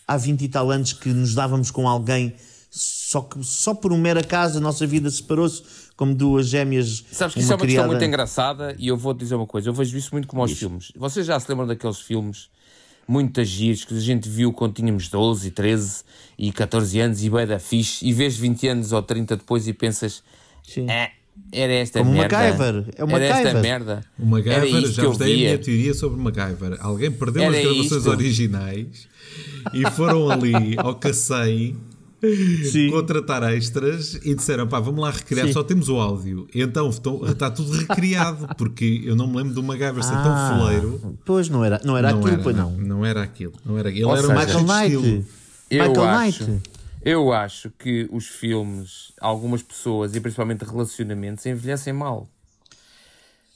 há 0.06 0.16
20 0.16 0.42
e 0.42 0.48
tal 0.48 0.70
anos 0.70 0.92
que 0.92 1.08
nos 1.10 1.34
dávamos 1.34 1.70
com 1.70 1.88
alguém 1.88 2.34
Só 2.74 3.20
que 3.20 3.44
só 3.44 3.74
por 3.74 3.92
um 3.92 3.98
mero 3.98 4.18
acaso 4.18 4.56
a 4.56 4.60
nossa 4.60 4.86
vida 4.86 5.10
separou-se 5.10 5.62
como 5.94 6.14
duas 6.14 6.46
gêmeas. 6.48 7.04
Sabes 7.12 7.34
que 7.34 7.40
isso 7.40 7.52
é 7.52 7.54
uma 7.54 7.58
questão 7.60 7.84
criada- 7.84 7.86
muito 7.86 8.02
engraçada 8.02 8.74
e 8.78 8.88
eu 8.88 8.96
vou-te 8.96 9.18
dizer 9.18 9.34
uma 9.34 9.46
coisa. 9.46 9.68
Eu 9.68 9.74
vejo 9.74 9.94
isso 9.94 10.08
muito 10.12 10.26
como 10.26 10.40
aos 10.40 10.52
filmes. 10.52 10.90
Vocês 10.96 11.26
já 11.26 11.38
se 11.38 11.46
lembram 11.50 11.66
daqueles 11.66 12.00
filmes 12.00 12.48
muito 13.08 13.40
agidos 13.40 13.84
que 13.84 13.94
a 13.96 14.00
gente 14.00 14.28
viu 14.28 14.52
quando 14.52 14.74
tínhamos 14.74 15.08
12, 15.08 15.50
13 15.50 16.02
e 16.38 16.50
14 16.52 17.00
anos 17.00 17.22
e 17.22 17.28
bué 17.30 17.44
da 17.46 17.58
fixe 17.58 18.06
e 18.06 18.12
vês 18.12 18.36
20 18.36 18.68
anos 18.68 18.92
ou 18.92 19.02
30 19.02 19.36
depois 19.36 19.66
e 19.68 19.72
pensas 19.72 20.22
Sim. 20.62 20.86
"Ah, 20.88 21.10
era 21.50 21.72
esta 21.72 21.98
Como 22.00 22.12
merda. 22.12 22.36
MacGyver, 22.38 22.84
é 22.96 23.04
o 23.04 23.10
Era 23.10 23.24
esta 23.24 23.34
MacGyver. 23.36 23.62
merda. 23.62 24.04
O 24.18 24.22
Era 24.22 24.30
MacGyver, 24.60 24.82
isto 24.84 24.92
já 25.02 25.08
vos 25.08 25.18
dei 25.18 25.32
a 25.32 25.36
minha 25.36 25.58
teoria 25.58 25.94
sobre 25.94 26.20
o 26.20 26.22
MacGyver. 26.22 26.76
Alguém 26.80 27.10
perdeu 27.10 27.42
Era 27.42 27.56
as 27.56 27.62
gravações 27.62 27.92
isto. 27.92 28.10
originais 28.10 29.08
e 29.72 29.90
foram 29.92 30.30
ali 30.30 30.74
ao 30.78 30.94
Cacém 30.94 31.76
Sim. 32.70 32.90
contratar 32.90 33.42
extras 33.54 34.14
e 34.24 34.34
disseram: 34.34 34.66
pá, 34.68 34.78
vamos 34.78 35.00
lá 35.00 35.10
recriar, 35.10 35.46
Sim. 35.46 35.52
só 35.52 35.62
temos 35.64 35.88
o 35.88 35.96
áudio. 35.98 36.46
E 36.54 36.62
então 36.62 36.88
está 36.88 37.50
tudo 37.50 37.72
recriado, 37.86 38.48
porque 38.56 39.02
eu 39.04 39.16
não 39.16 39.26
me 39.26 39.36
lembro 39.38 39.54
do 39.54 39.62
MacGyver 39.62 40.02
ser 40.04 40.12
tão 40.12 40.32
Ah, 40.32 40.56
foleiro. 40.58 41.18
Pois 41.24 41.48
não 41.48 41.64
era, 41.64 41.80
não 41.84 41.96
era 41.96 42.12
não 42.12 42.18
aquilo, 42.20 42.34
era, 42.34 42.42
pois 42.42 42.56
não. 42.56 42.70
não. 42.70 42.78
Não 42.86 43.06
era 43.06 43.22
aquilo. 43.22 43.52
Não 43.64 43.76
era, 43.78 43.90
ele 43.90 44.04
Ou 44.04 44.12
era 44.12 44.22
seja, 44.22 44.34
mais 44.34 44.46
Michael 44.54 44.60
de 44.64 44.72
Knight. 44.72 44.94
estilo. 44.96 45.26
Eu 45.70 45.88
Michael 45.88 46.08
acho, 46.08 46.44
Knight. 46.50 46.70
eu 47.04 47.32
acho 47.32 47.70
que 47.78 48.08
os 48.12 48.26
filmes, 48.26 49.12
algumas 49.20 49.62
pessoas 49.62 50.14
e 50.14 50.20
principalmente 50.20 50.62
relacionamentos, 50.64 51.44
envelhecem 51.46 51.92
mal. 51.92 52.28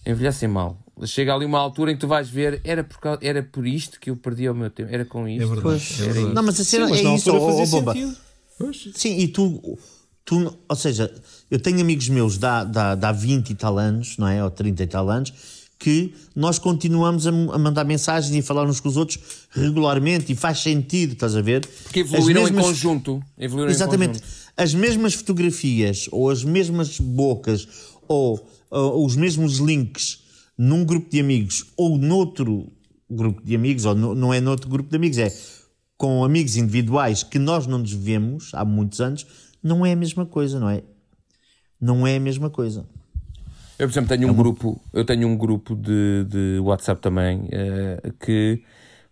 Envelhecem 0.06 0.48
mal. 0.48 0.78
Chega 1.04 1.34
ali 1.34 1.44
uma 1.44 1.58
altura 1.58 1.90
em 1.92 1.94
que 1.94 2.00
tu 2.00 2.08
vais 2.08 2.28
ver, 2.28 2.60
era 2.64 2.82
por, 2.82 2.98
cau- 2.98 3.18
era 3.20 3.42
por 3.42 3.66
isto 3.66 4.00
que 4.00 4.08
eu 4.08 4.16
perdi 4.16 4.48
o 4.48 4.54
meu 4.54 4.70
tempo, 4.70 4.88
era 4.92 5.04
com 5.04 5.28
isto. 5.28 5.42
É 5.42 5.46
verdade. 5.46 5.62
Pois. 5.62 6.00
é 6.00 6.04
verdade. 6.04 6.34
Não, 6.34 6.42
mas 6.42 6.54
a 6.60 6.64
Sim, 6.64 6.70
cena 6.70 6.88
mas 6.88 6.98
é 7.00 7.14
isso, 7.14 7.30
ó, 7.36 7.46
fazia 7.50 7.66
Bomba. 7.66 7.92
sentido. 7.92 8.16
Sim, 8.94 9.18
e 9.18 9.28
tu, 9.28 9.78
tu, 10.24 10.56
ou 10.68 10.76
seja, 10.76 11.12
eu 11.50 11.58
tenho 11.60 11.80
amigos 11.80 12.08
meus 12.08 12.38
de 12.38 12.46
há, 12.46 12.64
de 12.64 12.72
de 12.72 13.06
há 13.06 13.12
20 13.12 13.50
e 13.50 13.54
tal 13.54 13.78
anos, 13.78 14.16
não 14.16 14.26
é? 14.26 14.42
Ou 14.42 14.50
30 14.50 14.82
e 14.82 14.86
tal 14.86 15.10
anos, 15.10 15.32
que 15.78 16.14
nós 16.34 16.58
continuamos 16.58 17.26
a, 17.26 17.30
a 17.30 17.58
mandar 17.58 17.84
mensagens 17.84 18.34
e 18.34 18.38
a 18.38 18.42
falar 18.42 18.64
uns 18.66 18.80
com 18.80 18.88
os 18.88 18.96
outros 18.96 19.18
regularmente 19.50 20.32
e 20.32 20.34
faz 20.34 20.60
sentido, 20.60 21.12
estás 21.12 21.36
a 21.36 21.42
ver? 21.42 21.66
Porque 21.82 22.00
evoluíram 22.00 22.44
As 22.44 22.50
mesmas- 22.50 22.64
em 22.64 22.68
conjunto. 22.68 23.22
Evoluíram 23.38 23.70
Exatamente. 23.70 24.18
Em 24.18 24.20
conjunto. 24.20 24.46
As 24.56 24.72
mesmas 24.74 25.12
fotografias, 25.14 26.08
ou 26.10 26.30
as 26.30 26.42
mesmas 26.42 26.98
bocas, 26.98 27.68
ou, 28.08 28.48
ou 28.70 29.04
os 29.04 29.16
mesmos 29.16 29.58
links 29.58 30.20
num 30.56 30.82
grupo 30.82 31.10
de 31.10 31.20
amigos 31.20 31.66
ou 31.76 31.98
noutro 31.98 32.72
grupo 33.10 33.42
de 33.44 33.54
amigos, 33.54 33.84
ou 33.84 33.94
no- 33.94 34.14
não 34.14 34.32
é 34.32 34.40
noutro 34.40 34.70
grupo 34.70 34.88
de 34.88 34.96
amigos, 34.96 35.18
é 35.18 35.30
com 35.96 36.24
amigos 36.24 36.56
individuais 36.56 37.22
que 37.22 37.38
nós 37.38 37.66
não 37.66 37.78
nos 37.78 37.92
vemos 37.92 38.50
há 38.54 38.64
muitos 38.64 39.00
anos, 39.00 39.26
não 39.62 39.84
é 39.84 39.92
a 39.92 39.96
mesma 39.96 40.26
coisa, 40.26 40.60
não 40.60 40.68
é? 40.68 40.82
Não 41.80 42.06
é 42.06 42.16
a 42.16 42.20
mesma 42.20 42.50
coisa. 42.50 42.86
Eu, 43.78 43.86
por 43.86 43.92
exemplo, 43.92 44.08
tenho 44.08 44.30
um 44.30 44.34
grupo, 44.34 44.80
eu 44.92 45.04
tenho 45.04 45.28
um 45.28 45.36
grupo 45.36 45.74
de, 45.74 46.24
de 46.24 46.58
WhatsApp 46.60 47.00
também 47.00 47.46
eh, 47.50 48.12
que 48.18 48.62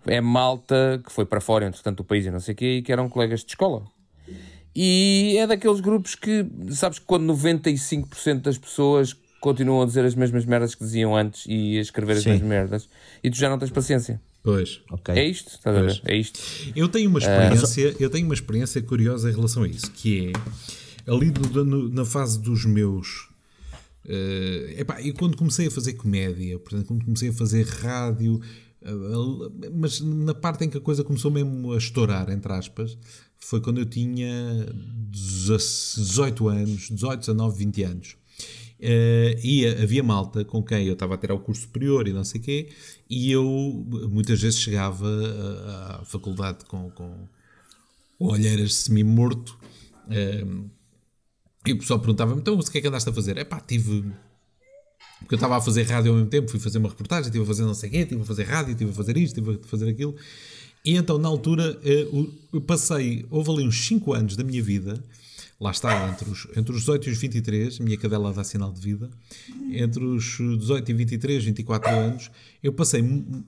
é 0.07 0.21
malta 0.21 1.03
que 1.05 1.13
foi 1.13 1.27
para 1.27 1.41
fora, 1.41 1.67
entretanto, 1.67 1.99
do 1.99 2.05
país 2.05 2.25
e 2.25 2.31
não 2.31 2.41
sei 2.41 2.55
o 2.55 2.57
quê, 2.57 2.77
e 2.77 2.83
que 2.83 2.93
eram 2.93 3.09
colegas 3.09 3.41
de 3.41 3.51
escola. 3.51 3.85
E 4.75 5.37
é 5.39 5.47
daqueles 5.47 5.81
grupos 5.81 6.15
que, 6.15 6.47
sabes, 6.71 6.99
que 6.99 7.05
quando 7.05 7.33
95% 7.33 8.41
das 8.41 8.59
pessoas 8.59 9.15
continuam 9.41 9.83
a 9.83 9.87
dizer 9.87 10.05
as 10.05 10.15
mesmas 10.15 10.45
merdas 10.47 10.75
que 10.75 10.83
diziam 10.83 11.15
antes 11.15 11.45
e 11.47 11.79
a 11.79 11.81
escrever 11.81 12.17
as 12.17 12.23
Sim. 12.23 12.31
mesmas 12.31 12.49
merdas, 12.49 12.89
e 13.23 13.31
tu 13.31 13.37
já 13.37 13.49
não 13.49 13.59
tens 13.59 13.71
paciência. 13.71 14.21
Pois. 14.45 14.81
Ok. 14.91 15.13
É 15.15 15.27
isto, 15.27 15.49
estás 15.49 15.75
a 15.77 15.81
ver? 15.81 16.01
Pois. 16.01 16.03
É 16.05 16.17
isto. 16.17 16.39
Eu 16.77 16.87
tenho 16.89 17.09
uma 17.11 17.19
experiência, 17.19 17.97
eu 17.99 18.11
tenho 18.11 18.27
uma 18.27 18.35
experiência 18.35 18.81
curiosa 18.83 19.29
em 19.31 19.35
relação 19.35 19.63
a 19.65 19.69
isso, 19.69 19.91
que 19.91 20.31
é 21.07 21.11
ali 21.11 21.33
no- 21.33 21.65
no- 21.65 21.89
na 21.89 22.05
fase 22.05 22.39
dos 22.41 22.65
meus. 22.65 23.29
eh, 24.07 24.75
epá, 24.81 25.01
eu 25.01 25.15
quando 25.15 25.35
comecei 25.35 25.67
a 25.67 25.71
fazer 25.71 25.95
comédia, 25.95 26.59
portanto, 26.59 26.87
quando 26.89 27.05
comecei 27.07 27.31
a 27.31 27.33
fazer 27.33 27.67
rádio, 27.67 28.39
eh, 28.83 28.91
mas 29.75 29.99
na 30.03 30.35
parte 30.35 30.63
em 30.63 30.69
que 30.69 30.77
a 30.77 30.81
coisa 30.81 31.03
começou 31.03 31.31
mesmo 31.31 31.73
a 31.73 31.79
estourar, 31.79 32.29
entre 32.31 32.53
aspas, 32.53 32.99
foi 33.39 33.63
quando 33.63 33.79
eu 33.79 33.87
tinha 33.87 34.67
18 35.11 36.49
anos, 36.49 36.89
18, 36.91 37.21
19, 37.21 37.57
20 37.59 37.83
anos. 37.83 38.17
Eh, 38.87 39.41
e 39.43 39.67
havia 39.67 40.03
malta 40.03 40.45
com 40.45 40.63
quem 40.63 40.87
eu 40.87 40.93
estava 40.93 41.15
a 41.15 41.17
tirar 41.17 41.33
o 41.33 41.39
curso 41.39 41.63
superior 41.63 42.07
e 42.07 42.13
não 42.13 42.23
sei 42.23 42.39
o 42.39 42.45
quê, 42.45 42.69
e 43.09 43.33
eu 43.33 43.43
muitas 44.11 44.43
vezes 44.43 44.61
chegava 44.61 45.09
à, 45.09 46.01
à 46.03 46.05
faculdade 46.05 46.67
com, 46.67 46.91
com 46.91 47.27
olheiras 48.19 48.75
semi-morto, 48.75 49.59
eh, 50.11 50.45
e 51.67 51.73
o 51.73 51.79
pessoal 51.79 51.99
perguntava-me, 51.99 52.39
então 52.43 52.59
o 52.59 52.63
que 52.63 52.77
é 52.77 52.81
que 52.83 52.87
andaste 52.87 53.09
a 53.09 53.13
fazer? 53.13 53.39
É 53.39 53.45
pá, 53.45 53.59
tive... 53.59 54.05
Porque 55.21 55.35
eu 55.35 55.37
estava 55.37 55.57
a 55.57 55.63
fazer 55.63 55.85
rádio 55.85 56.11
ao 56.11 56.17
mesmo 56.19 56.29
tempo, 56.29 56.51
fui 56.51 56.61
fazer 56.61 56.77
uma 56.77 56.91
reportagem, 56.91 57.29
estive 57.29 57.43
a 57.43 57.47
fazer 57.47 57.63
não 57.63 57.73
sei 57.73 57.89
o 57.89 57.93
quê, 57.93 57.99
estive 58.01 58.21
a 58.21 58.25
fazer 58.27 58.43
rádio, 58.43 58.73
estive 58.73 58.91
a 58.91 58.95
fazer 58.95 59.17
isto, 59.17 59.41
estive 59.41 59.61
a 59.65 59.67
fazer 59.67 59.89
aquilo. 59.89 60.15
E 60.85 60.95
então, 60.95 61.17
na 61.17 61.29
altura, 61.29 61.81
eh, 61.83 62.07
eu 62.53 62.61
passei, 62.61 63.25
houve 63.31 63.51
ali 63.51 63.67
uns 63.67 63.87
5 63.87 64.13
anos 64.13 64.37
da 64.37 64.45
minha 64.45 64.63
vida, 64.63 65.03
lá 65.61 65.71
está, 65.71 66.09
entre 66.09 66.29
os, 66.31 66.47
entre 66.57 66.73
os 66.73 66.81
18 66.81 67.09
e 67.09 67.13
os 67.13 67.19
23, 67.19 67.81
a 67.81 67.85
minha 67.85 67.97
cadela 67.97 68.33
dá 68.33 68.43
sinal 68.45 68.73
de 68.73 68.81
vida, 68.81 69.09
entre 69.73 70.05
os 70.05 70.37
18 70.39 70.91
e 70.91 70.95
23, 70.95 71.45
24 71.45 71.91
anos, 71.91 72.31
eu 72.63 72.73
passei 72.73 73.03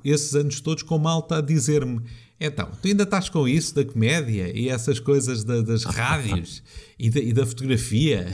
esses 0.05 0.35
anos 0.35 0.61
todos 0.61 0.83
com 0.83 0.99
malta 0.99 1.39
a 1.39 1.41
dizer-me: 1.41 2.01
então, 2.41 2.69
tu 2.81 2.89
ainda 2.89 3.03
estás 3.05 3.29
com 3.29 3.49
isso 3.49 3.75
da 3.75 3.85
comédia 3.85 4.51
e 4.57 4.69
essas 4.69 4.99
coisas 5.01 5.43
da- 5.45 5.63
das 5.63 5.85
rádios 5.85 6.63
e 6.99 7.11
da, 7.11 7.21
e 7.21 7.33
da 7.33 7.45
fotografia? 7.47 8.27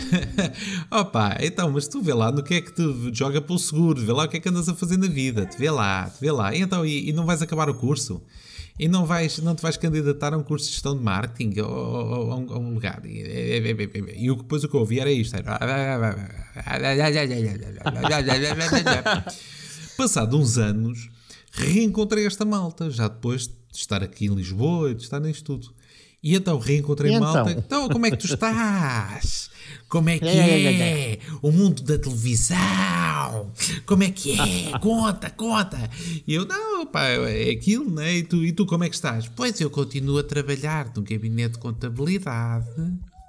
Opa, 0.90 1.36
então, 1.40 1.70
mas 1.70 1.88
tu 1.88 2.00
vê 2.02 2.12
lá 2.12 2.30
no 2.32 2.42
que 2.42 2.54
é 2.54 2.60
que 2.60 2.72
tu 2.72 3.10
joga 3.14 3.40
pelo 3.40 3.58
seguro, 3.58 4.00
vê 4.04 4.12
lá 4.12 4.24
o 4.24 4.28
que 4.28 4.36
é 4.36 4.40
que 4.40 4.48
andas 4.48 4.68
a 4.68 4.74
fazer 4.74 4.96
na 4.96 5.06
vida, 5.06 5.46
te 5.46 5.56
vê 5.58 5.70
lá, 5.70 6.10
te 6.10 6.20
vê 6.20 6.30
lá. 6.30 6.54
E 6.54 6.60
então, 6.60 6.84
e, 6.84 7.08
e 7.08 7.12
não 7.12 7.24
vais 7.24 7.42
acabar 7.42 7.68
o 7.70 7.74
curso? 7.74 8.22
E 8.78 8.88
não, 8.88 9.04
vais, 9.06 9.38
não 9.38 9.54
te 9.54 9.62
vais 9.62 9.76
candidatar 9.76 10.32
a 10.34 10.38
um 10.38 10.42
curso 10.42 10.66
de 10.66 10.72
gestão 10.72 10.96
de 10.96 11.02
marketing 11.02 11.60
ou, 11.60 11.68
ou- 11.70 12.26
ou 12.26 12.32
a, 12.32 12.36
um, 12.58 12.74
lugar. 12.74 13.02
E, 13.04 13.18
e, 13.20 14.24
e 14.24 14.30
o 14.30 14.36
que 14.36 14.42
depois 14.42 14.64
o 14.64 14.68
que 14.68 14.74
eu 14.74 14.80
ouvi 14.80 14.98
era 14.98 15.10
isto. 15.12 15.36
Era... 15.36 15.58
Passado 19.96 20.38
uns 20.38 20.56
anos, 20.58 21.10
reencontrei 21.52 22.26
esta 22.26 22.44
malta, 22.44 22.90
já 22.90 23.08
depois 23.08 23.46
de 23.46 23.54
estar 23.74 24.02
aqui 24.02 24.26
em 24.26 24.34
Lisboa 24.34 24.90
e 24.90 24.94
de 24.94 25.02
estar 25.02 25.20
nisto 25.20 25.44
tudo. 25.44 25.72
E 26.22 26.34
então 26.34 26.58
reencontrei 26.58 27.12
E 27.14 27.20
malta. 27.20 27.50
então? 27.50 27.62
Então, 27.66 27.88
como 27.88 28.06
é 28.06 28.10
que 28.10 28.16
tu 28.16 28.26
estás? 28.26 29.50
Como 29.88 30.08
é 30.08 30.18
que 30.18 30.26
É, 30.26 30.36
é, 30.36 30.64
é, 30.64 31.12
é? 31.12 31.18
O 31.40 31.50
mundo 31.52 31.82
da 31.82 31.98
televisão? 31.98 32.56
Como 33.86 34.02
é 34.02 34.10
que 34.10 34.32
é? 34.38 34.78
Conta, 34.80 35.30
conta. 35.30 35.90
E 36.26 36.34
eu, 36.34 36.46
não, 36.46 36.86
pá, 36.86 37.04
é 37.08 37.50
aquilo, 37.50 37.90
né? 37.90 38.16
E 38.16 38.22
tu, 38.22 38.44
e 38.44 38.52
tu 38.52 38.66
como 38.66 38.84
é 38.84 38.88
que 38.88 38.94
estás? 38.94 39.28
Pois 39.28 39.60
eu 39.60 39.70
continuo 39.70 40.18
a 40.18 40.22
trabalhar 40.22 40.90
num 40.96 41.02
gabinete 41.02 41.54
de 41.54 41.58
contabilidade. 41.58 42.66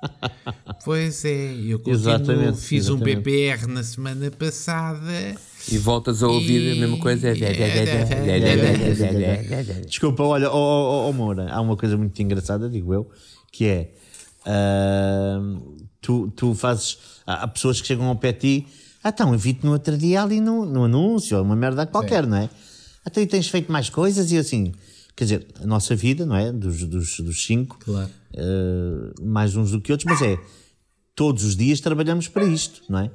Pois 0.83 1.23
é, 1.23 1.53
eu 1.65 1.79
continuo, 1.79 1.97
Exatamente, 1.97 2.57
fiz 2.59 2.89
um 2.89 2.95
exatamente. 2.95 3.21
BPR 3.21 3.67
na 3.67 3.83
semana 3.83 4.29
passada. 4.31 5.35
E 5.71 5.77
voltas 5.77 6.21
a 6.21 6.27
ouvir 6.27 6.73
a 6.73 6.75
mesma 6.75 6.97
coisa. 6.97 7.33
Desculpa, 9.87 10.23
olha, 10.23 10.51
ó 10.51 11.05
oh, 11.05 11.09
oh, 11.09 11.13
Moura, 11.13 11.49
há 11.49 11.61
uma 11.61 11.77
coisa 11.77 11.95
muito 11.95 12.21
engraçada, 12.21 12.69
digo 12.69 12.93
eu, 12.93 13.09
que 13.49 13.65
é 13.65 13.93
ahm, 14.45 15.77
tu, 16.03 16.31
tu 16.35 16.53
fazes. 16.53 16.97
Há 17.25 17.43
há 17.43 17.47
pessoas 17.47 17.81
que 17.81 17.87
chegam 17.87 18.05
ao 18.05 18.15
pé 18.15 18.31
de 18.33 18.39
ti, 18.39 18.67
ah, 19.03 19.09
então, 19.09 19.33
eu 19.33 19.37
vi-te 19.37 19.65
no 19.65 19.73
outro 19.73 19.97
dia 19.97 20.23
ali 20.23 20.39
no, 20.39 20.65
no 20.65 20.85
anúncio, 20.85 21.41
uma 21.41 21.57
merda 21.57 21.85
qualquer, 21.85 22.25
não 22.25 22.37
é? 22.37 22.49
Então, 23.05 23.21
e 23.21 23.27
tens 23.27 23.49
feito 23.49 23.69
mais 23.69 23.89
coisas 23.89 24.31
e 24.31 24.37
assim. 24.37 24.71
Quer 25.13 25.25
dizer, 25.25 25.47
a 25.61 25.65
nossa 25.65 25.93
vida, 25.93 26.25
não 26.25 26.35
é? 26.37 26.53
Dos, 26.53 26.83
dos, 26.85 27.19
dos 27.19 27.45
cinco, 27.45 27.77
Claro. 27.83 28.09
eh, 28.33 29.13
mais 29.21 29.57
uns 29.57 29.71
do 29.71 29.81
que 29.81 29.91
outros, 29.91 30.09
mas 30.09 30.21
é 30.21 30.39
todos 31.13 31.43
os 31.43 31.55
dias 31.57 31.81
trabalhamos 31.81 32.29
para 32.29 32.45
isto, 32.45 32.81
não 32.89 32.99
é? 32.99 33.11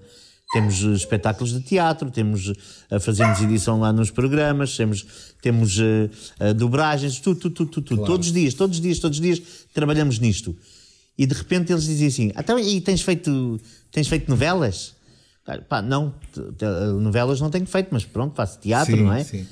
Temos 0.53 0.81
espetáculos 0.83 1.53
de 1.53 1.61
teatro, 1.61 2.11
temos, 2.11 2.53
eh, 2.91 2.99
fazemos 3.01 3.41
edição 3.41 3.81
lá 3.81 3.91
nos 3.91 4.11
programas, 4.11 4.77
temos, 4.77 5.07
temos 5.41 5.79
eh, 5.79 6.11
eh, 6.39 6.53
dobragens, 6.53 7.19
tudo, 7.19 7.41
tudo, 7.41 7.55
tudo, 7.55 7.71
tudo, 7.71 7.85
tudo. 7.85 8.05
todos 8.05 8.27
os 8.27 8.33
dias, 8.33 8.53
todos 8.53 8.77
os 8.77 8.83
dias, 8.83 8.99
todos 8.99 9.19
os 9.19 9.23
dias 9.23 9.41
trabalhamos 9.73 10.19
nisto. 10.19 10.55
E 11.19 11.27
de 11.27 11.35
repente 11.35 11.73
eles 11.73 11.85
dizem 11.85 12.07
assim: 12.07 12.33
então, 12.39 12.59
e 12.59 12.81
tens 12.81 13.03
feito, 13.03 13.61
tens 13.91 14.07
feito 14.09 14.29
novelas? 14.31 14.95
Pá, 15.69 15.81
não, 15.83 16.15
novelas 17.01 17.41
não 17.41 17.51
tenho 17.51 17.67
feito, 17.67 17.89
mas 17.91 18.05
pronto, 18.05 18.35
faço 18.35 18.59
teatro, 18.61 18.95
Sim, 18.97 19.03
não 19.03 19.13
é? 19.13 19.25
sim. 19.25 19.47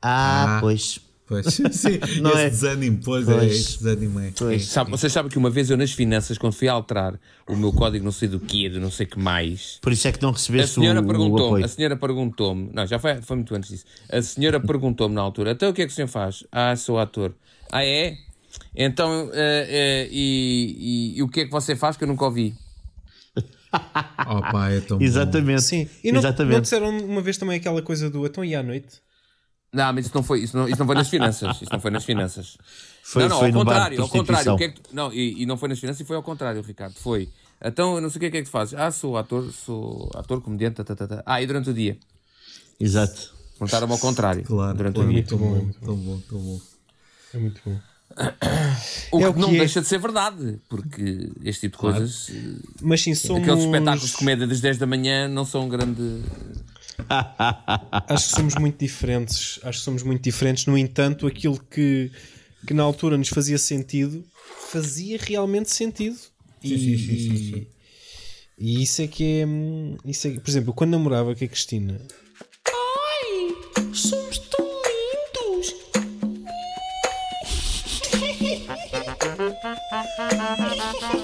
Ah, 0.00 0.56
Ah. 0.56 0.60
pois. 0.60 0.98
Pois, 1.24 1.46
sim, 1.72 1.98
Não 2.20 2.30
esse 2.32 2.40
é? 2.40 2.50
desânimo, 2.50 2.98
pois, 3.02 3.26
é, 3.28 3.34
Pois. 3.36 3.52
esse 3.52 3.78
desânimo 3.78 4.20
é. 4.20 4.32
Pois. 4.36 4.66
Sabe, 4.66 4.90
vocês 4.90 5.10
sabem 5.12 5.30
que 5.30 5.38
uma 5.38 5.48
vez 5.48 5.70
eu 5.70 5.76
nas 5.76 5.92
finanças, 5.92 6.36
quando 6.36 6.52
fui 6.52 6.68
alterar 6.68 7.18
o 7.48 7.56
meu 7.56 7.72
código 7.72 8.04
não 8.04 8.12
sei 8.12 8.28
do 8.28 8.40
que, 8.40 8.68
de 8.68 8.78
não 8.80 8.90
sei 8.90 9.06
que 9.06 9.18
mais, 9.18 9.78
Por 9.80 9.92
isso 9.92 10.08
é 10.08 10.12
que 10.12 10.20
não 10.20 10.30
a 10.30 10.32
recebeste 10.32 10.78
o, 10.78 10.82
senhora 10.82 11.00
o 11.00 11.06
perguntou-me, 11.06 11.44
apoio. 11.46 11.64
a 11.64 11.68
senhora 11.68 11.96
perguntou-me, 11.96 12.70
não, 12.74 12.86
já 12.86 12.98
foi, 12.98 13.22
foi 13.22 13.36
muito 13.36 13.54
antes 13.54 13.70
disso. 13.70 13.84
A 14.10 14.20
senhora 14.20 14.58
perguntou-me 14.60 15.14
na 15.14 15.20
altura, 15.22 15.52
então 15.52 15.70
o 15.70 15.72
que 15.72 15.82
é 15.82 15.86
que 15.86 15.92
o 15.92 15.94
senhor 15.94 16.08
faz? 16.08 16.44
Ah, 16.50 16.74
sou 16.76 16.98
ator. 16.98 17.32
Ah, 17.70 17.84
é? 17.84 18.16
Então, 18.74 19.30
eh, 19.32 19.66
eh, 19.68 20.08
e, 20.10 21.12
e- 21.14 21.18
e 21.18 21.22
o 21.22 21.28
que 21.28 21.40
é 21.40 21.44
que 21.44 21.50
você 21.50 21.76
faz 21.76 21.96
que 21.96 22.04
eu 22.04 22.08
nunca 22.08 22.24
ouvi? 22.24 22.54
Oh, 24.28 24.40
pá, 24.52 24.70
é 24.70 24.80
tão 24.80 24.98
bom. 24.98 25.04
Exatamente. 25.04 25.62
Sim. 25.62 25.88
E 26.04 26.12
não, 26.12 26.18
Exatamente. 26.20 26.54
não 26.54 26.60
disseram 26.60 26.88
uma 26.90 27.20
vez 27.20 27.36
também 27.38 27.58
aquela 27.58 27.82
coisa 27.82 28.08
do 28.08 28.24
então 28.26 28.44
e 28.44 28.54
à 28.54 28.62
noite? 28.62 29.00
Não, 29.72 29.92
mas 29.92 30.06
isso 30.06 30.14
não 30.14 30.22
foi, 30.22 30.40
isso 30.42 30.56
não, 30.56 30.68
isso 30.68 30.78
não 30.78 30.86
foi 30.86 30.94
nas 30.96 31.08
finanças. 31.08 31.62
Isso 31.62 31.72
não 31.72 31.80
foi 31.80 31.90
nas 31.90 32.04
finanças. 32.04 32.56
Foi, 33.02 33.22
não, 33.22 33.28
não, 33.30 33.38
foi 33.38 33.48
ao 33.48 33.54
contrário, 33.54 34.00
ao 34.00 34.08
contrário. 34.08 34.56
é 34.60 34.68
tu- 34.68 34.82
não, 34.92 35.12
e, 35.12 35.42
e 35.42 35.46
não 35.46 35.56
foi 35.56 35.68
nas 35.68 35.80
finanças 35.80 36.00
e 36.00 36.04
foi 36.04 36.14
ao 36.14 36.22
contrário, 36.22 36.62
Ricardo. 36.62 36.96
Foi. 37.00 37.28
Então, 37.60 37.96
eu 37.96 38.00
não 38.00 38.08
sei 38.08 38.18
o 38.18 38.20
que 38.20 38.26
é 38.26 38.30
que, 38.30 38.36
é 38.36 38.40
que 38.42 38.46
tu 38.48 38.52
fazes. 38.52 38.74
Ah, 38.74 38.92
sou 38.92 39.16
ator, 39.18 39.50
sou 39.52 40.08
ator, 40.14 40.40
comediante, 40.40 40.76
tá, 40.76 40.84
tá, 40.84 40.94
tá, 40.94 41.08
tá. 41.08 41.22
Ah, 41.26 41.42
e 41.42 41.46
durante 41.46 41.68
o 41.70 41.74
dia? 41.74 41.98
Exato. 42.78 43.34
Perguntaram-me 43.58 43.92
ao 43.92 43.98
contrário. 43.98 44.44
Claro, 44.44 44.76
durante 44.76 44.94
claro, 44.96 45.10
o 45.10 45.12
dia. 45.14 45.24
tão 45.24 45.38
bom, 45.38 45.68
tão 45.84 45.96
bom, 45.96 46.20
tão 46.20 46.38
bom. 46.38 46.60
É 47.34 47.38
muito 47.38 47.60
bom. 47.64 47.91
O 49.10 49.18
que 49.18 49.24
É 49.24 49.28
o 49.28 49.34
que 49.34 49.40
não 49.40 49.50
é. 49.50 49.58
deixa 49.58 49.80
de 49.80 49.86
ser 49.88 49.98
verdade, 49.98 50.58
porque 50.68 51.30
este 51.44 51.62
tipo 51.62 51.76
de 51.76 51.80
coisas, 51.80 52.30
eh, 52.30 52.34
Mas 52.80 53.00
sim, 53.02 53.14
somos. 53.14 53.42
aqueles 53.42 53.64
espetáculos 53.64 54.10
de 54.10 54.16
comédia 54.16 54.46
das 54.46 54.60
10 54.60 54.78
da 54.78 54.86
manhã 54.86 55.28
não 55.28 55.44
são 55.44 55.68
grande. 55.68 56.22
Acho 58.08 58.28
que 58.30 58.34
somos 58.36 58.54
muito 58.56 58.78
diferentes. 58.78 59.58
Acho 59.62 59.78
que 59.78 59.84
somos 59.84 60.02
muito 60.02 60.22
diferentes. 60.22 60.66
No 60.66 60.76
entanto, 60.78 61.26
aquilo 61.26 61.58
que, 61.70 62.10
que 62.66 62.74
na 62.74 62.82
altura 62.82 63.16
nos 63.16 63.28
fazia 63.28 63.58
sentido 63.58 64.24
fazia 64.70 65.18
realmente 65.20 65.70
sentido. 65.70 66.16
Sim, 66.62 66.78
sim, 66.78 66.98
sim, 66.98 67.18
sim, 67.18 67.36
sim. 67.36 67.66
E 68.58 68.82
isso 68.82 69.02
é 69.02 69.06
que 69.06 69.40
é. 69.40 69.46
hum, 69.46 69.96
Isso 70.04 70.28
é, 70.28 70.30
por 70.38 70.48
exemplo, 70.50 70.72
quando 70.72 70.90
namorava 70.92 71.34
com 71.34 71.44
a 71.44 71.48
Cristina, 71.48 72.00
Ha 80.02 80.26
ha. 81.12 81.21